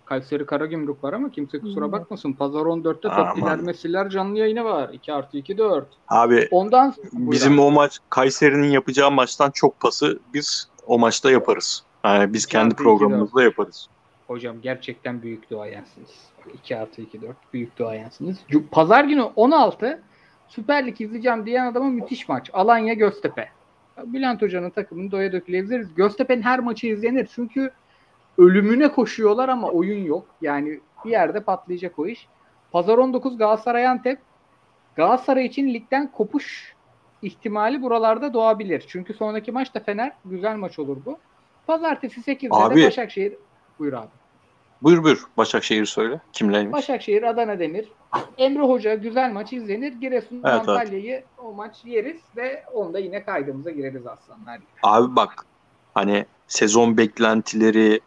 Kayseri 0.09 0.47
Karagümrük 0.47 1.05
var 1.05 1.12
ama 1.12 1.30
kimse 1.30 1.59
kusura 1.60 1.93
bakmasın. 1.93 2.32
Pazar 2.32 2.60
14'te 2.60 3.09
Aman. 3.09 3.35
Tepkiler 3.35 3.56
Mesiller 3.56 4.09
canlı 4.09 4.39
yayını 4.39 4.64
var. 4.64 4.90
2 4.93 5.12
artı 5.12 5.36
2 5.36 5.59
4. 5.59 5.86
Abi 6.09 6.48
Ondan 6.51 6.94
bizim 7.12 7.56
Buyur 7.56 7.60
abi. 7.62 7.68
o 7.68 7.70
maç 7.70 7.98
Kayseri'nin 8.10 8.68
yapacağı 8.68 9.10
maçtan 9.10 9.51
çok 9.51 9.80
pası 9.80 10.18
biz 10.35 10.68
o 10.86 10.98
maçta 10.98 11.30
yaparız. 11.30 11.82
Yani 12.05 12.32
biz 12.32 12.47
kendi 12.47 12.74
programımızda 12.74 13.43
yaparız. 13.43 13.89
Hocam 14.26 14.60
gerçekten 14.62 15.22
büyük 15.22 15.51
duayensiniz. 15.51 16.10
2 16.55 16.76
artı 16.76 17.02
2 17.02 17.22
4 17.22 17.36
büyük 17.52 17.78
duayensiniz. 17.78 18.39
Pazar 18.70 19.05
günü 19.05 19.22
16 19.22 20.02
Süper 20.48 20.86
Lig 20.86 21.01
izleyeceğim 21.01 21.47
diyen 21.47 21.66
adama 21.66 21.89
müthiş 21.89 22.28
maç. 22.28 22.51
Alanya 22.52 22.94
Göztepe. 22.94 23.48
Bülent 24.05 24.43
Hoca'nın 24.43 24.70
takımını 24.70 25.10
doya 25.10 25.32
döküle 25.32 25.59
izleriz. 25.59 25.94
Göztepe'nin 25.94 26.43
her 26.43 26.59
maçı 26.59 26.86
izlenir. 26.86 27.28
Çünkü 27.35 27.70
ölümüne 28.39 28.93
koşuyorlar 28.93 29.48
ama 29.48 29.69
oyun 29.69 30.05
yok. 30.05 30.27
Yani 30.40 30.81
bir 31.05 31.10
yerde 31.10 31.40
patlayacak 31.40 31.98
o 31.98 32.06
iş. 32.06 32.28
Pazar 32.73 32.98
19 32.98 33.39
Galatasaray 33.39 33.86
Antep. 33.86 34.19
Galatasaray 34.97 35.47
için 35.47 35.74
ligden 35.74 36.12
kopuş 36.12 36.74
ihtimali 37.23 37.82
buralarda 37.82 38.35
doğabilir. 38.35 38.85
Çünkü 38.89 39.15
sonraki 39.15 39.52
maç 39.52 39.74
da 39.74 39.81
Fener. 39.81 40.12
Güzel 40.24 40.56
maç 40.56 40.78
olur 40.78 40.97
bu. 41.06 41.19
Pazartesi 41.66 42.20
8'de 42.20 42.48
Abi. 42.51 42.81
de 42.81 42.86
Başakşehir. 42.86 43.35
Buyur 43.78 43.93
abi. 43.93 44.09
Buyur 44.82 45.02
buyur 45.02 45.24
Başakşehir 45.36 45.85
söyle. 45.85 46.20
Kimleymiş? 46.32 46.73
Başakşehir, 46.73 47.23
Adana 47.23 47.59
Demir. 47.59 47.89
Emre 48.39 48.62
Hoca 48.62 48.94
güzel 48.94 49.32
maç 49.32 49.52
izlenir. 49.52 49.93
Giresun 49.93 50.43
Evet, 50.44 50.69
Antalya'yı 50.69 51.24
o 51.39 51.52
maç 51.52 51.85
yeriz 51.85 52.20
ve 52.36 52.65
onda 52.73 52.98
yine 52.98 53.24
kaydımıza 53.24 53.70
gireriz 53.70 54.06
aslanlar. 54.06 54.60
Abi 54.82 55.16
bak 55.16 55.47
hani 55.94 56.27
sezon 56.47 56.97
beklentileri 56.97 58.01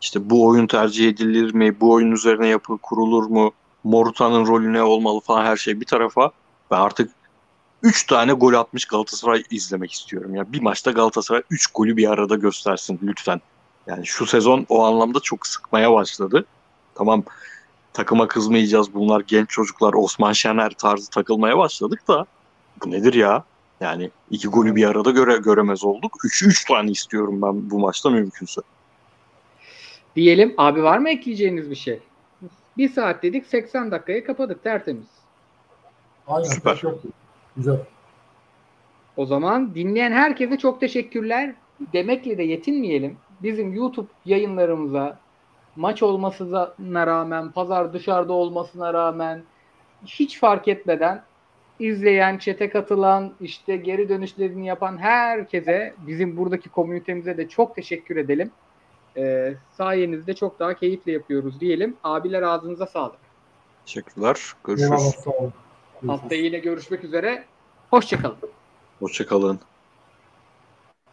işte 0.00 0.30
bu 0.30 0.46
oyun 0.46 0.66
tercih 0.66 1.08
edilir 1.08 1.54
mi? 1.54 1.80
Bu 1.80 1.92
oyun 1.92 2.12
üzerine 2.12 2.46
yapı 2.48 2.78
kurulur 2.78 3.24
mu? 3.24 3.52
Morutan'ın 3.84 4.46
rolü 4.46 4.72
ne 4.72 4.82
olmalı 4.82 5.20
falan 5.20 5.44
her 5.44 5.56
şey 5.56 5.80
bir 5.80 5.86
tarafa. 5.86 6.30
Ben 6.70 6.76
artık 6.76 7.10
3 7.82 8.06
tane 8.06 8.32
gol 8.32 8.54
atmış 8.54 8.84
Galatasaray 8.84 9.42
izlemek 9.50 9.92
istiyorum. 9.92 10.34
Ya 10.34 10.52
bir 10.52 10.62
maçta 10.62 10.90
Galatasaray 10.90 11.42
3 11.50 11.66
golü 11.66 11.96
bir 11.96 12.10
arada 12.10 12.34
göstersin 12.34 13.00
lütfen. 13.02 13.40
Yani 13.86 14.06
şu 14.06 14.26
sezon 14.26 14.66
o 14.68 14.84
anlamda 14.84 15.20
çok 15.20 15.46
sıkmaya 15.46 15.92
başladı. 15.92 16.44
Tamam 16.94 17.24
takıma 17.92 18.28
kızmayacağız. 18.28 18.94
Bunlar 18.94 19.20
genç 19.26 19.50
çocuklar 19.50 19.94
Osman 19.94 20.32
Şener 20.32 20.70
tarzı 20.70 21.10
takılmaya 21.10 21.58
başladık 21.58 22.08
da 22.08 22.26
bu 22.84 22.90
nedir 22.90 23.14
ya? 23.14 23.44
Yani 23.80 24.10
iki 24.30 24.48
golü 24.48 24.76
bir 24.76 24.84
arada 24.84 25.10
göre 25.10 25.36
göremez 25.36 25.84
olduk. 25.84 26.16
3 26.24 26.42
3 26.42 26.64
tane 26.64 26.90
istiyorum 26.90 27.42
ben 27.42 27.70
bu 27.70 27.78
maçta 27.78 28.10
mümkünse. 28.10 28.60
Diyelim 30.16 30.54
abi 30.56 30.82
var 30.82 30.98
mı 30.98 31.10
ekleyeceğiniz 31.10 31.70
bir 31.70 31.74
şey? 31.74 32.00
Bir 32.76 32.88
saat 32.88 33.22
dedik 33.22 33.46
80 33.46 33.90
dakikaya 33.90 34.24
kapadık 34.24 34.62
tertemiz. 34.62 35.06
Aynen. 36.26 36.48
Süper. 36.48 36.80
yok. 36.82 37.00
Güzel. 37.56 37.78
O 39.16 39.26
zaman 39.26 39.74
dinleyen 39.74 40.12
herkese 40.12 40.58
çok 40.58 40.80
teşekkürler. 40.80 41.54
Demekle 41.92 42.38
de 42.38 42.42
yetinmeyelim. 42.42 43.16
Bizim 43.42 43.74
YouTube 43.74 44.08
yayınlarımıza 44.24 45.18
maç 45.76 46.02
olmasına 46.02 47.06
rağmen, 47.06 47.50
pazar 47.50 47.92
dışarıda 47.92 48.32
olmasına 48.32 48.94
rağmen 48.94 49.42
hiç 50.06 50.38
fark 50.38 50.68
etmeden 50.68 51.22
izleyen, 51.78 52.38
çete 52.38 52.70
katılan, 52.70 53.32
işte 53.40 53.76
geri 53.76 54.08
dönüşlerini 54.08 54.66
yapan 54.66 54.98
herkese, 54.98 55.94
bizim 56.06 56.36
buradaki 56.36 56.68
komünitemize 56.68 57.36
de 57.36 57.48
çok 57.48 57.76
teşekkür 57.76 58.16
edelim. 58.16 58.50
Ee, 59.18 59.56
sayenizde 59.76 60.34
çok 60.34 60.58
daha 60.58 60.74
keyifle 60.74 61.12
yapıyoruz 61.12 61.60
diyelim. 61.60 61.96
Abiler 62.04 62.42
ağzınıza 62.42 62.86
sağlık. 62.86 63.18
Teşekkürler. 63.86 64.52
Görüşürüz. 64.64 65.16
Haftaya 66.06 66.42
yine 66.42 66.58
görüşmek 66.58 67.04
üzere. 67.04 67.44
Hoşçakalın. 67.90 68.36
Hoşçakalın. 68.98 69.60